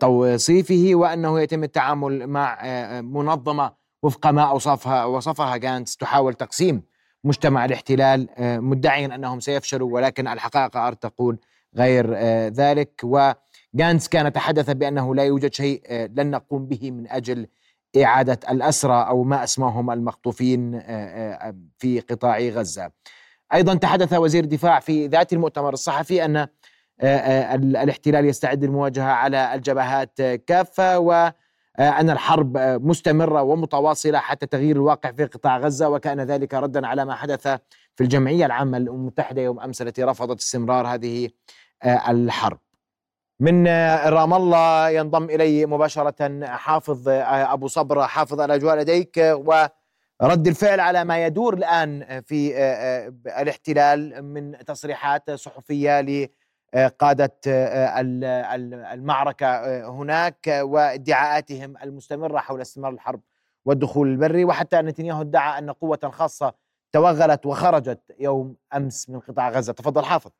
توصيفه 0.00 0.90
وأنه 0.92 1.40
يتم 1.40 1.64
التعامل 1.64 2.26
مع 2.26 2.58
منظمة 3.00 3.72
وفق 4.02 4.26
ما 4.26 4.42
أوصفها 4.42 5.04
وصفها 5.04 5.56
جانتس 5.56 5.96
تحاول 5.96 6.34
تقسيم 6.34 6.82
مجتمع 7.24 7.64
الاحتلال 7.64 8.28
مدعيا 8.38 9.14
أنهم 9.14 9.40
سيفشلوا 9.40 9.94
ولكن 9.94 10.28
الحقائق 10.28 10.94
تقول 10.94 11.38
غير 11.76 12.14
ذلك. 12.48 13.00
وجانتس 13.04 14.08
كان 14.08 14.32
تحدث 14.32 14.70
بأنه 14.70 15.14
لا 15.14 15.24
يوجد 15.24 15.54
شيء 15.54 15.82
لن 15.90 16.30
نقوم 16.30 16.66
به 16.66 16.90
من 16.90 17.10
أجل 17.10 17.46
إعادة 18.02 18.38
الأسرى 18.50 19.06
أو 19.08 19.24
ما 19.24 19.44
أسماهم 19.44 19.90
المخطوفين 19.90 20.80
في 21.78 22.00
قطاع 22.10 22.38
غزة. 22.38 22.90
أيضا 23.54 23.74
تحدث 23.74 24.12
وزير 24.12 24.44
الدفاع 24.44 24.80
في 24.80 25.06
ذات 25.06 25.32
المؤتمر 25.32 25.72
الصحفي 25.72 26.24
أن 26.24 26.46
الاحتلال 27.02 28.24
يستعد 28.24 28.64
للمواجهة 28.64 29.10
على 29.10 29.54
الجبهات 29.54 30.20
كافة 30.22 30.98
وأن 30.98 32.10
الحرب 32.10 32.58
مستمرة 32.58 33.42
ومتواصلة 33.42 34.18
حتى 34.18 34.46
تغيير 34.46 34.76
الواقع 34.76 35.12
في 35.12 35.24
قطاع 35.24 35.58
غزة 35.58 35.88
وكان 35.88 36.20
ذلك 36.20 36.54
ردا 36.54 36.86
على 36.86 37.04
ما 37.04 37.14
حدث 37.14 37.42
في 37.96 38.00
الجمعية 38.04 38.46
العامة 38.46 38.78
للأمم 38.78 39.00
المتحدة 39.00 39.42
يوم 39.42 39.60
أمس 39.60 39.82
التي 39.82 40.02
رفضت 40.04 40.40
استمرار 40.40 40.86
هذه 40.86 41.28
الحرب. 41.84 42.58
من 43.40 43.66
رام 44.06 44.34
الله 44.34 44.88
ينضم 44.88 45.24
إلي 45.24 45.66
مباشرة 45.66 46.46
حافظ 46.46 47.08
أبو 47.08 47.68
صبر 47.68 48.06
حافظ 48.06 48.40
الأجواء 48.40 48.76
لديك 48.76 49.16
ورد 49.18 50.46
الفعل 50.46 50.80
على 50.80 51.04
ما 51.04 51.26
يدور 51.26 51.54
الآن 51.54 52.20
في 52.26 52.56
الاحتلال 53.40 54.24
من 54.24 54.64
تصريحات 54.64 55.30
صحفية 55.30 56.00
لقاده 56.74 57.36
المعركة 58.92 59.80
هناك 59.88 60.60
وادعاءاتهم 60.62 61.74
المستمرة 61.82 62.38
حول 62.38 62.60
استمرار 62.60 62.92
الحرب 62.92 63.20
والدخول 63.64 64.08
البري. 64.08 64.44
وحتى 64.44 64.76
نتنياهو 64.76 65.20
ادعى 65.20 65.58
أن 65.58 65.70
قوة 65.70 65.98
خاصة 66.04 66.54
توغلت 66.92 67.46
وخرجت 67.46 68.00
يوم 68.18 68.56
أمس 68.74 69.10
من 69.10 69.20
قطاع 69.20 69.50
غزة. 69.50 69.72
تفضل 69.72 70.04
حافظ. 70.04 70.30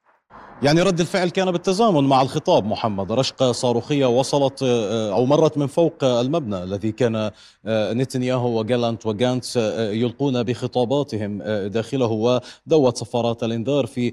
يعني 0.63 0.83
رد 0.83 1.01
الفعل 1.01 1.29
كان 1.29 1.51
بالتزامن 1.51 2.05
مع 2.05 2.23
الخطاب 2.23 2.67
محمد. 2.67 3.13
رشقة 3.13 3.53
صاروخية 3.53 4.07
وصلت 4.07 4.63
آه، 4.63 5.13
أو 5.13 5.27
مرت 5.27 5.59
من 5.59 5.67
فوق 5.67 6.05
المبنى 6.05 6.63
الذي 6.63 6.93
كان 6.93 7.31
آه، 7.67 7.93
نتنياهو 7.93 8.61
وجالانت 8.61 9.07
وجانتس 9.07 9.57
آه، 9.57 9.91
يلقون 9.91 10.43
بخطاباتهم 10.43 11.43
داخله 11.67 12.07
ودوت 12.67 12.99
صفارات 12.99 13.43
الإنذار 13.45 13.87
في 13.87 14.13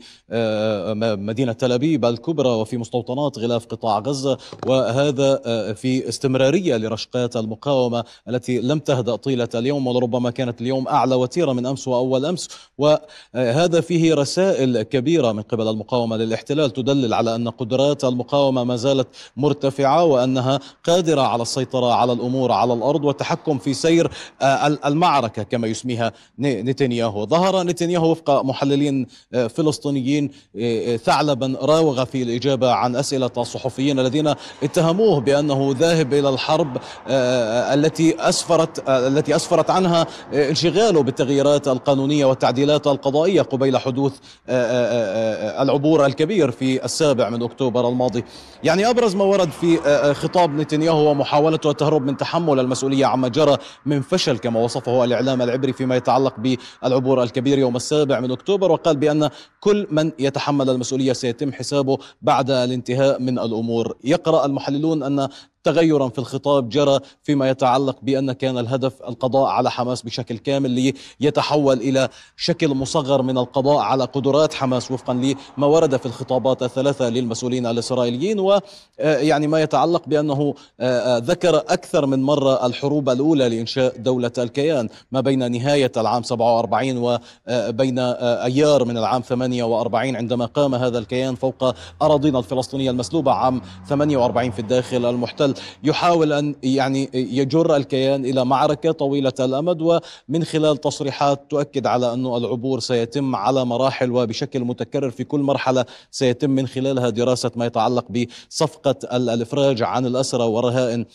مدينة 1.18 1.52
تل 1.52 1.72
أبيب 1.72 2.06
الكبرى 2.06 2.50
وفي 2.50 2.78
مستوطنات 2.78 3.40
غلاف 3.40 3.66
قطاع 3.66 4.00
غزة. 4.00 4.38
وهذا 4.68 5.36
في 5.74 6.10
استمرارية 6.10 6.78
لرشقات 6.78 7.36
المقاومة 7.36 8.04
التي 8.28 8.60
لم 8.60 8.80
تهدأ 8.80 9.16
طيلة 9.16 9.50
اليوم 9.56 9.88
ولربما 9.88 10.32
كانت 10.32 10.62
اليوم 10.62 10.88
أعلى 10.88 11.16
وتيرة 11.16 11.54
من 11.54 11.66
أمس 11.66 11.88
وأول 11.88 12.26
أمس. 12.26 12.50
وهذا 12.78 13.82
فيه 13.82 14.14
رسائل 14.14 14.82
كبيرة 14.82 15.32
من 15.32 15.42
قبل 15.42 15.68
المقاومة 15.68 16.07
للإحتلال 16.16 16.48
الاحتلال 16.58 16.74
تدلل 16.74 17.14
على 17.14 17.36
أن 17.36 17.50
قدرات 17.50 18.04
المقاومة 18.04 18.64
ما 18.64 18.76
زالت 18.76 19.08
مرتفعة 19.38 20.04
وأنها 20.04 20.60
قادرة 20.84 21.22
على 21.22 21.42
السيطرة 21.42 21.94
على 21.94 22.14
الأمور 22.14 22.52
على 22.52 22.74
الأرض 22.74 23.06
والتحكم 23.06 23.58
في 23.58 23.74
سير 23.74 24.12
آه، 24.42 24.68
المعركة 24.86 25.44
كما 25.44 25.68
يسميها 25.68 26.12
نتنياهو. 26.40 27.26
ظهر 27.26 27.64
نتنياهو 27.64 28.12
وفق 28.12 28.42
محللين 28.42 29.08
آه، 29.34 29.48
فلسطينيين 29.48 30.32
آه، 30.60 30.98
ثعلبا 30.98 31.58
راوغ 31.62 32.06
في 32.06 32.24
الإجابة 32.24 32.72
عن 32.72 32.96
أسئلة 32.96 33.32
الصحفيين 33.38 34.00
الذين 34.00 34.34
اتهموه 34.64 35.20
بأنه 35.20 35.76
ذاهب 35.80 36.14
إلى 36.14 36.30
الحرب 36.30 36.78
التي 37.08 38.30
أسفرت 38.30 38.90
التي 38.90 39.36
أسفرت 39.36 39.70
عنها 39.70 40.08
انشغاله 40.34 41.04
بالتغييرات 41.04 41.68
القانونية 41.68 42.26
والتعديلات 42.26 42.88
القضائية 42.88 43.42
قبيل 43.42 43.78
حدوث 43.78 44.14
العبور 44.50 45.97
الكبير 46.06 46.28
كبير 46.28 46.52
في 46.52 46.86
السابع 46.86 47.30
من 47.30 47.44
أكتوبر 47.44 47.90
الماضي. 47.90 48.24
يعني 48.64 48.90
أبرز 48.90 49.16
ما 49.16 49.24
ورد 49.24 49.50
في 49.52 49.80
آه، 49.80 50.10
آه، 50.10 50.14
خطاب 50.14 50.56
نتنياهو 50.56 51.12
ومحاولته 51.12 51.72
التهرب 51.72 52.06
من 52.06 52.18
تحمل 52.18 52.60
المسؤولية 52.60 53.06
عما 53.06 53.28
جرى 53.28 53.58
من 53.86 54.02
فشل 54.02 54.38
كما 54.38 54.60
وصفه 54.60 55.04
الإعلام 55.04 55.42
العبري 55.42 55.74
فيما 55.74 55.96
يتعلق 55.96 56.34
بالعبور 56.40 57.24
الكبير 57.24 57.58
يوم 57.58 57.76
السابع 57.76 58.20
من 58.20 58.32
أكتوبر 58.32 58.72
وقال 58.72 58.98
بأن 58.98 59.30
كل 59.60 59.88
من 59.92 60.12
يتحمل 60.20 60.70
المسؤولية 60.70 61.14
سيتم 61.14 61.52
حسابه 61.52 61.98
بعد 62.22 62.52
الانتهاء 62.52 63.22
من 63.22 63.40
الأمور. 63.40 63.98
يقرأ 64.04 64.46
المحللون 64.46 65.04
أن 65.04 65.30
تغيرا 65.64 66.10
في 66.10 66.20
الخطاب 66.20 66.70
جرى 66.70 67.00
فيما 67.24 67.50
يتعلق 67.50 67.98
بأن 68.02 68.32
كان 68.32 68.58
الهدف 68.58 69.02
القضاء 69.02 69.46
على 69.46 69.72
حماس 69.72 70.02
بشكل 70.02 70.38
كامل 70.38 70.94
ليتحول 71.22 71.78
إلى 71.78 72.10
شكل 72.36 72.68
مصغر 72.68 73.22
من 73.22 73.38
القضاء 73.38 73.78
على 73.78 74.04
قدرات 74.04 74.54
حماس 74.54 74.92
وفقا 74.92 75.14
لما 75.14 75.68
ورد 75.68 75.98
في 75.98 76.06
الخطابات 76.06 76.64
الثلاثة 76.64 77.10
للمسؤولين 77.10 77.66
الإسرائيليين. 77.66 78.40
ويعني 78.40 79.46
آه، 79.46 79.50
ما 79.50 79.62
يتعلق 79.62 80.08
بأنه 80.08 80.54
آه، 80.80 81.18
آه، 81.18 81.18
ذكر 81.18 81.58
أكثر 81.58 82.06
من 82.06 82.24
مرة 82.24 82.66
الحروب 82.66 83.10
الأولى 83.10 83.50
لإنشاء 83.50 83.98
دولة 83.98 84.32
الكيان 84.38 84.90
ما 85.12 85.22
بين 85.22 85.52
نهاية 85.52 85.92
العام 85.98 86.24
47 86.24 86.98
وبين 86.98 88.00
أيار 88.00 88.86
من 88.86 88.98
العام 88.98 89.22
48 89.22 90.16
عندما 90.16 90.46
قام 90.46 90.76
هذا 90.76 91.00
الكيان 91.00 91.36
فوق 91.36 91.76
أراضينا 92.02 92.40
الفلسطينية 92.40 92.92
المسلوبة 92.92 93.32
عام 93.32 93.62
48 93.90 94.52
في 94.52 94.60
الداخل 94.60 95.06
المحتل. 95.06 95.47
يحاول 95.84 96.34
أن 96.34 96.56
يعني 96.64 97.10
يجر 97.14 97.76
الكيان 97.76 98.26
إلى 98.26 98.46
معركة 98.46 98.92
طويلة 98.92 99.34
الأمد 99.40 99.82
ومن 99.82 100.44
خلال 100.44 100.78
تصريحات 100.78 101.42
تؤكد 101.50 101.88
على 101.88 102.14
أن 102.14 102.26
العبور 102.26 102.80
سيتم 102.80 103.36
على 103.36 103.66
مراحل 103.66 104.12
وبشكل 104.12 104.60
متكرر 104.60 105.10
في 105.10 105.24
كل 105.24 105.40
مرحلة 105.40 105.86
سيتم 106.12 106.50
من 106.50 106.68
خلالها 106.68 107.10
دراسة 107.10 107.52
ما 107.56 107.66
يتعلق 107.66 108.06
بصفقة 108.12 108.96
الإفراج 109.18 109.84
عن 109.84 110.06
الأسرى 110.06 110.44
والرهائن 110.44 111.06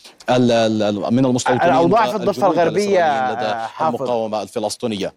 من 1.11 1.25
المستوطنين 1.25 1.61
الأوضاع 1.61 2.09
في 2.09 2.15
الضفة 2.15 2.47
الغربية 2.47 3.31
لدى 3.33 3.53
المقاومة 3.81 4.41
الفلسطينية. 4.41 5.13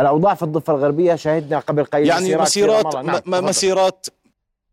الأوضاع 0.00 0.34
في 0.34 0.42
الضفة 0.42 0.74
الغربية 0.74 1.14
شهدنا 1.14 1.58
قبل 1.58 1.84
قليل 1.84 2.06
يعني 2.06 2.36
مسيرات 2.36 2.86
مسيرات, 2.86 3.26
نعم. 3.28 3.44
مسيرات 3.44 4.06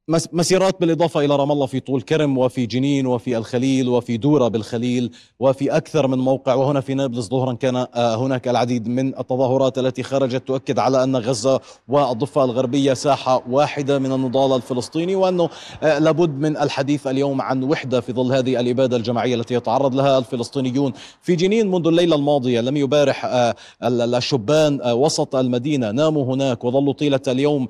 مسيرات 0.10 0.82
بالإضافة 0.82 1.20
إلى 1.20 1.36
رام 1.36 1.52
الله 1.52 1.66
في 1.66 1.80
طول 1.80 2.02
كرم 2.02 2.38
وفي 2.38 2.66
جنين 2.66 3.08
وفي 3.08 3.38
الخليل 3.38 3.90
وفي 3.90 4.18
دورة 4.18 4.48
بالخليل 4.48 5.12
وفي 5.40 5.78
أكثر 5.78 6.08
من 6.08 6.18
موقع 6.18 6.54
وهنا 6.54 6.82
في 6.82 6.94
نابلس 6.94 7.28
ظهرا 7.28 7.54
كان 7.54 7.76
آه، 7.76 8.16
هناك 8.16 8.48
العديد 8.48 8.88
من 8.88 9.20
التظاهرات 9.20 9.78
التي 9.78 10.04
خرجت 10.04 10.48
تؤكد 10.48 10.80
على 10.80 11.04
أن 11.04 11.16
غزة 11.16 11.60
والضفة 11.88 12.44
الغربية 12.44 12.94
ساحة 12.94 13.44
واحدة 13.50 14.00
من 14.00 14.12
النضال 14.12 14.56
الفلسطيني 14.56 15.16
وأنه 15.16 15.50
آه، 15.84 16.00
لابد 16.00 16.30
من 16.30 16.58
الحديث 16.58 17.08
اليوم 17.08 17.42
عن 17.42 17.64
وحدة 17.64 18.02
في 18.02 18.14
ظل 18.14 18.34
هذه 18.34 18.60
الإبادة 18.60 18.98
الجماعية 18.98 19.36
التي 19.36 19.54
يتعرض 19.54 19.96
لها 19.96 20.18
الفلسطينيون 20.18 20.94
في 21.22 21.36
جنين 21.36 21.72
منذ 21.72 21.88
الليلة 21.88 22.16
الماضية. 22.16 22.62
لم 22.62 22.78
يبارح 22.78 23.26
آه، 23.26 23.56
الشبان 23.84 24.92
وسط 24.92 25.36
المدينة 25.36 25.92
ناموا 25.92 26.36
هناك 26.36 26.64
وظلوا 26.64 26.94
طيلة 26.94 27.22
اليوم 27.28 27.68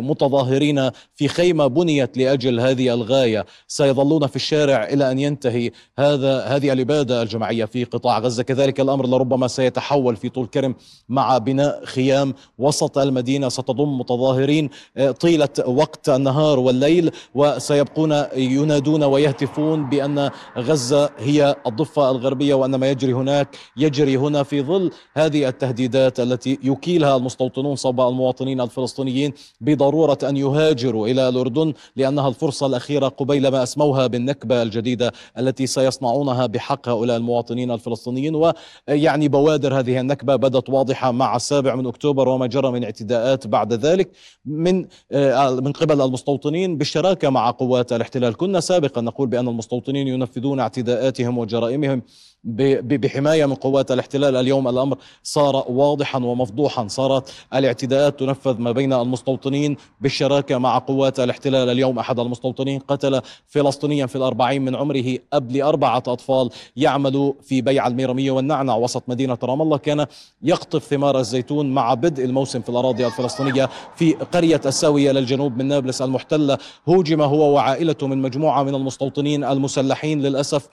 متظاهرين 0.00 0.90
في 1.14 1.28
خيمة. 1.28 1.57
كلمة 1.58 1.66
بنيت 1.66 2.18
لأجل 2.18 2.60
هذه 2.60 2.94
الغاية. 2.94 3.46
سيظلون 3.68 4.26
في 4.26 4.36
الشارع 4.36 4.84
إلى 4.84 5.10
أن 5.10 5.18
ينتهي 5.18 5.70
هذا 5.98 6.42
هذه 6.42 6.72
الإبادة 6.72 7.22
الجماعية 7.22 7.64
في 7.64 7.84
قطاع 7.84 8.18
غزة. 8.18 8.42
كذلك 8.42 8.80
الأمر 8.80 9.06
لربما 9.06 9.48
سيتحول 9.48 10.16
في 10.16 10.28
طول 10.28 10.46
كرم 10.46 10.74
مع 11.08 11.38
بناء 11.38 11.84
خيام 11.84 12.34
وسط 12.58 12.98
المدينة. 12.98 13.48
ستضم 13.48 13.98
متظاهرين 13.98 14.70
آه، 14.96 15.10
طيلة 15.10 15.48
وقت 15.66 16.08
النهار 16.08 16.58
والليل 16.58 17.10
وسيبقون 17.34 18.24
ينادون 18.36 19.04
ويهتفون 19.04 19.88
بأن 19.88 20.30
غزة 20.58 21.10
هي 21.18 21.56
الضفة 21.66 22.10
الغربية 22.10 22.54
وأن 22.54 22.74
ما 22.74 22.90
يجري 22.90 23.12
هناك 23.12 23.56
يجري 23.76 24.16
هنا 24.16 24.42
في 24.42 24.62
ظل 24.62 24.90
هذه 25.16 25.48
التهديدات 25.48 26.20
التي 26.20 26.58
يكيلها 26.62 27.16
المستوطنون 27.16 27.76
صوب 27.76 28.00
المواطنين 28.00 28.60
الفلسطينيين 28.60 29.32
بضرورة 29.60 30.18
أن 30.22 30.36
يهاجروا 30.36 31.08
إلى 31.08 31.28
الأردن 31.28 31.47
الأردن 31.48 31.72
لأنها 31.96 32.28
الفرصة 32.28 32.66
الأخيرة 32.66 33.08
قبيل 33.08 33.48
ما 33.48 33.62
أسموها 33.62 34.06
بالنكبة 34.06 34.62
الجديدة 34.62 35.12
التي 35.38 35.66
سيصنعونها 35.66 36.46
بحق 36.46 36.88
هؤلاء 36.88 37.16
المواطنين 37.16 37.70
الفلسطينيين. 37.70 38.52
ويعني 38.88 39.28
بوادر 39.28 39.78
هذه 39.78 40.00
النكبة 40.00 40.36
بدت 40.36 40.70
واضحة 40.70 41.12
مع 41.12 41.36
السابع 41.36 41.74
من 41.74 41.86
أكتوبر 41.86 42.28
وما 42.28 42.46
جرى 42.46 42.70
من 42.70 42.84
اعتداءات 42.84 43.46
بعد 43.46 43.72
ذلك 43.72 44.10
من 44.44 44.86
آه، 45.12 45.50
من 45.50 45.72
قبل 45.72 46.00
المستوطنين 46.02 46.78
بالشراكة 46.78 47.30
مع 47.30 47.50
قوات 47.50 47.92
الاحتلال. 47.92 48.36
كنا 48.36 48.60
سابقا 48.60 49.00
نقول 49.00 49.28
بأن 49.28 49.48
المستوطنين 49.48 50.08
ينفذون 50.08 50.60
اعتداءاتهم 50.60 51.38
وجرائمهم. 51.38 52.02
بحماية 52.44 53.46
من 53.46 53.54
قوات 53.54 53.90
الاحتلال 53.90 54.36
اليوم 54.36 54.68
الأمر 54.68 54.98
صار 55.22 55.64
واضحا 55.68 56.18
ومفضوحا. 56.18 56.88
صارت 56.88 57.32
الاعتداءات 57.54 58.20
تنفذ 58.20 58.58
ما 58.58 58.72
بين 58.72 58.92
المستوطنين 58.92 59.76
بالشراكة 60.00 60.58
مع 60.58 60.78
قوات 60.78 61.20
الاحتلال 61.20 61.68
اليوم. 61.68 61.98
أحد 61.98 62.20
المستوطنين 62.20 62.78
قتل 62.78 63.20
فلسطينيا 63.46 64.06
في 64.06 64.16
الأربعين 64.16 64.64
من 64.64 64.76
عمره 64.76 65.18
أب 65.32 65.52
لأربعة 65.52 66.02
أطفال 66.06 66.50
يعمل 66.76 67.34
في 67.42 67.60
بيع 67.60 67.86
الميرمية 67.86 68.30
والنعنع 68.30 68.74
وسط 68.74 69.02
مدينة 69.08 69.38
رام 69.42 69.62
الله. 69.62 69.76
كان 69.76 70.06
يقطف 70.42 70.84
ثمار 70.84 71.18
الزيتون 71.18 71.74
مع 71.74 71.94
بدء 71.94 72.24
الموسم 72.24 72.60
في 72.60 72.68
الأراضي 72.68 73.06
الفلسطينية 73.06 73.68
في 73.96 74.12
قرية 74.12 74.60
الساوية 74.66 75.12
للجنوب 75.12 75.56
من 75.56 75.68
نابلس 75.68 76.02
المحتلة. 76.02 76.58
هوجم 76.88 77.22
هو 77.22 77.54
وعائلته 77.54 78.06
من 78.06 78.22
مجموعة 78.22 78.62
من 78.62 78.74
المستوطنين 78.74 79.44
المسلحين 79.44 80.22
للأسف 80.22 80.68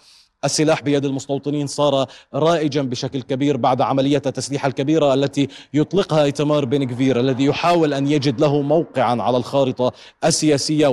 السلاح 0.45 0.81
بيد 0.81 1.05
المستوطنين 1.05 1.67
صار 1.67 2.05
رائجا 2.33 2.81
بشكل 2.81 3.21
كبير 3.21 3.57
بعد 3.57 3.81
عملية 3.81 4.21
التسليح 4.25 4.65
الكبيرة 4.65 5.13
التي 5.13 5.47
يطلقها 5.73 6.23
ايتمار 6.23 6.65
بن 6.65 6.83
غفير 6.83 7.19
الذي 7.19 7.45
يحاول 7.45 7.93
أن 7.93 8.07
يجد 8.07 8.41
له 8.41 8.61
موقعا 8.61 9.21
على 9.21 9.37
الخارطة 9.37 9.91
السياسية 10.23 10.87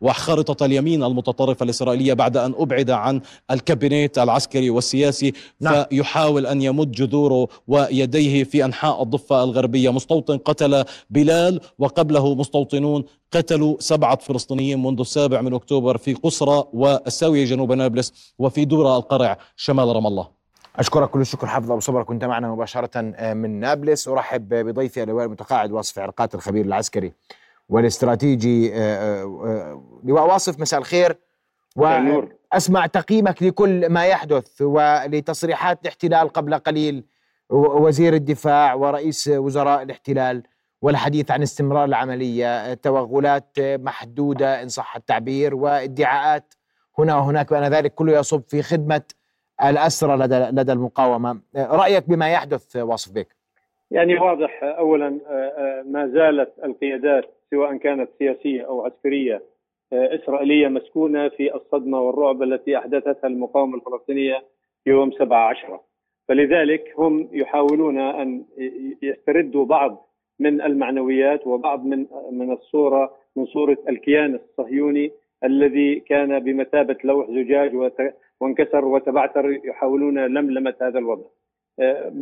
وخارطة 0.00 0.66
اليمين 0.66 1.04
المتطرفة 1.04 1.64
الإسرائيلية 1.64 2.12
بعد 2.14 2.36
أن 2.36 2.54
أبعد 2.58 2.90
عن 2.90 3.20
الكابينيت 3.50 4.18
العسكري 4.18 4.70
والسياسي 4.70 5.32
نعم. 5.60 5.84
فيحاول 5.84 6.46
أن 6.46 6.62
يمد 6.62 6.92
جذوره 6.92 7.48
ويديه 7.68 8.44
في 8.44 8.64
أنحاء 8.64 9.02
الضفة 9.02 9.44
الغربية 9.44 9.92
مستوطن 9.92 10.38
قتل 10.38 10.84
بلال 11.10 11.60
وقبله 11.78 12.34
مستوطنون 12.34 13.04
قتلوا 13.36 13.76
سبعة 13.78 14.16
فلسطينيين 14.16 14.82
منذ 14.82 15.00
السابع 15.00 15.40
من 15.40 15.54
أكتوبر 15.54 15.96
في 15.96 16.14
قصرة 16.14 16.64
والساوية 16.72 17.44
جنوب 17.44 17.72
نابلس 17.72 18.34
وفي 18.38 18.64
دورة 18.64 18.96
القرع. 18.96 19.38
شمال 19.56 19.96
رام 19.96 20.06
الله. 20.06 20.28
أشكرك 20.76 21.10
كل 21.10 21.20
الشكر 21.20 21.46
حافظ 21.46 21.70
أبو 21.70 21.80
صبر 21.80 22.02
كنت 22.02 22.24
معنا 22.24 22.48
مباشرة 22.48 22.90
آه، 23.16 23.34
من 23.34 23.60
نابلس 23.60 24.08
أرحب 24.08 24.48
بضيفي 24.48 25.02
اللواء 25.02 25.24
المتقاعد 25.24 25.72
واصف 25.72 25.98
عرقات 25.98 26.34
الخبير 26.34 26.64
العسكري 26.64 27.12
والاستراتيجي 27.68 28.74
آه، 28.74 29.22
آه، 29.22 29.82
لواء 30.04 30.26
واصف 30.26 30.60
مساء 30.60 30.80
الخير. 30.80 31.16
وأسمع 31.76 32.86
تقييمك 32.86 33.42
لكل 33.42 33.88
ما 33.88 34.06
يحدث 34.06 34.62
ولتصريحات 34.62 35.78
الاحتلال 35.82 36.28
قبل 36.28 36.54
قليل. 36.54 37.04
وزير 37.50 38.14
الدفاع 38.14 38.74
ورئيس 38.74 39.28
وزراء 39.28 39.82
الاحتلال. 39.82 40.42
والحديث 40.84 41.30
عن 41.30 41.42
استمرار 41.42 41.84
العملية 41.84 42.74
توغلات 42.74 43.58
محدودة 43.58 44.62
إن 44.62 44.68
صح 44.68 44.96
التعبير 44.96 45.54
وادعاءات 45.54 46.54
هنا 46.98 47.16
وهناك 47.16 47.50
بأن 47.50 47.62
ذلك 47.72 47.94
كله 47.94 48.18
يصب 48.18 48.42
في 48.48 48.62
خدمة 48.62 49.02
الأسرى 49.64 50.16
لدى, 50.16 50.38
لدى 50.38 50.72
المقاومة. 50.72 51.40
رأيك 51.56 52.08
بما 52.08 52.32
يحدث 52.32 52.76
واصف 52.76 53.14
بك 53.14 53.28
يعني 53.90 54.18
واضح 54.18 54.60
أولا 54.62 55.08
ما 55.86 56.06
زالت 56.14 56.52
القيادات 56.64 57.24
سواء 57.50 57.76
كانت 57.76 58.10
سياسية 58.18 58.66
أو 58.66 58.86
عسكرية 58.86 59.42
إسرائيلية 59.92 60.68
مسكونة 60.68 61.28
في 61.28 61.54
الصدمة 61.54 62.00
والرعب 62.00 62.42
التي 62.42 62.78
أحدثتها 62.78 63.26
المقاومة 63.28 63.76
الفلسطينية 63.76 64.44
يوم 64.86 65.12
17 65.12 65.80
فلذلك 66.28 66.94
هم 66.98 67.28
يحاولون 67.32 67.98
أن 68.00 68.44
يستردوا 69.02 69.64
بعض 69.66 70.13
من 70.40 70.60
المعنويات 70.60 71.46
وبعض 71.46 71.84
من 71.84 72.06
من 72.32 72.52
الصورة 72.52 73.14
من 73.36 73.46
صورة 73.46 73.78
الكيان 73.88 74.34
الصهيوني 74.34 75.12
الذي 75.44 76.00
كان 76.00 76.38
بمثابة 76.38 76.96
لوح 77.04 77.30
زجاج 77.30 77.90
وانكسر 78.40 78.84
وتبعثر 78.84 79.60
يحاولون 79.64 80.18
لملمة 80.18 80.74
هذا 80.82 80.98
الوضع. 80.98 81.24
آه، 81.80 82.12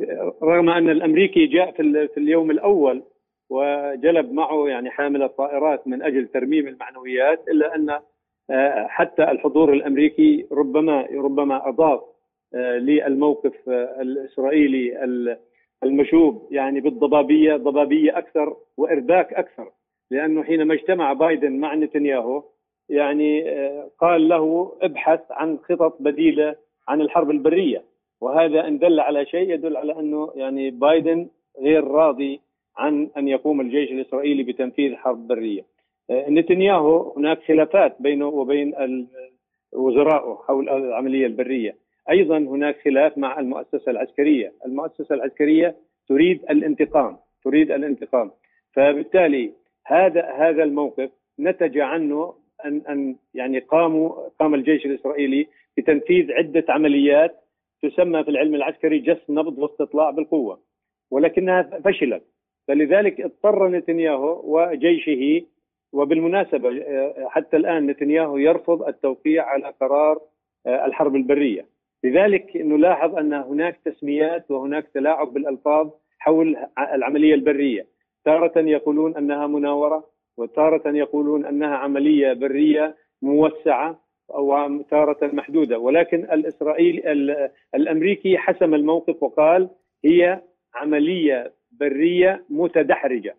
رغم 0.43 0.71
أن 0.71 0.91
الأمريكي 0.91 1.47
جاء 1.47 1.71
في 2.07 2.17
اليوم 2.17 2.51
الأول 2.51 3.03
وجلب 3.51 4.33
معه 4.33 4.69
يعني 4.69 4.91
حامل 4.91 5.23
الطائرات 5.23 5.89
من 5.89 6.03
أجل 6.03 6.29
ترميم 6.29 6.69
المعنويات 6.69 7.49
إلا 7.49 7.75
أن 7.75 8.01
آه، 8.51 8.87
حتى 8.89 9.23
الحضور 9.23 9.73
الأمريكي 9.73 10.47
ربما 10.53 11.07
ربما 11.13 11.69
أضاف 11.69 12.01
آه، 12.55 12.79
للموقف 12.79 13.69
الإسرائيلي 14.01 15.05
المشوب 15.85 16.49
يعني 16.51 16.81
بالضبابية 16.81 17.57
ضبابية 17.57 18.19
أكثر 18.19 18.57
وإرباك 18.77 19.33
أكثر 19.33 19.71
لأنه 20.11 20.43
حينما 20.43 20.75
اجتمع 20.75 21.13
بايدن 21.13 21.53
مع 21.53 21.75
نتنياهو 21.75 22.43
يعني 22.89 23.51
آه، 23.51 23.91
قال 23.99 24.29
له 24.29 24.73
ابحث 24.83 25.21
عن 25.31 25.59
خطط 25.59 25.97
بديلة 26.01 26.57
عن 26.89 27.01
الحرب 27.01 27.31
البرية 27.31 27.85
وهذا 28.21 28.69
إن 28.69 28.79
دل 28.79 29.01
على 29.01 29.27
شيء 29.27 29.51
يدل 29.51 29.77
على 29.77 29.99
أنه 29.99 30.33
يعني 30.35 30.71
بايدن 30.71 31.29
غير 31.61 31.85
راضي 31.85 32.41
عن 32.77 33.11
أن 33.17 33.29
يقوم 33.29 33.61
الجيش 33.61 33.91
الإسرائيلي 33.91 34.43
بتنفيذ 34.43 34.95
حرب 34.95 35.27
برية. 35.27 35.63
آه، 36.11 36.31
نتنياهو 36.31 37.13
هناك 37.17 37.43
خلافات 37.43 37.97
بينه 38.01 38.27
وبين 38.27 38.75
وزرائه 39.73 40.39
حول 40.47 40.69
العملية 40.69 41.27
البرية. 41.27 41.77
أيضا 42.11 42.39
هناك 42.39 42.81
خلاف 42.85 43.19
مع 43.19 43.41
المؤسسة 43.41 43.91
العسكرية، 43.91 44.53
المؤسسة 44.67 45.15
العسكرية 45.15 45.77
تريد 46.09 46.43
الانتقام، 46.51 47.17
تريد 47.45 47.71
الانتقام، 47.71 48.31
فبالتالي 48.73 49.53
هذا 49.87 50.31
هذا 50.31 50.63
الموقف 50.63 51.11
نتج 51.41 51.79
عنه 51.79 52.35
أن 52.65 52.83
أن 52.89 53.17
يعني 53.35 53.59
قاموا 53.59 54.29
قام 54.41 54.55
الجيش 54.55 54.87
الإسرائيلي 54.87 55.47
بتنفيذ 55.77 56.33
عدة 56.33 56.65
عمليات 56.69 57.37
تسمى 57.83 58.25
في 58.25 58.31
العلم 58.31 58.55
العسكري 58.55 58.99
جس 58.99 59.31
نبض 59.31 59.59
واستطلاع 59.59 60.11
بالقوة 60.11 60.59
ولكنها 61.11 61.63
فشلت. 61.63 62.23
فلذلك 62.69 63.21
اضطر 63.21 63.69
نتنياهو 63.69 64.43
وجيشه 64.45 65.47
وبالمناسبة 65.93 66.85
حتى 67.29 67.57
الآن 67.57 67.87
نتنياهو 67.87 68.37
يرفض 68.37 68.83
التوقيع 68.83 69.45
على 69.45 69.75
قرار 69.81 70.21
الحرب 70.67 71.17
البرية. 71.17 71.67
لذلك 72.05 72.57
نلاحظ 72.57 73.17
أن 73.17 73.33
هناك 73.33 73.77
تسميات 73.85 74.51
وهناك 74.51 74.89
تلاعب 74.95 75.33
بالألفاظ 75.33 75.91
حول 76.19 76.57
العملية 76.95 77.35
البرية. 77.35 77.87
تارة 78.25 78.59
يقولون 78.59 79.17
أنها 79.17 79.47
مناورة 79.47 80.05
وتارة 80.37 80.97
يقولون 80.97 81.47
أنها 81.47 81.77
عملية 81.77 82.33
برية 82.33 82.97
موسعة 83.23 84.01
أو 84.35 84.83
تارة 84.83 85.19
محدودة. 85.23 85.79
ولكن 85.79 86.19
الاسرائيلي 86.19 87.51
الأمريكي 87.75 88.39
حسم 88.39 88.75
الموقف 88.75 89.23
وقال 89.23 89.69
هي 90.05 90.41
عملية 90.75 91.53
برية 91.81 92.45
متدحرجة. 92.51 93.37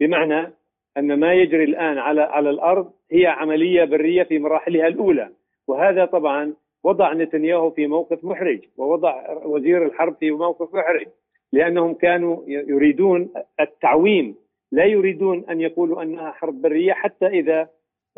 بمعنى 0.00 0.52
أن 0.96 1.20
ما 1.20 1.34
يجري 1.34 1.64
الآن 1.64 1.98
على 1.98 2.20
على 2.20 2.50
الأرض 2.50 2.92
هي 3.12 3.26
عملية 3.26 3.84
برية 3.84 4.22
في 4.22 4.38
مراحلها 4.38 4.86
الأولى. 4.86 5.30
وهذا 5.68 6.04
طبعا 6.04 6.54
وضع 6.84 7.12
نتنياهو 7.12 7.70
في 7.70 7.86
موقف 7.86 8.24
محرج 8.24 8.60
ووضع 8.76 9.32
وزير 9.44 9.86
الحرب 9.86 10.16
في 10.20 10.30
موقف 10.30 10.74
محرج 10.74 11.06
لأنهم 11.52 11.94
كانوا 11.94 12.42
يريدون 12.46 13.28
التعويم. 13.60 14.34
لا 14.72 14.84
يريدون 14.84 15.44
أن 15.50 15.60
يقولوا 15.60 16.02
أنها 16.02 16.30
حرب 16.30 16.62
برية 16.62 16.92
حتى 16.92 17.26
إذا 17.26 17.68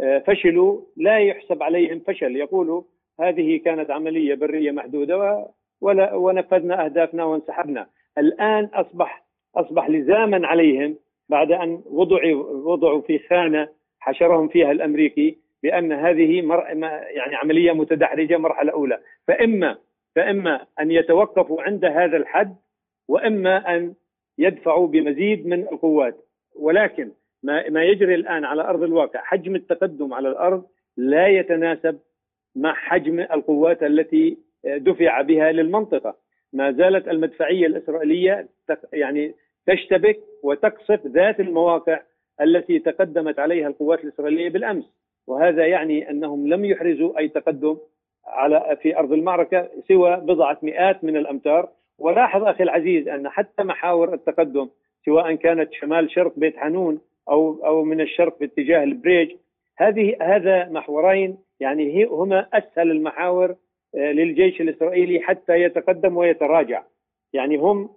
آه، 0.00 0.18
فشلوا. 0.18 0.80
لا 0.96 1.18
يحسب 1.18 1.62
عليهم 1.62 2.00
فشل. 2.06 2.36
يقولوا 2.36 2.82
هذه 3.20 3.56
كانت 3.64 3.90
عملية 3.90 4.34
برية 4.34 4.70
محدودة 4.70 5.46
ولا 5.80 6.14
ونفذنا 6.14 6.84
أهدافنا 6.84 7.24
وانسحبنا. 7.24 7.86
الآن 8.18 8.64
أصبح 8.64 9.24
أصبح 9.56 9.90
لزاما 9.90 10.46
عليهم 10.46 10.96
بعد 11.28 11.52
أن 11.52 11.82
وضعوا 11.86 12.44
وضعوا 12.44 13.00
في 13.00 13.18
خانة 13.18 13.68
حشرهم 14.00 14.48
فيها 14.48 14.70
الأمريكي. 14.72 15.38
بأن 15.62 15.92
هذه 15.92 16.42
مر... 16.42 16.64
يعني 17.10 17.36
عملية 17.36 17.72
متدحرجة 17.72 18.36
مرحلة 18.36 18.72
أولى. 18.72 19.00
فإما 19.28 19.76
فإما 20.16 20.66
أن 20.80 20.90
يتوقفوا 20.90 21.62
عند 21.62 21.84
هذا 21.84 22.16
الحد 22.16 22.56
وإما 23.08 23.76
أن 23.76 23.94
يدفعوا 24.38 24.86
بمزيد 24.86 25.46
من 25.46 25.60
القوات. 25.60 26.16
ولكن 26.56 27.10
ما 27.42 27.68
ما 27.70 27.84
يجري 27.84 28.14
الآن 28.14 28.44
على 28.44 28.62
أرض 28.62 28.82
الواقع 28.82 29.20
حجم 29.22 29.54
التقدم 29.54 30.14
على 30.14 30.28
الأرض 30.28 30.64
لا 30.96 31.28
يتناسب 31.28 31.98
مع 32.56 32.74
حجم 32.74 33.20
القوات 33.20 33.82
التي 33.82 34.38
دفع 34.64 35.22
بها 35.22 35.52
للمنطقة. 35.52 36.16
ما 36.52 36.72
زالت 36.72 37.08
المدفعية 37.08 37.66
الإسرائيلية 37.66 38.48
يعني 38.92 39.34
تشتبك 39.66 40.20
وتقصف 40.42 41.06
ذات 41.06 41.40
المواقع 41.40 42.00
التي 42.40 42.78
تقدمت 42.78 43.38
عليها 43.38 43.68
القوات 43.68 44.04
الإسرائيلية 44.04 44.48
بالأمس. 44.48 44.99
وهذا 45.26 45.66
يعني 45.66 46.10
أنهم 46.10 46.48
لم 46.48 46.64
يحرزوا 46.64 47.18
أي 47.18 47.28
تقدم 47.28 47.76
على 48.26 48.76
في 48.82 48.98
أرض 48.98 49.12
المعركة 49.12 49.68
سوى 49.88 50.16
بضعة 50.16 50.58
مئات 50.62 51.04
من 51.04 51.16
الأمتار. 51.16 51.68
ولاحظ 51.98 52.44
أخي 52.44 52.64
العزيز 52.64 53.08
أن 53.08 53.28
حتى 53.28 53.62
محاور 53.62 54.14
التقدم 54.14 54.68
سواء 55.04 55.34
كانت 55.34 55.72
شمال 55.72 56.10
شرق 56.10 56.32
بيت 56.36 56.56
حنون 56.56 57.00
أو 57.28 57.66
أو 57.66 57.84
من 57.84 58.00
الشرق 58.00 58.38
باتجاه 58.38 58.84
البريج 58.84 59.36
هذه 59.76 60.16
هذا 60.22 60.68
محورين 60.68 61.38
يعني 61.60 62.04
هما 62.04 62.46
أسهل 62.52 62.90
المحاور 62.90 63.54
للجيش 63.94 64.60
الإسرائيلي 64.60 65.20
حتى 65.20 65.62
يتقدم 65.62 66.16
ويتراجع. 66.16 66.82
يعني 67.32 67.56
هم 67.56 67.90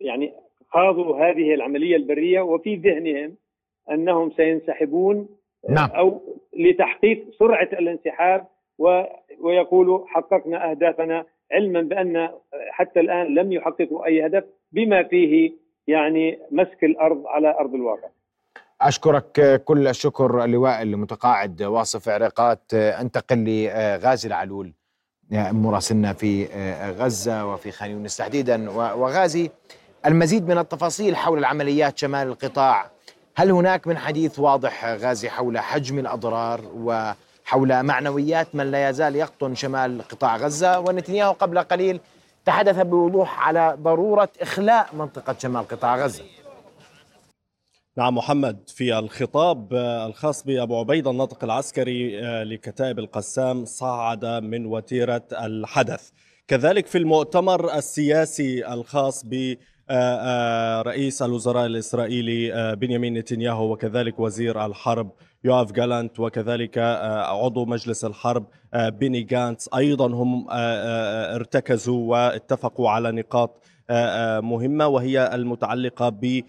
يعني 0.00 0.32
خاضوا 0.68 1.16
هذه 1.16 1.54
العملية 1.54 1.96
البرية 1.96 2.40
وفي 2.40 2.76
ذهنهم 2.76 3.36
أنهم 3.90 4.30
سينسحبون 4.30 5.28
نعم. 5.68 5.90
أو 5.90 6.22
لتحقيق 6.58 7.26
سرعة 7.38 7.68
الانسحاب 7.72 8.46
ويقولوا 9.40 10.06
حققنا 10.06 10.70
أهدافنا 10.70 11.24
علما 11.52 11.82
بأن 11.82 12.28
حتى 12.70 13.00
الآن 13.00 13.34
لم 13.34 13.52
يحققوا 13.52 14.06
أي 14.06 14.26
هدف 14.26 14.44
بما 14.72 15.02
فيه 15.02 15.52
يعني 15.86 16.38
مسك 16.50 16.84
الأرض 16.84 17.26
على 17.26 17.58
أرض 17.58 17.74
الواقع. 17.74 18.08
أشكرك 18.80 19.62
كل 19.64 19.88
الشكر 19.88 20.44
اللواء 20.44 20.82
المتقاعد 20.82 21.62
واصف 21.62 22.08
عراقات 22.08 22.74
انتقل 22.74 23.44
لغازي 23.44 24.28
العلول 24.28 24.72
مراسلنا 25.32 26.12
في 26.12 26.44
غزة 26.98 27.52
وفي 27.52 27.70
خان 27.70 27.90
يونس 27.90 28.16
تحديدا 28.16 28.70
وغازي 28.70 29.50
المزيد 30.06 30.48
من 30.48 30.58
التفاصيل 30.58 31.16
حول 31.16 31.38
العمليات 31.38 31.98
شمال 31.98 32.28
القطاع 32.28 32.90
هل 33.38 33.50
هناك 33.50 33.86
من 33.86 33.98
حديث 33.98 34.38
واضح 34.38 34.84
غازي 34.84 35.28
حول 35.28 35.58
حجم 35.58 35.98
الأضرار 35.98 36.60
وحول 36.74 37.82
معنويات 37.82 38.54
من 38.54 38.70
لا 38.70 38.88
يزال 38.88 39.16
يقطن 39.16 39.54
شمال 39.54 40.02
قطاع 40.02 40.36
غزة؟ 40.36 40.78
ونتنياهو 40.78 41.32
قبل 41.32 41.58
قليل 41.58 42.00
تحدث 42.44 42.78
بوضوح 42.78 43.48
على 43.48 43.76
ضرورة 43.80 44.28
إخلاء 44.40 44.88
منطقة 44.94 45.36
شمال 45.38 45.68
قطاع 45.68 45.96
غزة. 45.96 46.24
نعم 47.96 48.14
محمد 48.14 48.58
في 48.68 48.98
الخطاب 48.98 49.74
الخاص 50.08 50.44
بأبو 50.44 50.78
عبيدة 50.78 51.10
الناطق 51.10 51.44
العسكري 51.44 52.20
لكتائب 52.44 52.98
القسام 52.98 53.64
صعد 53.64 54.24
من 54.24 54.66
وتيرة 54.66 55.26
الحدث. 55.32 56.10
كذلك 56.48 56.86
في 56.86 56.98
المؤتمر 56.98 57.74
السياسي 57.74 58.72
الخاص 58.72 59.24
ب 59.26 59.56
رئيس 60.86 61.22
الوزراء 61.22 61.66
الإسرائيلي 61.66 62.76
بنيامين 62.76 63.14
نتنياهو 63.14 63.72
وكذلك 63.72 64.18
وزير 64.20 64.66
الحرب 64.66 65.10
يوآف 65.44 65.72
جالانت 65.72 66.20
وكذلك 66.20 66.78
عضو 67.28 67.64
مجلس 67.64 68.04
الحرب 68.04 68.46
بيني 68.74 69.22
جانتس. 69.22 69.70
أيضا 69.76 70.06
هم 70.06 70.46
ارتكزوا 70.50 72.10
واتفقوا 72.10 72.90
على 72.90 73.12
نقاط 73.12 73.62
مهمة 74.42 74.86
وهي 74.86 75.30
المتعلقة 75.34 76.08
ب 76.08 76.42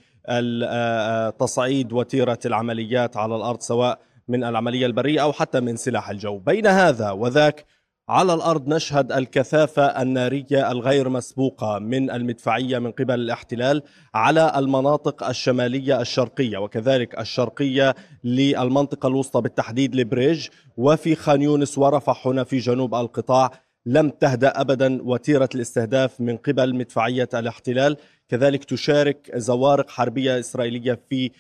تصعيد 1.39 1.93
وتيرة 1.93 2.39
العمليات 2.45 3.17
على 3.17 3.35
الأرض 3.35 3.59
سواء 3.61 3.99
من 4.27 4.43
العملية 4.43 4.85
البرية 4.85 5.21
أو 5.23 5.31
حتى 5.31 5.59
من 5.59 5.75
سلاح 5.75 6.09
الجو، 6.09 6.37
بين 6.37 6.67
هذا 6.67 7.11
وذاك 7.11 7.65
على 8.09 8.33
الأرض 8.33 8.67
نشهد 8.67 9.11
الكثافة 9.11 10.01
النارية 10.01 10.71
الغير 10.71 11.09
مسبوقة 11.09 11.79
من 11.79 12.11
المدفعية 12.11 12.79
من 12.79 12.91
قبل 12.91 13.13
الاحتلال 13.13 13.83
على 14.13 14.53
المناطق 14.55 15.27
الشمالية 15.27 16.01
الشرقية 16.01 16.57
وكذلك 16.57 17.19
الشرقية 17.19 17.95
للمنطقة 18.23 19.07
الوسطى 19.07 19.41
بالتحديد 19.41 19.95
لبريج 19.95 20.47
وفي 20.77 21.15
خان 21.15 21.41
يونس 21.41 21.77
ورفح 21.77 22.27
هنا 22.27 22.43
في 22.43 22.57
جنوب 22.57 22.95
القطاع 22.95 23.51
لم 23.85 24.09
تهدأ 24.09 24.61
ابدا 24.61 25.01
وتيرة 25.03 25.49
الاستهداف 25.55 26.21
من 26.21 26.37
قبل 26.37 26.75
مدفعية 26.75 27.29
الاحتلال 27.33 27.97
كذلك 28.29 28.63
تشارك 28.63 29.31
زوارق 29.35 29.89
حربية 29.89 30.39
إسرائيلية 30.39 30.99
في 31.09 31.31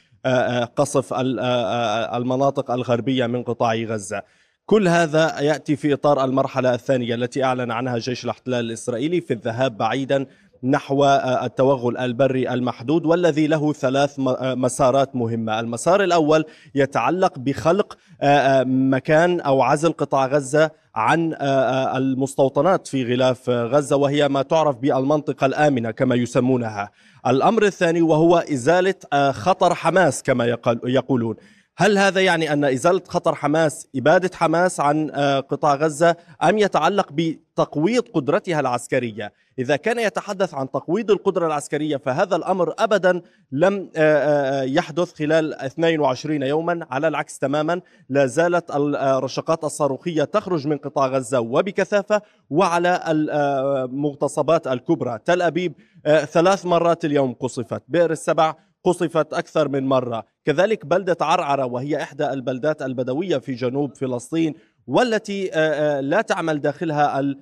قصف 0.75 1.13
المناطق 2.15 2.71
الغربية 2.71 3.27
من 3.27 3.43
قطاع 3.43 3.75
غزة. 3.75 4.23
كل 4.69 4.87
هذا 4.87 5.39
يأتي 5.39 5.75
في 5.75 5.93
إطار 5.93 6.23
المرحلة 6.23 6.73
الثانية 6.73 7.15
التي 7.15 7.43
أعلن 7.43 7.71
عنها 7.71 7.97
جيش 7.97 8.23
الاحتلال 8.25 8.65
الإسرائيلي 8.65 9.21
في 9.21 9.33
الذهاب 9.33 9.77
بعيدا 9.77 10.25
نحو 10.63 11.05
التوغل 11.05 11.97
البري 11.97 12.53
المحدود 12.53 13.05
والذي 13.05 13.47
له 13.47 13.73
ثلاث 13.73 14.15
مسارات 14.41 15.15
مهمة، 15.15 15.59
المسار 15.59 16.03
الأول 16.03 16.45
يتعلق 16.75 17.39
بخلق 17.39 17.97
مكان 18.65 19.39
أو 19.39 19.61
عزل 19.61 19.91
قطاع 19.91 20.25
غزة 20.27 20.71
عن 20.95 21.33
المستوطنات 21.95 22.87
في 22.87 23.13
غلاف 23.13 23.49
غزة 23.49 23.95
وهي 23.95 24.29
ما 24.29 24.41
تعرف 24.41 24.75
بالمنطقة 24.77 25.45
الآمنة 25.45 25.91
كما 25.91 26.15
يسمونها. 26.15 26.91
الأمر 27.27 27.63
الثاني 27.63 28.01
وهو 28.01 28.37
إزالة 28.37 28.95
خطر 29.31 29.73
حماس 29.73 30.23
كما 30.23 30.57
يقولون. 30.85 31.35
هل 31.79 31.97
هذا 31.97 32.21
يعني 32.21 32.53
أن 32.53 32.63
إزالة 32.63 33.01
خطر 33.07 33.35
حماس 33.35 33.87
إبادة 33.95 34.29
حماس 34.35 34.79
عن 34.79 35.09
قطاع 35.49 35.75
غزة 35.75 36.15
أم 36.43 36.57
يتعلق 36.57 37.09
بتقويض 37.11 38.03
قدرتها 38.13 38.59
العسكرية؟ 38.59 39.33
إذا 39.59 39.75
كان 39.75 39.99
يتحدث 39.99 40.53
عن 40.53 40.71
تقويض 40.71 41.11
القدرة 41.11 41.47
العسكرية 41.47 41.97
فهذا 41.97 42.35
الأمر 42.35 42.73
ابدا 42.79 43.21
لم 43.51 43.89
يحدث 44.75 45.13
خلال 45.13 45.53
22 45.53 46.43
يوما. 46.43 46.87
على 46.91 47.07
العكس 47.07 47.39
تماما 47.39 47.81
لا 48.09 48.25
زالت 48.25 48.71
الرشقات 48.75 49.63
الصاروخية 49.63 50.23
تخرج 50.23 50.67
من 50.67 50.77
قطاع 50.77 51.07
غزة 51.07 51.39
وبكثافة 51.39 52.21
وعلى 52.49 53.03
المغتصبات 53.07 54.67
الكبرى، 54.67 55.19
تل 55.25 55.41
أبيب 55.41 55.73
ثلاث 56.05 56.65
مرات 56.65 57.05
اليوم 57.05 57.33
قصفت، 57.33 57.81
بئر 57.87 58.11
السبع 58.11 58.55
قصفت 58.91 59.33
أكثر 59.33 59.67
من 59.67 59.85
مرة. 59.85 60.23
كذلك 60.45 60.85
بلدة 60.85 61.17
عرعرة 61.21 61.65
وهي 61.65 62.01
إحدى 62.03 62.29
البلدات 62.29 62.81
البدوية 62.81 63.37
في 63.37 63.53
جنوب 63.53 63.95
فلسطين 63.95 64.53
والتي 64.87 65.45
لا 66.01 66.21
تعمل 66.21 66.61
داخلها 66.61 67.35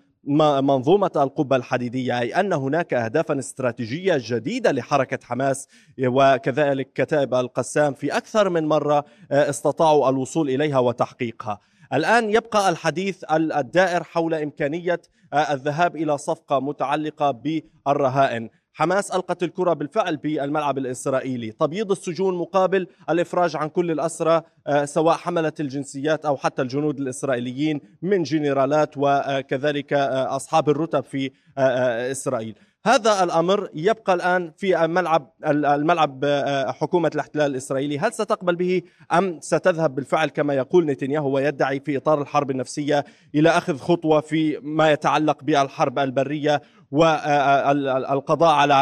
منظومة 0.62 1.12
القبة 1.16 1.56
الحديدية 1.56 2.20
أي 2.20 2.36
أن 2.40 2.54
هناك 2.54 2.94
أهدافا 2.94 3.40
استراتيجية 3.40 4.18
جديدة 4.20 4.72
لحركة 4.72 5.20
حماس 5.24 5.68
وكذلك 6.08 6.94
كتائب 6.94 7.34
القسام 7.34 7.94
في 7.94 8.18
أكثر 8.18 8.50
من 8.50 8.66
مرة 8.66 9.06
استطاعوا 9.32 10.10
الوصول 10.10 10.50
إليها 10.50 10.80
وتحقيقها. 10.80 11.60
الآن 11.94 12.30
يبقى 12.30 12.70
الحديث 12.70 13.24
الدائر 13.32 14.04
حول 14.04 14.34
إمكانية 14.34 15.02
الذهاب 15.34 15.96
إلى 15.96 16.18
صفقة 16.18 16.60
متعلقة 16.60 17.32
بالرهائن. 17.32 18.50
حماس 18.78 19.12
ألقت 19.12 19.44
الكرة 19.44 19.74
بالفعل 19.74 20.18
بالملعب 20.18 20.78
الإسرائيلي. 20.78 21.52
تبييض 21.52 21.92
السجون 21.92 22.38
مقابل 22.38 22.88
الإفراج 23.10 23.56
عن 23.56 23.70
كل 23.70 23.92
الأسرى 23.92 24.42
سواء 24.84 25.16
حملة 25.16 25.54
الجنسيات 25.60 26.26
أو 26.26 26.38
حتى 26.38 26.62
الجنود 26.62 27.00
الإسرائيليين 27.00 27.82
من 28.02 28.24
جنرالات 28.24 28.90
وكذلك 28.98 29.94
أصحاب 29.94 30.70
الرتب 30.70 31.04
في 31.04 31.32
إسرائيل. 32.12 32.56
هذا 32.86 33.24
الأمر 33.24 33.70
يبقى 33.74 34.14
الآن 34.14 34.52
في 34.58 34.88
ملعب 34.88 35.32
الملعب 35.46 36.26
حكومة 36.68 37.12
الاحتلال 37.16 37.52
الإسرائيلي، 37.52 38.00
هل 38.00 38.14
ستقبل 38.14 38.56
به 38.56 38.82
أم 39.14 39.40
ستذهب 39.42 39.96
بالفعل 39.96 40.30
كما 40.30 40.54
يقول 40.54 40.86
نتنياهو 40.86 41.30
ويدعي 41.36 41.80
في 41.80 41.98
إطار 41.98 42.22
الحرب 42.22 42.52
النفسية 42.52 43.06
إلى 43.36 43.50
أخذ 43.50 43.78
خطوة 43.78 44.22
في 44.22 44.60
ما 44.64 44.92
يتعلق 44.92 45.44
بالحرب 45.44 46.00
البرية 46.00 46.62
والقضاء 46.92 48.54
على 48.56 48.76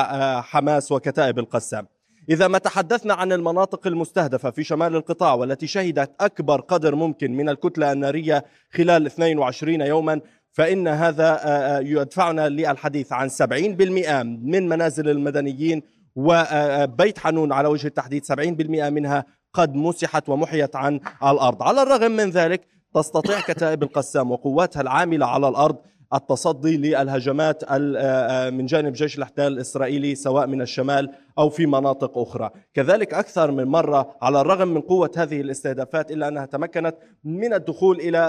حماس 0.43 0.91
وكتائب 0.91 1.39
القسام. 1.39 1.87
إذا 2.29 2.47
ما 2.47 2.57
تحدثنا 2.57 3.13
عن 3.13 3.31
المناطق 3.31 3.87
المستهدفة 3.87 4.51
في 4.51 4.63
شمال 4.63 4.95
القطاع 4.95 5.33
والتي 5.33 5.67
شهدت 5.67 6.11
أكبر 6.21 6.61
قدر 6.61 6.95
ممكن 6.95 7.31
من 7.31 7.49
الكتلة 7.49 7.91
النارية 7.91 8.45
خلال 8.73 9.05
22 9.05 9.81
يوما 9.81 10.21
فإن 10.53 10.87
هذا 10.87 11.39
يدفعنا 11.83 12.49
للحديث 12.49 13.13
عن 13.13 13.29
70% 13.29 14.23
من 14.23 14.69
منازل 14.69 15.09
المدنيين 15.09 15.81
وبيت 16.15 17.19
حنون 17.19 17.51
على 17.51 17.67
وجه 17.67 17.87
التحديد 17.87 18.25
70% 18.25 18.89
منها 18.89 19.25
قد 19.53 19.75
مسحت 19.75 20.29
ومحيت 20.29 20.75
عن 20.75 20.99
الأرض. 21.23 21.63
على 21.63 21.83
الرغم 21.83 22.11
من 22.11 22.29
ذلك 22.29 22.61
تستطيع 22.95 23.39
كتائب 23.39 23.83
القسام 23.83 24.31
وقواتها 24.31 24.81
العاملة 24.81 25.25
على 25.25 25.47
الأرض 25.47 25.77
التصدي 26.13 26.77
للهجمات 26.77 27.71
من 28.53 28.65
جانب 28.65 28.93
جيش 28.93 29.17
الاحتلال 29.17 29.53
الإسرائيلي 29.53 30.15
سواء 30.15 30.47
من 30.47 30.61
الشمال 30.61 31.09
أو 31.37 31.49
في 31.49 31.65
مناطق 31.65 32.17
أخرى، 32.17 32.49
كذلك 32.73 33.13
أكثر 33.13 33.51
من 33.51 33.63
مرة 33.63 34.15
على 34.21 34.41
الرغم 34.41 34.67
من 34.67 34.81
قوة 34.81 35.11
هذه 35.17 35.41
الاستهدافات 35.41 36.11
إلا 36.11 36.27
أنها 36.27 36.45
تمكنت 36.45 36.95
من 37.23 37.53
الدخول 37.53 37.99
إلى 37.99 38.27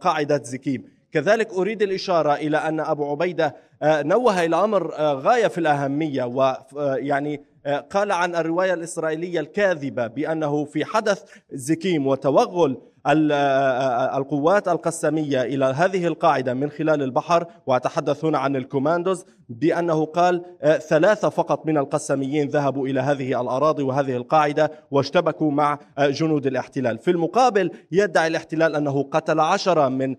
قاعدة 0.00 0.42
زكيم، 0.44 0.84
كذلك 1.14 1.52
أريد 1.52 1.82
الإشارة 1.82 2.34
إلى 2.34 2.56
أن 2.56 2.80
أبو 2.80 3.10
عبيدة 3.10 3.56
نوه 3.82 4.44
إلى 4.44 4.56
أمر 4.56 4.90
غاية 5.00 5.46
في 5.46 5.58
الأهمية 5.58 6.24
ويعني 6.24 7.44
قال 7.90 8.12
عن 8.12 8.34
الرواية 8.34 8.74
الإسرائيلية 8.74 9.40
الكاذبة 9.40 10.06
بأنه 10.06 10.64
في 10.64 10.84
حدث 10.84 11.22
زكيم 11.52 12.06
وتوغل 12.06 12.80
القوات 13.06 14.68
القسامية 14.68 15.42
إلى 15.42 15.64
هذه 15.64 16.06
القاعدة 16.06 16.54
من 16.54 16.70
خلال 16.70 17.02
البحر 17.02 17.46
وأتحدث 17.66 18.24
هنا 18.24 18.38
عن 18.38 18.56
الكوماندوز 18.56 19.24
بأنه 19.48 20.04
قال 20.04 20.42
ثلاثة 20.88 21.28
فقط 21.28 21.66
من 21.66 21.78
القساميين 21.78 22.48
ذهبوا 22.48 22.88
إلى 22.88 23.00
هذه 23.00 23.40
الأراضي 23.40 23.82
وهذه 23.82 24.16
القاعدة 24.16 24.72
واشتبكوا 24.90 25.50
مع 25.50 25.78
جنود 25.98 26.46
الاحتلال. 26.46 26.98
في 26.98 27.10
المقابل 27.10 27.70
يدعي 27.92 28.26
الاحتلال 28.26 28.76
أنه 28.76 29.02
قتل 29.02 29.40
عشرة 29.40 29.88
من 29.88 30.16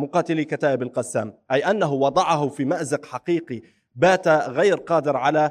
مقاتلي 0.00 0.44
كتائب 0.44 0.82
القسام 0.82 1.32
أي 1.52 1.70
أنه 1.70 1.92
وضعه 1.92 2.48
في 2.48 2.64
مأزق 2.64 3.04
حقيقي. 3.04 3.62
بات 3.96 4.28
غير 4.28 4.76
قادر 4.76 5.16
على 5.16 5.50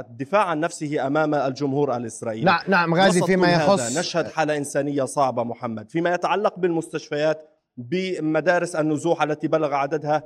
الدفاع 0.00 0.44
عن 0.44 0.60
نفسه 0.60 1.06
أمام 1.06 1.34
الجمهور 1.34 1.96
الإسرائيلي. 1.96 2.44
نعم 2.44 2.60
نعم 2.68 2.94
غازي 2.94 3.22
فيما 3.22 3.52
يخص 3.52 3.98
نشهد 3.98 4.30
حالة 4.30 4.56
إنسانية 4.56 5.04
صعبة 5.04 5.44
محمد 5.44 5.90
فيما 5.90 6.14
يتعلق 6.14 6.58
بالمستشفيات 6.58 7.50
بمدارس 7.76 8.76
النزوح 8.76 9.22
التي 9.22 9.48
بلغ 9.48 9.74
عددها. 9.74 10.22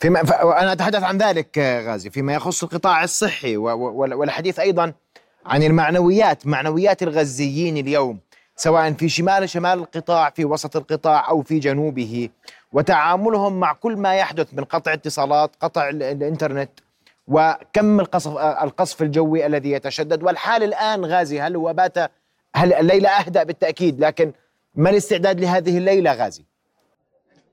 فيما 0.00 0.22
ف... 0.22 0.32
أنا 0.32 0.72
أتحدث 0.72 1.02
عن 1.02 1.18
ذلك 1.18 1.58
غازي 1.58 2.10
فيما 2.10 2.34
يخص 2.34 2.62
القطاع 2.62 3.04
الصحي 3.04 3.56
والحديث 3.56 4.58
أيضا 4.58 4.92
عن 5.46 5.62
المعنويات 5.62 6.46
معنويات 6.46 7.02
الغزيين 7.02 7.76
اليوم 7.76 8.18
سواء 8.56 8.92
في 8.92 9.08
شمال 9.08 9.48
شمال 9.48 9.78
القطاع 9.78 10.30
في 10.30 10.44
وسط 10.44 10.76
القطاع 10.76 11.28
أو 11.30 11.42
في 11.42 11.58
جنوبه. 11.58 12.28
وتعاملهم 12.72 13.60
مع 13.60 13.72
كل 13.72 13.96
ما 13.96 14.14
يحدث 14.14 14.54
من 14.54 14.64
قطع 14.64 14.92
اتصالات 14.92 15.56
قطع 15.60 15.88
الإنترنت 15.88 16.70
وكم 17.28 18.00
القصف 18.00 18.36
القصف 18.38 19.02
الجوي 19.02 19.46
الذي 19.46 19.70
يتشدد. 19.70 20.22
والحال 20.22 20.62
الآن 20.62 21.04
غازي 21.04 21.40
هل 21.40 21.56
هو 21.56 21.72
بات؟ 21.72 21.98
هل 22.56 22.72
الليلة 22.72 23.08
أهدأ 23.08 23.42
بالتأكيد 23.42 24.00
لكن 24.00 24.32
ما 24.74 24.90
الاستعداد 24.90 25.40
لهذه 25.40 25.78
الليلة 25.78 26.12
غازي؟ 26.12 26.44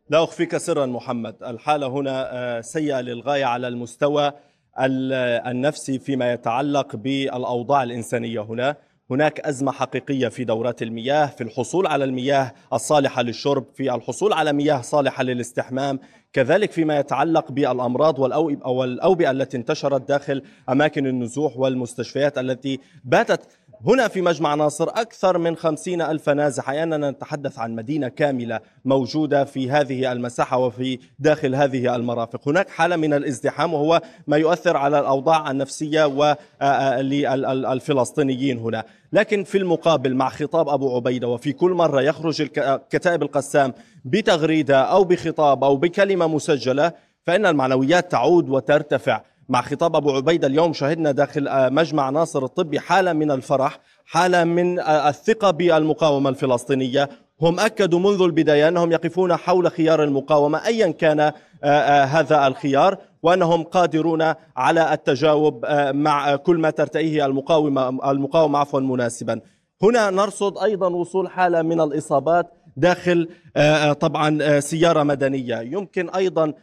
لا 0.09 0.24
أخفيك 0.24 0.57
سرا 0.57 0.86
محمد. 0.86 1.43
الحاله 1.43 1.88
هنا 1.88 2.30
آه، 2.34 2.61
سيئة 2.61 3.01
للغاية 3.01 3.45
على 3.45 3.68
المستوى 3.68 4.32
النفسي 4.80 5.99
فيما 5.99 6.34
يتعلق 6.34 6.95
بالأوضاع 6.95 7.84
الإنسانية 7.84 8.39
هنا. 8.39 8.76
هناك 9.14 9.39
أزمة 9.39 9.72
حقيقية 9.72 10.28
في 10.28 10.43
دورات 10.43 10.82
المياه 10.82 11.26
في 11.26 11.43
الحصول 11.43 11.88
على 11.88 12.03
المياه 12.03 12.53
الصالحة 12.74 13.22
للشرب 13.22 13.66
في 13.76 13.95
الحصول 13.95 14.34
على 14.34 14.53
مياه 14.53 14.82
صالحة 14.82 15.24
للاستحمام. 15.24 15.99
كذلك 16.34 16.72
فيما 16.72 16.99
يتعلق 16.99 17.51
بالأمراض 17.51 18.20
والأوبئة 18.66 19.32
التي 19.32 19.57
انتشرت 19.57 20.07
داخل 20.07 20.43
أماكن 20.70 21.07
النزوح 21.07 21.57
والمستشفيات 21.57 22.38
التي 22.38 22.80
باتت 23.03 23.41
هنا 23.88 24.08
في 24.08 24.22
مجمع 24.22 24.56
ناصر 24.56 24.90
أكثر 24.90 25.38
من 25.38 25.56
خمسين 25.56 26.02
ألف 26.02 26.30
نازح 26.30 26.70
أي 26.70 26.84
أننا 26.84 27.12
نتحدث 27.12 27.60
عن 27.60 27.76
مدينة 27.76 28.08
كاملة 28.08 28.60
موجودة 28.86 29.44
في 29.44 29.72
هذه 29.72 30.12
المساحة 30.12 30.58
وفي 30.58 31.00
داخل 31.20 31.56
هذه 31.56 31.96
المرافق. 31.96 32.48
هناك 32.48 32.70
حالة 32.70 32.96
من 32.96 33.14
الازدحام 33.14 33.74
وهو 33.74 34.02
ما 34.28 34.38
يؤثر 34.38 34.78
على 34.78 35.00
الأوضاع 35.00 35.52
النفسية 35.52 36.36
للفلسطينيين 37.02 38.58
هنا. 38.58 38.84
لكن 39.14 39.44
في 39.44 39.58
المقابل 39.58 40.16
مع 40.16 40.30
خطاب 40.30 40.70
أبو 40.70 40.96
عبيدة 40.96 41.28
وفي 41.28 41.54
كل 41.54 41.72
مرة 41.72 42.02
يخرج 42.02 42.42
كتائب 42.90 43.24
القسام 43.24 43.74
بتغريدة 44.06 44.82
أو 44.82 45.04
بخطاب 45.04 45.64
أو 45.64 45.76
بكلمة 45.76 46.28
مسجلة 46.28 46.92
فإن 47.24 47.46
المعنويات 47.46 48.12
تعود 48.12 48.50
وترتفع. 48.50 49.22
مع 49.50 49.62
خطاب 49.62 49.96
أبو 49.96 50.12
عبيدة 50.12 50.48
اليوم 50.48 50.74
شهدنا 50.74 51.12
داخل 51.12 51.48
آه، 51.48 51.70
مجمع 51.70 52.10
ناصر 52.10 52.46
الطبي 52.46 52.80
حالة 52.80 53.14
من 53.14 53.32
الفرح 53.32 53.80
حالة 54.06 54.44
من 54.44 54.80
آه، 54.80 55.10
الثقة 55.10 55.52
بالمقاومة 55.52 56.30
الفلسطينية. 56.30 57.10
هم 57.41 57.60
أكدوا 57.60 58.00
منذ 58.00 58.22
البداية 58.22 58.68
أنهم 58.68 58.91
يقفون 58.91 59.36
حول 59.36 59.72
خيار 59.72 60.04
المقاومة 60.04 60.66
أيا 60.66 60.91
كان 60.91 61.32
آه، 61.64 62.04
هذا 62.04 62.48
الخيار 62.48 62.98
وأنهم 63.24 63.64
قادرون 63.64 64.34
على 64.58 64.94
التجاوب 64.94 65.66
مع 65.94 66.36
كل 66.36 66.58
ما 66.58 66.70
ترتئيه 66.70 67.26
المقاومة 67.26 68.12
المقاومة 68.12 68.60
عفوا 68.60 68.80
مناسبا. 68.80 69.41
هنا 69.84 70.10
نرصد 70.10 70.58
أيضا 70.58 70.88
وصول 70.88 71.30
حالة 71.30 71.62
من 71.62 71.82
الإصابات 71.82 72.52
داخل 72.78 73.30
آه، 73.57 73.59
آه، 73.59 73.93
طبعا 73.93 74.39
آه، 74.41 74.59
سيارة 74.59 75.03
مدنية. 75.03 75.59
يمكن 75.59 76.09
أيضا 76.09 76.53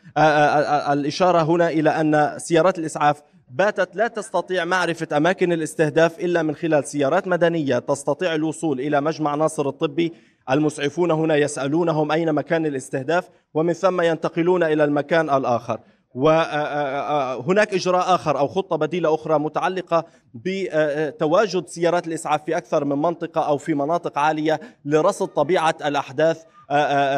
الإشارة 0.93 1.43
هنا 1.43 1.69
إلى 1.69 1.91
أن 1.91 2.39
سيارات 2.39 2.79
الإسعاف 2.79 3.23
باتت 3.51 3.97
لا 3.97 4.09
تستطيع 4.09 4.65
معرفة 4.65 5.17
أماكن 5.17 5.53
الاستهداف 5.53 6.21
إلا 6.21 6.43
من 6.43 6.55
خلال 6.55 6.85
سيارات 6.85 7.29
مدنية 7.29 7.79
تستطيع 7.79 8.35
الوصول 8.35 8.81
إلى 8.81 9.01
مجمع 9.01 9.35
ناصر 9.35 9.69
الطبي. 9.69 10.13
المسعفون 10.51 11.11
هنا 11.11 11.37
يسألونهم 11.37 12.13
أين 12.13 12.33
مكان 12.33 12.67
الاستهداف 12.67 13.29
ومن 13.55 13.73
ثم 13.73 14.01
ينتقلون 14.01 14.63
إلى 14.63 14.85
المكان 14.85 15.31
الآخر. 15.31 15.81
وهناك 16.15 17.75
إجراء 17.75 18.15
آخر 18.15 18.39
أو 18.39 18.49
خطة 18.49 18.77
بديلة 18.77 19.15
أخرى 19.15 19.39
متعلقة 19.39 20.05
بتواجد 20.35 21.67
سيارات 21.67 22.07
الإسعاف 22.07 22.45
في 22.45 22.57
أكثر 22.57 22.85
من 22.85 22.97
منطقة 23.03 23.41
أو 23.47 23.59
في 23.59 23.75
مناطق 23.75 24.19
عالية 24.19 24.61
لرصد 24.85 25.27
طبيعة 25.27 25.75
الأحداث 25.85 26.43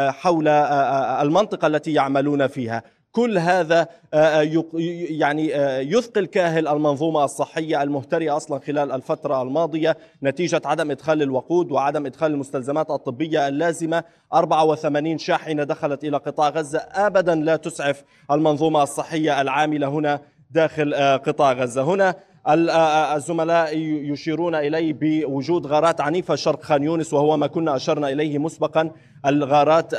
حول 0.09 0.49
المنطقة 0.49 1.66
التي 1.66 1.93
يعملون 1.93 2.47
فيها. 2.47 2.82
كل 3.13 3.39
هذا 3.39 3.89
آه، 4.15 4.17
آه، 4.17 4.65
يعني 5.11 5.57
آه، 5.57 5.79
يثقل 5.79 6.27
كاهل 6.27 6.69
المنظومة 6.69 7.25
الصحية 7.25 7.83
المهترئة 7.83 8.37
أصلا 8.37 8.59
خلال 8.59 8.93
الفترة 8.93 9.43
الماضية 9.43 9.97
نتيجة 10.23 10.63
عدم 10.65 10.91
إدخال 10.91 11.23
الوقود 11.23 11.73
وعدم 11.73 12.07
إدخال 12.07 12.33
المستلزمات 12.33 12.91
الطبية 12.91 13.49
اللازمة. 13.49 14.05
84 14.35 15.19
شاحنة 15.19 15.65
دخلت 15.65 16.05
إلى 16.05 16.17
قطاع 16.17 16.49
غزة. 16.49 16.79
أبدا 16.79 17.35
لا 17.35 17.57
تسعف 17.57 18.05
المنظومة 18.31 18.83
الصحية 18.83 19.41
العاملة 19.41 19.89
هنا 19.89 20.21
داخل 20.51 20.95
قطاع 21.19 21.53
غزة. 21.53 21.83
هنا 21.83 22.15
الزملاء 22.49 23.78
يشيرون 23.78 24.55
إليه 24.55 24.93
بوجود 25.01 25.66
غارات 25.66 26.01
عنيفة 26.01 26.34
شرق 26.34 26.62
خان 26.62 26.82
يونس 26.82 27.12
وهو 27.12 27.36
ما 27.36 27.47
كنا 27.47 27.76
أشرنا 27.76 28.09
إليه 28.09 28.38
مسبقا. 28.38 28.90
الغارات 29.26 29.95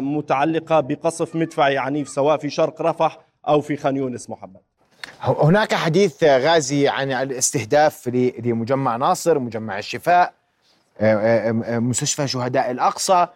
متعلقة 0.00 0.80
بقصف 0.80 1.36
مدفعي 1.36 1.78
عنيف 1.78 2.08
سواء 2.08 2.36
في 2.36 2.50
شرق 2.50 2.82
رفح 2.82 3.18
أو 3.48 3.60
في 3.60 3.76
خان 3.76 3.96
يونس 3.96 4.30
محمد. 4.30 4.60
هناك 5.20 5.74
حديث 5.74 6.24
غازي 6.24 6.88
عن 6.88 7.12
الاستهداف 7.12 8.08
لمجمع 8.44 8.96
ناصر 8.96 9.38
مجمع 9.38 9.78
الشفاء 9.78 10.32
مستشفى 11.80 12.28
شهداء 12.28 12.70
الأقصى 12.70 13.26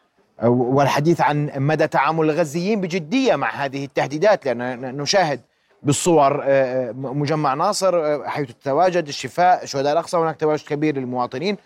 والحديث 0.42 1.20
عن 1.20 1.50
مدى 1.56 1.86
تعامل 1.86 2.30
الغزيين 2.30 2.80
بجدية 2.80 3.36
مع 3.36 3.50
هذه 3.64 3.84
التهديدات 3.84 4.46
لأن 4.46 4.96
نشاهد 4.96 5.40
بالصور 5.83 6.43
آه، 6.43 6.47
آه، 6.47 6.93
مجمع 6.93 7.55
ناصر 7.55 7.97
آه، 7.97 8.26
حيث 8.26 8.49
تتواجد 8.49 9.09
الشفاء 9.09 9.64
شهداء 9.64 9.93
الأقصى 9.93 10.16
هناك 10.16 10.37
تواجد 10.41 10.64
كبير 10.64 10.97
للمواطنين. 10.97 11.57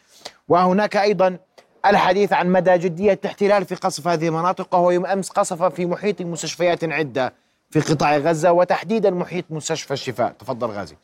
وهناك 0.49 0.97
أيضا 0.97 1.39
الحديث 1.87 2.33
عن 2.33 2.49
مدى 2.49 2.79
جدية 2.79 3.19
الاحتلال 3.25 3.64
في 3.64 3.75
قصف 3.75 4.09
هذه 4.09 4.29
المناطق 4.29 4.75
وهو 4.75 4.91
يوم 4.91 5.07
أمس 5.07 5.31
قصف 5.31 5.62
في 5.62 5.87
محيط 5.87 6.23
مستشفيات 6.23 6.85
عدة 6.85 7.33
في 7.71 7.81
قطاع 7.81 8.17
غزة 8.17 8.53
وتحديدا 8.53 9.11
محيط 9.11 9.45
مستشفى 9.51 9.95
الشفاء. 9.95 10.33
تفضل 10.33 10.67
غازي. 10.67 10.97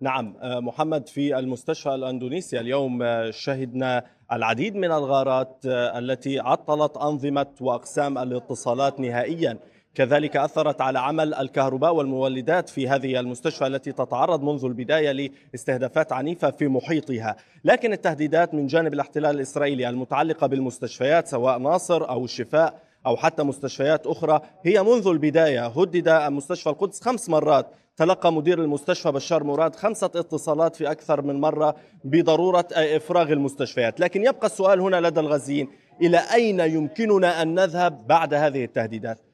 نعم 0.00 0.34
محمد 0.42 1.08
في 1.08 1.38
المستشفى 1.38 1.94
الأندونيسي 1.94 2.60
اليوم 2.60 3.02
شهدنا 3.30 4.04
العديد 4.32 4.76
من 4.76 4.92
الغارات 4.92 5.60
التي 5.64 6.40
عطلت 6.40 6.96
أنظمة 6.96 7.46
وأقسام 7.60 8.18
الاتصالات 8.18 9.00
نهائيا. 9.00 9.58
كذلك 9.98 10.36
أثرت 10.36 10.80
على 10.80 10.98
عمل 10.98 11.34
الكهرباء 11.34 11.94
والمولدات 11.94 12.68
في 12.68 12.88
هذه 12.88 13.20
المستشفى 13.20 13.66
التي 13.66 13.92
تتعرض 13.92 14.42
منذ 14.42 14.64
البداية 14.64 15.30
لاستهدافات 15.52 16.12
عنيفة 16.12 16.50
في 16.50 16.68
محيطها. 16.68 17.36
لكن 17.64 17.92
التهديدات 17.92 18.54
من 18.54 18.66
جانب 18.66 18.94
الاحتلال 18.94 19.36
الإسرائيلي 19.36 19.88
المتعلقة 19.88 20.46
بالمستشفيات 20.46 21.28
سواء 21.28 21.58
ناصر 21.58 22.08
أو 22.08 22.24
الشفاء 22.24 22.80
أو 23.06 23.16
حتى 23.16 23.42
مستشفيات 23.42 24.06
أخرى 24.06 24.40
هي 24.64 24.82
منذ 24.82 25.06
البداية 25.06 25.66
هدد 25.66 26.08
مستشفى 26.08 26.70
القدس 26.70 27.00
خمس 27.00 27.28
مرات. 27.28 27.66
تلقى 27.96 28.32
مدير 28.32 28.58
المستشفى 28.58 29.12
بشار 29.12 29.44
مراد 29.44 29.76
خمسة 29.76 30.06
اتصالات 30.06 30.76
في 30.76 30.90
أكثر 30.90 31.22
من 31.22 31.40
مرة 31.40 31.76
بضرورة 32.04 32.68
إفراغ 32.72 33.32
المستشفيات. 33.32 34.00
لكن 34.00 34.22
يبقى 34.24 34.46
السؤال 34.46 34.80
هنا 34.80 35.08
لدى 35.08 35.20
الغزيين 35.20 35.68
إلى 36.02 36.18
أين 36.34 36.60
يمكننا 36.60 37.42
أن 37.42 37.54
نذهب 37.54 38.06
بعد 38.06 38.34
هذه 38.34 38.64
التهديدات؟ 38.64 39.27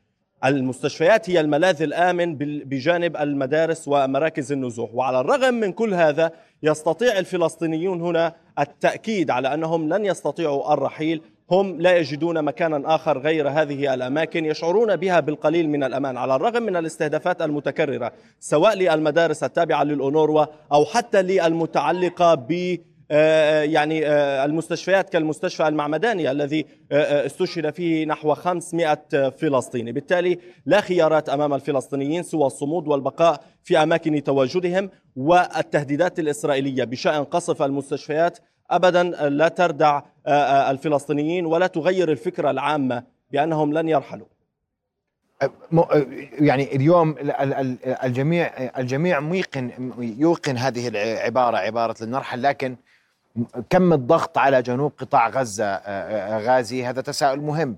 المستشفيات 0.45 1.31
هي 1.31 1.41
الملاذ 1.41 1.83
الآمن 1.83 2.37
بجانب 2.65 3.17
المدارس 3.17 3.89
ومراكز 3.89 4.53
النزوح. 4.53 4.95
وعلى 4.95 5.21
الرغم 5.21 5.55
من 5.55 5.73
كل 5.73 5.95
هذا 5.95 6.33
يستطيع 6.63 7.19
الفلسطينيون 7.19 8.01
هنا 8.01 8.35
التأكيد 8.59 9.31
على 9.31 9.55
أنهم 9.55 9.89
لن 9.89 10.05
يستطيعوا 10.05 10.73
الرحيل. 10.73 11.23
هم 11.51 11.81
لا 11.81 11.97
يجدون 11.97 12.43
مكانا 12.43 12.95
آخر 12.95 13.19
غير 13.19 13.49
هذه 13.49 13.95
الأماكن 13.95 14.45
يشعرون 14.45 14.97
بها 14.97 15.21
بالقليل 15.21 15.69
من 15.69 15.85
الأمان. 15.85 16.17
على 16.17 16.37
الرغم 16.37 16.63
من 16.63 16.77
الاستهدافات 16.77 17.43
المتكررة 17.43 18.13
سواء 18.41 18.75
للمدارس 18.75 19.45
التابعة 19.45 19.85
للاونروا 19.85 20.47
أو 20.73 20.85
حتى 20.85 21.23
للمتعلقة 21.23 22.35
ب 22.35 22.79
يعني 23.11 24.09
المستشفيات 24.45 25.11
كالمستشفى 25.11 25.69
المعمداني 25.69 26.31
الذي 26.31 26.67
استشهد 26.93 27.75
فيه 27.75 28.07
نحو 28.07 28.35
500 28.35 28.95
فلسطيني. 29.31 29.93
بالتالي 29.93 30.39
لا 30.67 30.81
خيارات 30.81 31.29
أمام 31.29 31.55
الفلسطينيين 31.55 32.23
سوى 32.23 32.47
الصمود 32.47 32.89
والبقاء 32.89 33.45
في 33.63 33.83
أماكن 33.83 34.23
تواجدهم 34.23 34.91
والتهديدات 35.17 36.19
الإسرائيلية. 36.19 36.85
بشأن 36.85 37.25
قصف 37.25 37.63
المستشفيات 37.63 38.39
ابدا 38.71 39.03
لا 39.29 39.49
تردع 39.49 40.03
الفلسطينيين 40.71 41.47
ولا 41.47 41.67
تغير 41.67 42.11
الفكرة 42.11 42.51
العامة 42.51 43.03
بأنهم 43.33 43.73
لن 43.73 43.89
يرحلوا. 43.89 44.27
يعني 46.39 46.77
اليوم 46.77 47.15
الجميع 48.05 48.71
الجميع 48.79 49.21
ميقن 49.21 49.93
يوقن 50.19 50.57
هذه 50.57 50.89
العباره 50.89 51.57
عبارة 51.57 52.05
لن 52.05 52.11
نرحل 52.11 52.43
لكن 52.43 52.77
كم 53.71 53.93
الضغط 53.93 54.39
على 54.39 54.63
جنوب 54.63 54.93
قطاع 54.99 55.29
غزة 55.29 55.81
غازي؟ 56.39 56.85
هذا 56.85 57.01
تساؤل 57.01 57.41
مهم. 57.41 57.77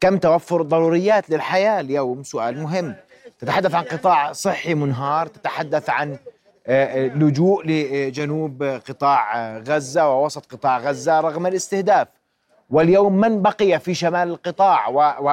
كم 0.00 0.18
توفر 0.18 0.60
الضروريات 0.60 1.30
للحياة 1.30 1.80
اليوم؟ 1.80 2.22
سؤال 2.22 2.62
مهم. 2.62 2.94
تتحدث 3.38 3.74
عن 3.74 3.82
قطاع 3.84 4.32
صحي 4.32 4.74
منهار 4.74 5.26
تتحدث 5.26 5.90
عن 5.90 6.18
لجوء 7.18 7.66
لجنوب 7.66 8.62
قطاع 8.62 9.56
غزة 9.58 10.08
ووسط 10.08 10.52
قطاع 10.52 10.78
غزة 10.78 11.20
رغم 11.20 11.46
الاستهداف. 11.46 12.08
واليوم 12.70 13.12
من 13.12 13.42
بقي 13.42 13.80
في 13.80 13.94
شمال 13.94 14.28
القطاع؟ 14.28 14.88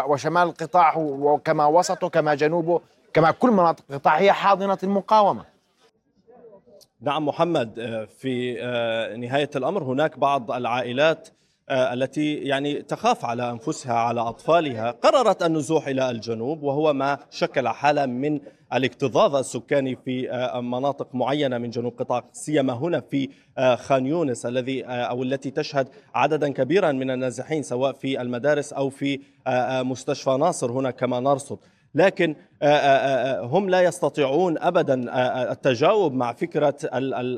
وشمال 0.07 0.43
القطاع 0.43 0.93
وكما 0.97 1.65
وسطه 1.65 2.09
كما 2.09 2.35
جنوبه 2.35 2.81
كما 3.13 3.31
كل 3.31 3.51
مناطق 3.51 3.83
القطاع 3.89 4.17
هي 4.17 4.33
حاضنة 4.33 4.77
المقاومة. 4.83 5.54
نعم 7.01 7.25
محمد 7.25 7.79
في 8.17 8.53
نهاية 9.19 9.49
الأمر 9.55 9.83
هناك 9.83 10.19
بعض 10.19 10.51
العائلات 10.51 11.29
التي 11.69 12.35
يعني 12.35 12.81
تخاف 12.81 13.25
على 13.25 13.51
أنفسها 13.51 13.93
على 13.93 14.21
أطفالها 14.21 14.91
قررت 14.91 15.43
النزوح 15.43 15.87
إلى 15.87 16.11
الجنوب 16.11 16.63
وهو 16.63 16.93
ما 16.93 17.17
شكل 17.31 17.67
حالة 17.67 18.05
من 18.05 18.39
الاكتظاظ 18.73 19.35
السكاني 19.35 19.95
في 19.95 20.29
مناطق 20.63 21.15
معينة 21.15 21.57
من 21.57 21.69
جنوب 21.69 21.93
قطاع 21.99 22.23
سيما 22.31 22.73
هنا 22.73 22.99
في 22.99 23.29
خان 23.75 24.05
يونس 24.05 24.45
الذي 24.45 24.83
أو 24.85 25.23
التي 25.23 25.51
تشهد 25.51 25.87
عددا 26.15 26.53
كبيرا 26.53 26.91
من 26.91 27.11
النازحين 27.11 27.63
سواء 27.63 27.93
في 27.93 28.21
المدارس 28.21 28.73
أو 28.73 28.89
في 28.89 29.19
مستشفى 29.83 30.37
ناصر 30.37 30.71
هنا 30.71 30.91
كما 30.91 31.19
نرصد. 31.19 31.57
لكن 31.95 32.35
هم 33.41 33.69
لا 33.69 33.81
يستطيعون 33.81 34.57
ابدا 34.57 35.05
التجاوب 35.51 36.13
مع 36.13 36.33
فكرة 36.33 36.75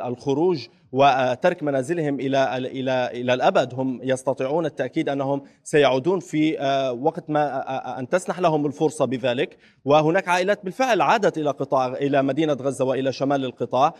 الخروج 0.07 0.67
وترك 0.91 1.63
منازلهم 1.63 2.19
إلى 2.19 2.57
إلى 2.57 3.09
إلى 3.13 3.33
الابد 3.33 3.73
هم 3.73 3.99
يستطيعون 4.03 4.65
التاكيد 4.65 5.09
انهم 5.09 5.41
سيعودون 5.63 6.19
في 6.19 6.57
وقت 7.01 7.29
ما 7.29 7.99
ان 7.99 8.09
تسنح 8.09 8.39
لهم 8.39 8.65
الفرصه 8.65 9.05
بذلك 9.05 9.57
وهناك 9.85 10.27
عائلات 10.27 10.63
بالفعل 10.63 11.01
عادت 11.01 11.37
إلى 11.37 11.49
قطاع 11.49 11.87
إلى 11.87 12.23
مدينه 12.23 12.53
غزه 12.53 12.85
والى 12.85 13.11
شمال 13.11 13.45
القطاع 13.45 13.93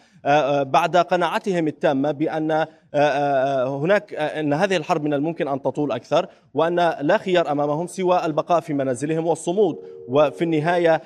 بعد 0.64 0.98
قناعتهم 0.98 1.68
التامه 1.68 2.12
بان 2.12 2.66
هناك 3.68 4.14
ان 4.14 4.54
هذه 4.54 4.76
الحرب 4.78 5.04
من 5.04 5.14
الممكن 5.14 5.48
ان 5.48 5.62
تطول 5.62 5.92
أكثر 5.92 6.28
وان 6.54 6.76
لا 7.02 7.18
خيار 7.18 7.52
امامهم 7.52 7.88
سوى 7.88 8.26
البقاء 8.26 8.60
في 8.60 8.74
منازلهم 8.74 9.28
والصمود 9.28 9.76
وفي 10.08 10.44
النهايه 10.44 11.02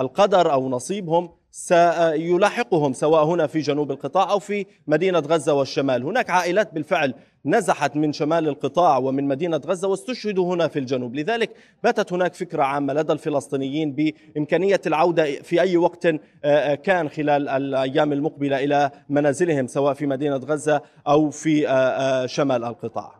القدر 0.00 0.52
أو 0.52 0.68
نصيبهم 0.68 1.39
سيلاحقهم 1.50 2.92
سواء 2.92 3.24
هنا 3.24 3.46
في 3.46 3.58
جنوب 3.58 3.90
القطاع 3.90 4.30
أو 4.30 4.38
في 4.38 4.66
مدينة 4.86 5.18
غزة 5.18 5.54
والشمال، 5.54 6.02
هناك 6.02 6.30
عائلات 6.30 6.74
بالفعل 6.74 7.14
نزحت 7.44 7.96
من 7.96 8.12
شمال 8.12 8.48
القطاع 8.48 8.98
ومن 8.98 9.28
مدينة 9.28 9.56
غزة 9.66 9.88
واستشهدوا 9.88 10.54
هنا 10.54 10.68
في 10.68 10.78
الجنوب، 10.78 11.14
لذلك 11.14 11.50
باتت 11.84 12.12
هناك 12.12 12.34
فكرة 12.34 12.62
عامة 12.62 12.92
لدى 12.92 13.12
الفلسطينيين 13.12 13.92
بإمكانية 13.92 14.80
العودة 14.86 15.24
في 15.24 15.60
أي 15.60 15.76
وقت 15.76 16.06
كان 16.82 17.08
خلال 17.08 17.48
الأيام 17.48 18.12
المقبلة 18.12 18.64
إلى 18.64 18.90
منازلهم 19.08 19.66
سواء 19.66 19.94
في 19.94 20.06
مدينة 20.06 20.36
غزة 20.36 20.82
أو 21.08 21.30
في 21.30 21.60
شمال 22.26 22.64
القطاع. 22.64 23.19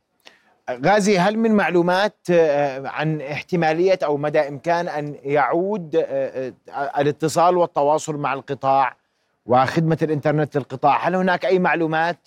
غازي 0.87 1.19
هل 1.19 1.39
من 1.39 1.53
معلومات 1.53 2.17
عن 2.85 3.21
احتمالية 3.21 3.99
أو 4.05 4.17
مدى 4.17 4.49
إمكان 4.49 4.89
أن 4.89 5.17
يعود 5.23 6.07
الاتصال 6.99 7.57
والتواصل 7.57 8.17
مع 8.17 8.33
القطاع 8.33 8.97
وخدمة 9.47 9.99
الإنترنت 10.03 10.57
للقطاع؟ 10.57 11.09
هل 11.09 11.15
هناك 11.15 11.47
أي 11.47 11.59
معلومات 11.59 12.19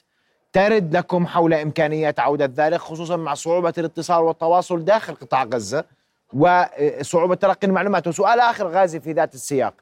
ترد 0.53 0.95
لكم 0.97 1.27
حول 1.27 1.53
إمكانية 1.53 2.15
عودة 2.17 2.51
ذلك 2.65 2.79
خصوصا 2.79 3.15
مع 3.15 3.33
صعوبة 3.33 3.73
الاتصال 3.77 4.23
والتواصل 4.23 4.85
داخل 4.85 5.15
قطاع 5.15 5.43
غزة 5.43 5.83
وصعوبة 6.33 7.35
تلقي 7.35 7.67
المعلومات؟ 7.67 8.07
وسؤال 8.07 8.39
آخر 8.39 8.67
غازي 8.67 8.99
في 8.99 9.11
ذات 9.11 9.33
السياق. 9.33 9.73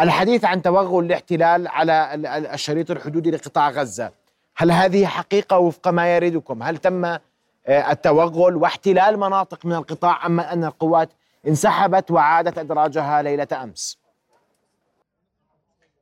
الحديث 0.00 0.44
عن 0.44 0.62
توغل 0.62 1.04
الاحتلال 1.04 1.68
على 1.68 2.14
الشريط 2.54 2.90
الحدودي 2.90 3.30
لقطاع 3.30 3.70
غزة 3.70 4.10
هل 4.56 4.70
هذه 4.70 5.06
حقيقة 5.06 5.58
وفق 5.58 5.88
ما 5.88 6.16
يريدكم؟ 6.16 6.62
هل 6.62 6.76
تم 6.76 7.18
التوغل 7.68 8.56
واحتلال 8.56 9.18
مناطق 9.18 9.66
من 9.66 9.72
القطاع 9.72 10.26
أما 10.26 10.52
أن 10.52 10.64
القوات 10.64 11.12
انسحبت 11.48 12.10
وعادت 12.10 12.58
أدراجها 12.58 13.22
ليلة 13.22 13.48
أمس. 13.52 13.98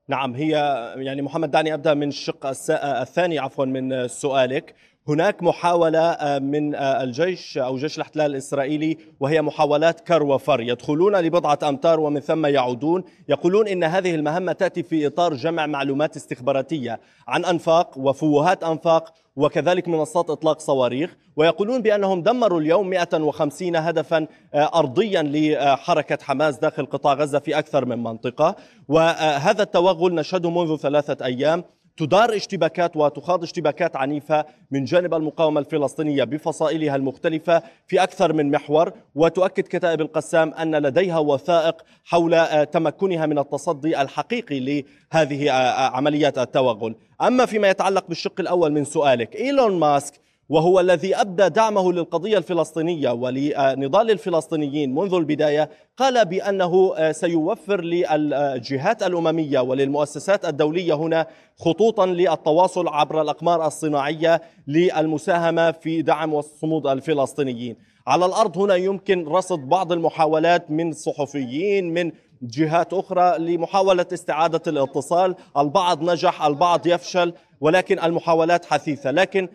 نعم 0.08 0.34
هي 0.34 0.50
يعني 0.96 1.22
محمد 1.22 1.50
دعني 1.50 1.74
أبدأ 1.74 1.94
من 1.94 2.08
الشق 2.08 2.52
الثاني 2.80 3.38
عفوا 3.38 3.64
من 3.64 4.08
سؤالك 4.08 4.74
هناك 5.08 5.42
محاولة 5.42 6.16
من 6.42 6.74
الجيش 6.74 7.58
أو 7.58 7.76
جيش 7.76 7.96
الاحتلال 7.96 8.30
الإسرائيلي 8.30 8.98
وهي 9.20 9.42
محاولات 9.42 10.00
كر 10.00 10.22
وفر. 10.22 10.60
يدخلون 10.60 11.16
لبضعة 11.16 11.58
أمتار 11.62 12.00
ومن 12.00 12.20
ثم 12.20 12.46
يعودون. 12.46 13.04
يقولون 13.28 13.68
إن 13.68 13.84
هذه 13.84 14.14
المهمة 14.14 14.52
تأتي 14.52 14.82
في 14.82 15.06
إطار 15.06 15.34
جمع 15.34 15.66
معلومات 15.66 16.16
استخباراتية 16.16 17.00
عن 17.28 17.44
أنفاق 17.44 17.98
وفوهات 17.98 18.64
أنفاق 18.64 19.12
وكذلك 19.36 19.88
منصات 19.88 20.30
إطلاق 20.30 20.60
صواريخ. 20.60 21.16
ويقولون 21.36 21.82
بأنهم 21.82 22.22
دمروا 22.22 22.60
اليوم 22.60 22.88
150 22.88 23.76
هدفا 23.76 24.26
أرضيا 24.54 25.22
لحركة 25.22 26.18
حماس 26.22 26.58
داخل 26.58 26.86
قطاع 26.86 27.14
غزة 27.14 27.38
في 27.38 27.58
أكثر 27.58 27.84
من 27.84 28.02
منطقة. 28.02 28.56
وهذا 28.88 29.62
التوغل 29.62 30.14
نشهده 30.14 30.50
منذ 30.50 30.76
ثلاثة 30.76 31.24
أيام. 31.24 31.64
تدار 32.00 32.36
اشتباكات 32.36 32.96
وتخاض 32.96 33.42
اشتباكات 33.42 33.96
عنيفة 33.96 34.44
من 34.70 34.84
جانب 34.84 35.14
المقاومة 35.14 35.60
الفلسطينية 35.60 36.24
بفصائلها 36.24 36.96
المختلفة 36.96 37.62
في 37.86 38.02
أكثر 38.02 38.32
من 38.32 38.50
محور 38.50 38.92
وتؤكد 39.14 39.62
كتائب 39.62 40.00
القسام 40.00 40.54
أن 40.54 40.76
لديها 40.76 41.18
وثائق 41.18 41.82
حول 42.04 42.66
تمكنها 42.66 43.26
من 43.26 43.38
التصدي 43.38 44.00
الحقيقي 44.00 44.60
لهذه 44.60 45.50
عمليات 45.96 46.38
التوغل. 46.38 46.94
أما 47.22 47.46
فيما 47.46 47.68
يتعلق 47.70 48.04
بالشق 48.08 48.40
الأول 48.40 48.72
من 48.72 48.84
سؤالك 48.84 49.36
إيلون 49.36 49.78
ماسك 49.78 50.14
وهو 50.50 50.80
الذي 50.80 51.14
أبدى 51.16 51.48
دعمه 51.48 51.92
للقضية 51.92 52.38
الفلسطينية 52.38 53.10
ولنضال 53.10 54.10
الفلسطينيين 54.10 54.94
منذ 54.94 55.14
البداية 55.14 55.70
قال 55.96 56.24
بأنه 56.24 56.94
سيوفر 57.12 57.80
للجهات 57.80 59.02
الأممية 59.02 59.60
وللمؤسسات 59.60 60.44
الدولية 60.44 60.94
هنا 60.94 61.26
خطوطا 61.58 62.06
للتواصل 62.06 62.88
عبر 62.88 63.22
الأقمار 63.22 63.66
الصناعية 63.66 64.42
للمساهمة 64.66 65.70
في 65.70 66.02
دعم 66.02 66.34
والصمود 66.34 66.86
الفلسطينيين. 66.86 67.76
على 68.06 68.26
الأرض 68.26 68.58
هنا 68.58 68.74
يمكن 68.74 69.28
رصد 69.28 69.58
بعض 69.58 69.92
المحاولات 69.92 70.70
من 70.70 70.92
صحفيين 70.92 71.94
من 71.94 72.12
جهات 72.42 72.92
أخرى 72.92 73.38
لمحاولة 73.38 74.06
استعادة 74.12 74.62
الاتصال، 74.66 75.34
البعض 75.58 76.02
نجح، 76.02 76.44
البعض 76.44 76.86
يفشل، 76.86 77.32
ولكن 77.60 77.98
المحاولات 77.98 78.64
حثيثة، 78.64 79.10
لكن 79.10 79.48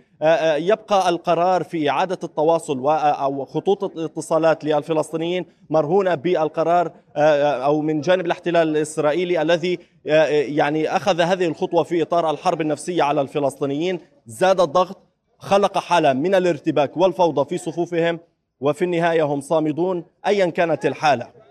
يبقى 0.58 1.10
القرار 1.10 1.64
في 1.64 1.90
إعادة 1.90 2.20
التواصل 2.24 2.80
أو 2.90 3.46
خطوط 3.46 3.84
الاتصالات 3.84 4.64
للفلسطينيين 4.64 5.46
مرهونة 5.70 6.16
بالقرار 6.16 6.92
أو 7.18 7.82
من 7.82 8.02
جانب 8.02 8.26
الاحتلال 8.26 8.68
الإسرائيلي 8.68 9.42
الذي 9.42 9.80
يعني 10.06 10.96
أخذ 10.96 11.22
هذه 11.22 11.46
الخطوة 11.46 11.84
في 11.84 12.02
إطار 12.02 12.30
الحرب 12.30 12.62
النفسية 12.62 13.04
على 13.04 13.22
الفلسطينيين. 13.22 14.00
زاد 14.28 14.62
الضغط 14.62 14.98
خلق 15.40 15.78
حالة 15.78 16.14
من 16.14 16.36
الارتباك 16.36 16.98
والفوضى 16.98 17.50
في 17.50 17.58
صفوفهم 17.58 18.20
وفي 18.60 18.86
النهاية 18.86 19.24
هم 19.24 19.42
صامدون 19.42 20.06
أيا 20.28 20.46
كانت 20.46 20.86
الحالة. 20.86 21.45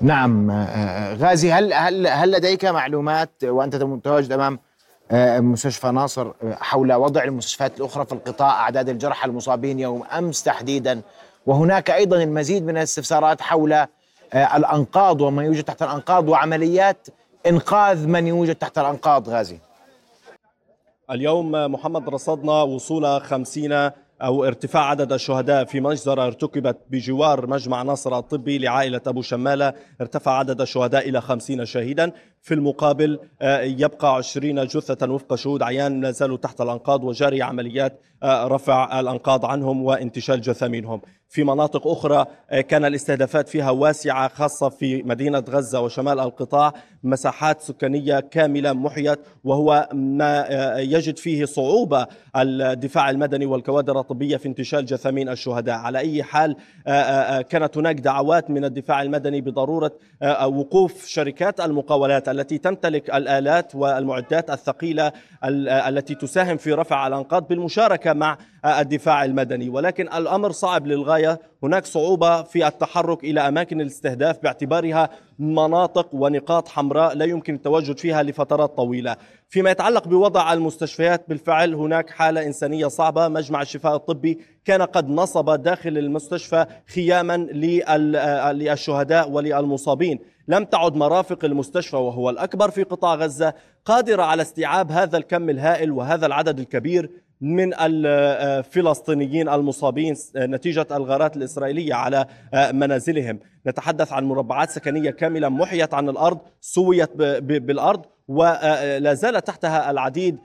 نعم 0.00 0.50
غازي 1.20 1.52
هل 1.52 1.72
هل 1.72 2.06
هل 2.06 2.30
لديك 2.30 2.64
معلومات 2.64 3.30
وأنت 3.44 3.76
متواجد 3.76 4.32
امام 4.32 4.58
مستشفى 5.52 5.86
ناصر 5.90 6.32
حول 6.52 6.92
وضع 6.92 7.24
المستشفيات 7.24 7.80
الأخرى 7.80 8.06
في 8.06 8.12
القطاع 8.12 8.50
أعداد 8.60 8.88
الجرحى 8.88 9.28
المصابين 9.28 9.80
يوم 9.80 10.02
أمس 10.04 10.42
تحديدا؟ 10.42 11.00
وهناك 11.46 11.90
أيضا 11.90 12.22
المزيد 12.22 12.62
من 12.62 12.76
الاستفسارات 12.76 13.40
حول 13.40 13.86
الأنقاض 14.34 15.20
وما 15.20 15.44
يوجد 15.44 15.64
تحت 15.64 15.82
الأنقاض 15.82 16.28
وعمليات 16.28 17.08
إنقاذ 17.46 18.06
من 18.06 18.26
يوجد 18.26 18.54
تحت 18.54 18.78
الأنقاض 18.78 19.28
غازي. 19.28 19.58
اليوم 21.10 21.52
محمد 21.52 22.08
رصدنا 22.08 22.62
وصول 22.62 23.20
خمسين 23.20 23.90
أو 24.22 24.44
ارتفاع 24.44 24.90
عدد 24.90 25.12
الشهداء 25.12 25.64
في 25.64 25.80
مجزرة 25.80 26.26
ارتكبت 26.26 26.78
بجوار 26.90 27.46
مجمع 27.46 27.82
ناصر 27.82 28.18
الطبي 28.18 28.58
لعائلة 28.58 29.00
أبو 29.06 29.22
شمالة. 29.22 29.74
ارتفع 30.00 30.38
عدد 30.38 30.60
الشهداء 30.60 31.08
إلى 31.08 31.20
خمسين 31.20 31.64
شهيدا. 31.64 32.12
في 32.46 32.54
المقابل 32.54 33.18
آه، 33.42 33.60
يبقى 33.60 34.14
عشرين 34.14 34.64
جثة 34.64 35.12
وفق 35.12 35.34
شهود 35.34 35.62
عيان 35.62 36.00
لا 36.00 36.10
زالوا 36.10 36.36
تحت 36.36 36.60
الأنقاض 36.60 37.04
وجاري 37.04 37.42
عمليات 37.42 38.00
آه، 38.22 38.46
رفع 38.46 39.00
الأنقاض 39.00 39.44
عنهم 39.44 39.82
وانتشال 39.82 40.40
جثامينهم 40.40 41.00
في 41.28 41.44
مناطق 41.44 41.86
أخرى 41.86 42.26
آه، 42.50 42.60
كان 42.60 42.84
الاستهدافات 42.84 43.48
فيها 43.48 43.70
واسعة 43.70 44.28
خاصة 44.28 44.68
في 44.68 45.02
مدينة 45.02 45.44
غزة 45.50 45.80
وشمال 45.80 46.20
القطاع 46.20 46.72
مساحات 47.02 47.60
سكانية 47.60 48.20
كاملة 48.20 48.72
محيت 48.72 49.18
وهو 49.44 49.88
ما 49.92 50.46
يجد 50.78 51.18
فيه 51.18 51.44
صعوبة 51.44 52.06
الدفاع 52.36 53.10
المدني 53.10 53.46
والكوادر 53.46 54.00
الطبية 54.00 54.36
في 54.36 54.48
انتشال 54.48 54.84
جثامين 54.84 55.28
الشهداء. 55.28 55.74
على 55.74 55.98
أي 55.98 56.22
حال 56.22 56.56
كانت 57.48 57.76
هناك 57.76 58.00
دعوات 58.00 58.50
من 58.50 58.64
الدفاع 58.64 59.02
المدني 59.02 59.40
بضرورة 59.40 59.92
وقوف 60.46 61.06
شركات 61.06 61.60
المقاولات 61.60 62.28
التي 62.40 62.58
تمتلك 62.58 63.10
الآلات 63.10 63.74
والمعدات 63.74 64.50
الثقيلة 64.50 65.12
التي 65.88 66.14
تساهم 66.14 66.56
في 66.56 66.72
رفع 66.72 67.06
الأنقاض 67.06 67.48
بالمشاركة 67.48 68.12
مع 68.12 68.38
الدفاع 68.64 69.24
المدني. 69.24 69.68
ولكن 69.68 70.08
الأمر 70.12 70.50
صعب 70.50 70.86
للغاية. 70.86 71.40
هناك 71.62 71.86
صعوبة 71.86 72.42
في 72.42 72.66
التحرك 72.66 73.24
إلى 73.24 73.40
أماكن 73.40 73.80
الاستهداف 73.80 74.42
باعتبارها 74.42 75.10
مناطق 75.38 76.08
ونقاط 76.12 76.68
حمراء 76.68 77.14
لا 77.14 77.24
يمكن 77.24 77.54
التواجد 77.54 77.98
فيها 77.98 78.22
لفترات 78.22 78.76
طويلة. 78.76 79.16
فيما 79.48 79.70
يتعلق 79.70 80.08
بوضع 80.08 80.52
المستشفيات 80.52 81.28
بالفعل 81.28 81.74
هناك 81.74 82.10
حالة 82.10 82.46
إنسانية 82.46 82.86
صعبة. 82.86 83.28
مجمع 83.28 83.62
الشفاء 83.62 83.96
الطبي 83.96 84.40
كان 84.64 84.82
قد 84.82 85.08
نصب 85.08 85.62
داخل 85.62 85.98
المستشفى 85.98 86.66
خياما 86.94 87.36
للشهداء 88.52 89.30
وللمصابين. 89.30 90.18
لم 90.48 90.64
تعد 90.64 90.96
مرافق 90.96 91.44
المستشفى 91.44 91.96
وهو 91.96 92.30
الأكبر 92.30 92.70
في 92.70 92.82
قطاع 92.82 93.14
غزة 93.14 93.54
قادرة 93.84 94.22
على 94.22 94.42
استيعاب 94.42 94.92
هذا 94.92 95.16
الكم 95.16 95.50
الهائل 95.50 95.92
وهذا 95.92 96.26
العدد 96.26 96.58
الكبير 96.58 97.10
من 97.40 97.74
الفلسطينيين 97.80 99.48
المصابين 99.48 100.16
نتيجة 100.36 100.86
الغارات 100.90 101.36
الإسرائيلية 101.36 101.94
على 101.94 102.26
منازلهم. 102.72 103.40
نتحدث 103.66 104.12
عن 104.12 104.24
مربعات 104.24 104.70
سكنية 104.70 105.10
كاملة 105.10 105.48
محيت 105.48 105.94
عن 105.94 106.08
الأرض 106.08 106.38
سويت 106.60 107.16
بالأرض. 107.42 108.04
ولا 108.28 109.14
زال 109.14 109.44
تحتها 109.44 109.90
العديد 109.90 110.38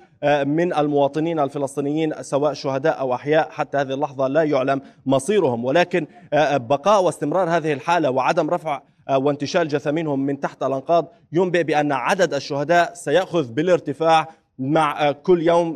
من 0.45 0.73
المواطنين 0.73 1.39
الفلسطينيين 1.39 2.13
سواء 2.21 2.53
شهداء 2.53 2.99
أو 2.99 3.13
أحياء 3.13 3.49
حتى 3.49 3.77
هذه 3.77 3.93
اللحظة 3.93 4.27
لا 4.27 4.43
يعلم 4.43 4.81
مصيرهم. 5.05 5.65
ولكن 5.65 6.07
بقاء 6.55 7.03
واستمرار 7.03 7.49
هذه 7.49 7.73
الحالة 7.73 8.09
وعدم 8.09 8.49
رفع 8.49 8.81
وانتشال 9.11 9.67
جثامينهم 9.67 10.25
من 10.25 10.39
تحت 10.39 10.63
الأنقاض 10.63 11.11
ينبئ 11.31 11.63
بأن 11.63 11.91
عدد 11.91 12.33
الشهداء 12.33 12.93
سيأخذ 12.93 13.51
بالارتفاع 13.51 14.27
مع 14.59 15.11
كل 15.11 15.41
يوم 15.41 15.73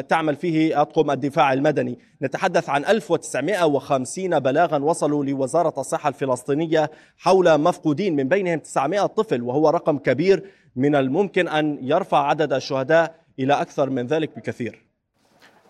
تعمل 0.00 0.36
فيه 0.36 0.80
أطقم 0.80 1.10
الدفاع 1.10 1.52
المدني. 1.52 1.98
نتحدث 2.22 2.68
عن 2.68 2.84
1950 2.84 4.38
بلاغا 4.38 4.78
وصلوا 4.78 5.24
لوزارة 5.24 5.74
الصحة 5.80 6.08
الفلسطينية 6.08 6.90
حول 7.18 7.60
مفقودين 7.60 8.16
من 8.16 8.28
بينهم 8.28 8.58
900 8.58 9.06
طفل 9.06 9.42
وهو 9.42 9.70
رقم 9.70 9.98
كبير 9.98 10.44
من 10.76 10.94
الممكن 10.94 11.48
أن 11.48 11.78
يرفع 11.82 12.26
عدد 12.26 12.52
الشهداء 12.52 13.14
إلى 13.38 13.52
أكثر 13.60 13.90
من 13.90 14.06
ذلك 14.06 14.36
بكثير. 14.36 14.84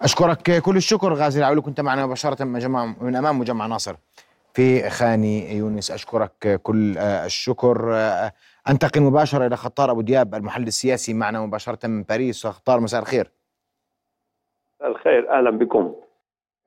أشكرك 0.03 0.63
كل 0.63 0.77
الشكر 0.77 1.15
غازي 1.15 1.41
العولي. 1.41 1.61
كنت 1.61 1.81
معنا 1.81 2.07
مباشرة 2.07 2.45
من 2.45 3.17
أمام 3.17 3.39
مجمع 3.39 3.67
ناصر 3.67 3.95
في 4.55 4.91
خاني 4.91 5.57
يونس. 5.57 5.91
أشكرك 5.91 6.61
كل 6.63 6.99
الشكر. 6.99 7.95
أنتقل 8.71 9.01
مباشرة 9.01 9.47
إلى 9.47 9.57
خطار 9.57 9.91
أبو 9.91 10.01
دياب 10.01 10.35
المحلل 10.35 10.67
السياسي 10.67 11.15
معنا 11.15 11.41
مباشرة 11.41 11.87
من 11.87 12.03
باريس. 12.03 12.47
خطار 12.47 12.81
مساء 12.81 13.01
الخير. 13.01 13.33
الخير 14.85 15.39
أهلا 15.39 15.51
بكم. 15.51 15.95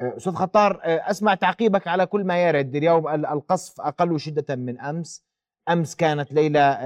أستاذ 0.02 0.34
خطار 0.34 0.80
أسمع 0.84 1.36
تعقيبك 1.36 1.88
على 1.88 2.06
كل 2.06 2.24
ما 2.24 2.48
يرد. 2.48 2.76
اليوم 2.76 3.08
القصف 3.08 3.82
أقل 3.82 4.20
شدة 4.20 4.56
من 4.56 4.80
أمس. 4.80 5.26
أمس 5.70 5.96
كانت 5.96 6.34
ليلة 6.34 6.80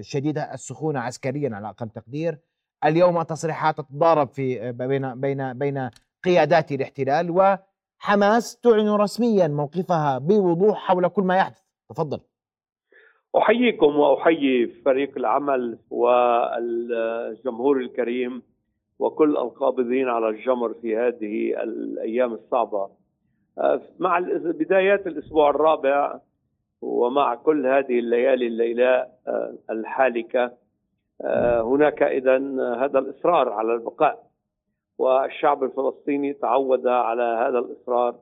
شديدة 0.00 0.54
السخونة 0.54 1.00
عسكريا 1.00 1.50
على 1.54 1.68
أقل 1.68 1.88
تقدير. 1.88 2.38
اليوم 2.84 3.22
تصريحات 3.22 3.76
تتضارب 3.76 4.28
في 4.28 4.72
بين 4.72 5.20
بين 5.20 5.58
بين 5.58 5.90
قيادات 6.24 6.72
الاحتلال 6.72 7.30
وحماس 7.30 8.56
تعلن 8.56 8.88
رسميا 8.88 9.48
موقفها 9.48 10.18
بوضوح 10.18 10.78
حول 10.78 11.08
كل 11.08 11.22
ما 11.22 11.36
يحدث. 11.36 11.62
تفضل. 11.90 12.20
أحييكم 13.36 13.98
وأحيي 13.98 14.66
فريق 14.66 15.10
العمل 15.16 15.78
والجمهور 15.90 17.76
الكريم 17.76 18.42
وكل 18.98 19.36
القابضين 19.36 20.08
على 20.08 20.28
الجمر 20.28 20.74
في 20.74 20.96
هذه 20.96 21.62
الأيام 21.62 22.32
الصعبة. 22.32 22.88
مع 23.98 24.18
بدايات 24.44 25.06
الأسبوع 25.06 25.50
الرابع 25.50 26.20
ومع 26.82 27.34
كل 27.34 27.66
هذه 27.66 27.98
الليالي 27.98 28.46
الليلاء 28.46 29.10
الحالكة 29.70 30.52
هناك 31.60 32.02
اذا 32.02 32.36
هذا 32.84 32.98
الإصرار 32.98 33.48
على 33.52 33.74
البقاء. 33.74 34.22
والشعب 34.98 35.64
الفلسطيني 35.64 36.32
تعود 36.32 36.86
على 36.86 37.22
هذا 37.22 37.58
الإصرار 37.58 38.14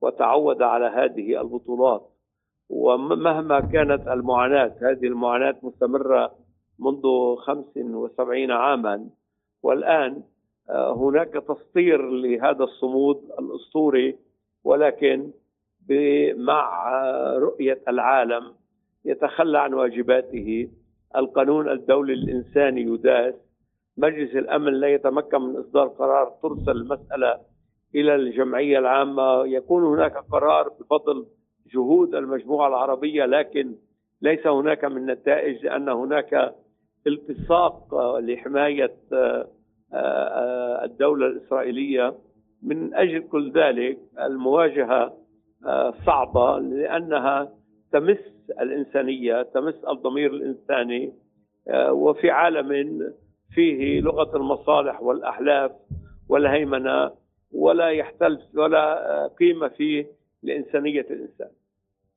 وتعود 0.00 0.62
على 0.62 0.86
هذه 0.86 1.40
البطولات. 1.40 2.09
ومهما 2.70 3.60
كانت 3.60 4.08
المعاناة 4.08 4.74
هذه 4.82 5.06
المعاناة 5.06 5.56
مستمرة 5.62 6.32
منذ 6.78 7.02
75 7.36 8.50
عاما. 8.50 9.08
والآن 9.62 10.22
آه، 10.70 10.92
هناك 10.94 11.28
تسطير 11.28 12.10
لهذا 12.10 12.64
الصمود 12.64 13.16
الأسطوري 13.38 14.16
ولكن 14.64 15.30
مع 16.34 16.92
رؤية 17.36 17.80
العالم 17.88 18.52
يتخلى 19.04 19.58
عن 19.58 19.74
واجباته. 19.74 20.68
القانون 21.16 21.68
الدولي 21.68 22.12
الإنساني 22.12 22.82
يداس. 22.82 23.34
مجلس 23.96 24.36
الأمن 24.36 24.72
لا 24.72 24.88
يتمكن 24.88 25.40
من 25.40 25.56
إصدار 25.56 25.86
قرار 25.88 26.32
ترسل 26.42 26.70
المسألة 26.70 27.40
إلى 27.94 28.14
الجمعية 28.14 28.78
العامة. 28.78 29.46
يكون 29.46 29.84
هناك 29.84 30.16
قرار 30.16 30.68
بفضل 30.68 31.26
جهود 31.74 32.14
المجموعة 32.14 32.68
العربية 32.68 33.24
لكن 33.24 33.74
ليس 34.22 34.46
هناك 34.46 34.84
من 34.84 35.06
نتائج 35.06 35.64
لأن 35.64 35.88
هناك 35.88 36.54
التصاق 37.06 37.94
لحماية 38.18 38.96
آه، 39.12 39.48
آه، 39.92 40.84
الدولة 40.84 41.26
الإسرائيلية. 41.26 42.14
من 42.62 42.94
أجل 42.94 43.20
كل 43.20 43.52
ذلك 43.52 43.98
المواجهة 44.20 45.16
آه، 45.66 45.94
صعبة 46.06 46.58
لأنها 46.58 47.52
تمس 47.92 48.18
الإنسانية 48.60 49.42
تمس 49.42 49.84
الضمير 49.88 50.30
الإنساني 50.34 51.12
وفي 51.90 52.30
عالم 52.30 53.00
فيه 53.54 54.00
لغة 54.00 54.36
المصالح 54.36 55.02
والأحلاف 55.02 55.70
والهيمنة 56.28 57.10
ولا 57.52 57.88
يحتل 57.88 58.38
ولا 58.54 59.26
قيمة 59.26 59.68
فيه 59.68 60.06
لإنسانية 60.42 61.06
الإنسان. 61.10 61.48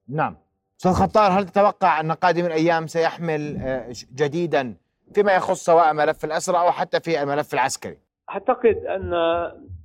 نعم. 0.09 0.35
أستاذ 0.77 0.91
خطار 0.91 1.31
هل 1.31 1.45
تتوقع 1.45 1.99
أن 1.99 2.11
قادم 2.11 2.45
الأيام 2.45 2.87
سيحمل 2.87 3.57
آه، 3.57 3.93
جديدا 4.15 4.75
فيما 5.13 5.35
يخص 5.35 5.65
سواء 5.65 5.93
ملف 5.93 6.25
الاسرى 6.25 6.57
أو 6.57 6.71
حتى 6.71 6.99
في 6.99 7.23
الملف 7.23 7.53
العسكري؟ 7.53 7.97
أعتقد 8.29 8.77
أن 8.85 9.13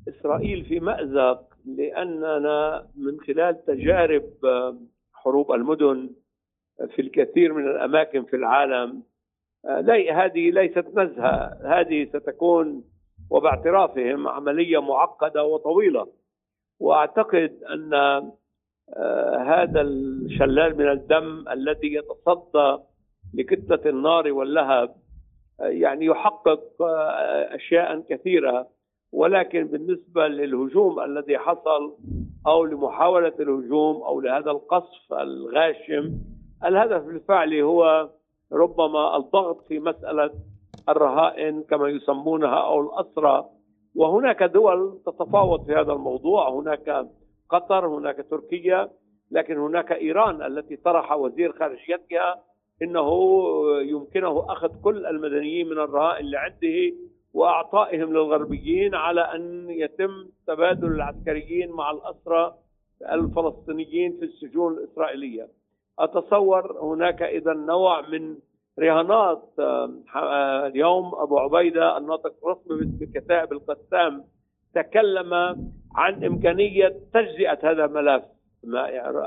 إسرائيل 0.08 0.64
في 0.64 0.80
مأزق 0.80 1.48
لأننا 1.66 2.86
من 2.96 3.20
خلال 3.26 3.64
تجارب 3.64 4.24
آه، 4.44 4.76
حروب 5.12 5.52
المدن 5.52 6.10
في 6.94 7.02
الكثير 7.02 7.52
من 7.52 7.66
الأماكن 7.66 8.24
في 8.24 8.36
العالم 8.36 9.02
آه، 9.64 9.80
هذه 10.12 10.50
ليست 10.50 10.86
نزهة. 10.94 11.58
هذه 11.64 12.08
ستكون 12.08 12.84
وباعترافهم 13.30 14.28
عملية 14.28 14.78
معقدة 14.82 15.44
وطويلة. 15.44 16.08
وأعتقد 16.80 17.58
أن 17.70 17.94
آه، 17.94 18.37
هذا 19.46 19.80
الشلال 19.80 20.76
من 20.78 20.88
الدم 20.88 21.48
الذي 21.48 21.94
يتصدى 21.94 22.82
لكتلة 23.34 23.90
النار 23.90 24.32
واللهب. 24.32 24.94
آه، 25.60 25.64
يعني 25.64 26.04
يحقق 26.04 26.82
آه، 26.82 27.54
أشياء 27.54 28.00
كثيرة. 28.00 28.68
ولكن 29.12 29.64
بالنسبة 29.66 30.28
للهجوم 30.28 31.00
الذي 31.00 31.38
حصل 31.38 31.96
أو 32.46 32.64
لمحاولة 32.64 33.32
الهجوم 33.40 34.02
أو 34.02 34.20
لهذا 34.20 34.50
القصف 34.50 35.12
الغاشم 35.12 36.12
الهدف 36.64 37.08
الفعلي 37.08 37.62
هو 37.62 38.08
ربما 38.52 39.16
الضغط 39.16 39.64
في 39.68 39.78
مسألة 39.78 40.30
الرهائن 40.88 41.62
كما 41.62 41.88
يسمونها 41.88 42.56
أو 42.66 42.80
الأسرى. 42.80 43.44
وهناك 43.96 44.42
دول 44.42 44.98
تتفاوض 45.06 45.66
في 45.66 45.72
هذا 45.72 45.92
الموضوع. 45.92 46.50
هناك 46.50 47.06
قطر 47.48 47.86
هناك 47.86 48.26
تركيا 48.30 48.90
لكن 49.30 49.58
هناك 49.58 49.92
إيران 49.92 50.42
التي 50.42 50.76
طرح 50.76 51.12
وزير 51.12 51.52
خارجيتها 51.52 52.42
إنه 52.82 53.10
يمكنه 53.80 54.52
أخذ 54.52 54.80
كل 54.82 55.06
المدنيين 55.06 55.66
من 55.68 55.78
الرهائن 55.78 56.24
اللي 56.24 56.36
عنده 56.38 56.96
وأعطائهم 57.34 58.12
للغربيين 58.12 58.94
على 58.94 59.20
أن 59.20 59.70
يتم 59.70 60.28
تبادل 60.46 60.86
العسكريين 60.92 61.70
مع 61.70 61.90
الأسرى 61.90 62.54
الفلسطينيين 63.12 64.16
في 64.18 64.24
السجون 64.24 64.72
الإسرائيلية. 64.72 65.48
أتصور 65.98 66.78
هناك 66.82 67.22
إذا 67.22 67.52
نوع 67.52 68.08
من 68.08 68.36
رهانات 68.78 69.42
اليوم 70.66 71.14
أبو 71.14 71.38
عبيدة 71.38 71.98
الناطق 71.98 72.32
الرسمي 72.44 73.06
بكتائب 73.06 73.52
القسام 73.52 74.24
تكلم 74.74 75.34
عن 75.94 76.24
إمكانية 76.24 76.96
تجزئة 77.14 77.58
هذا 77.62 77.84
الملف 77.84 78.22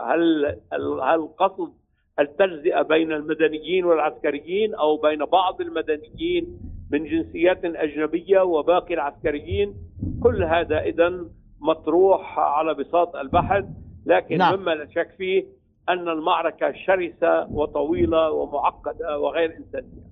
هل 0.08 0.60
هل 1.02 1.28
قصد 1.38 1.74
التجزئة 2.20 2.82
بين 2.82 3.12
المدنيين 3.12 3.86
والعسكريين 3.86 4.76
أو 4.76 4.98
بين 4.98 5.26
بعض 5.26 5.62
المدنيين 5.62 6.60
من 6.92 7.06
جنسيات 7.06 7.66
أجنبية 7.66 8.40
وباقي 8.40 8.94
العسكريين 8.94 9.76
كل 10.24 10.44
هذا 10.44 10.82
إذا 10.82 11.26
مطروح 11.60 12.40
على 12.40 12.74
بساط 12.74 13.16
البحث 13.16 13.66
لكن 14.06 14.38
نعم. 14.38 14.60
مما 14.60 14.72
لا 14.72 14.88
شك 14.96 15.10
فيه 15.18 15.46
أن 15.90 16.10
المعركة 16.10 16.72
شرسة 16.72 17.48
وطويلة 17.52 18.32
ومعقدة 18.32 19.20
وغير 19.20 19.58
إنسانية. 19.58 20.12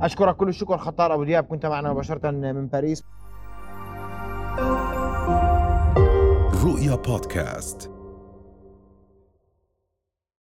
أشكرك 0.00 0.36
كل 0.36 0.48
الشكر 0.48 0.76
خطار 0.76 1.14
أبو 1.14 1.24
دياب 1.24 1.44
كنت 1.44 1.66
معنا 1.66 1.92
مباشرة 1.92 2.30
من 2.30 2.66
باريس. 2.66 3.04
رؤيا 6.80 6.94
بودكاست 6.94 7.90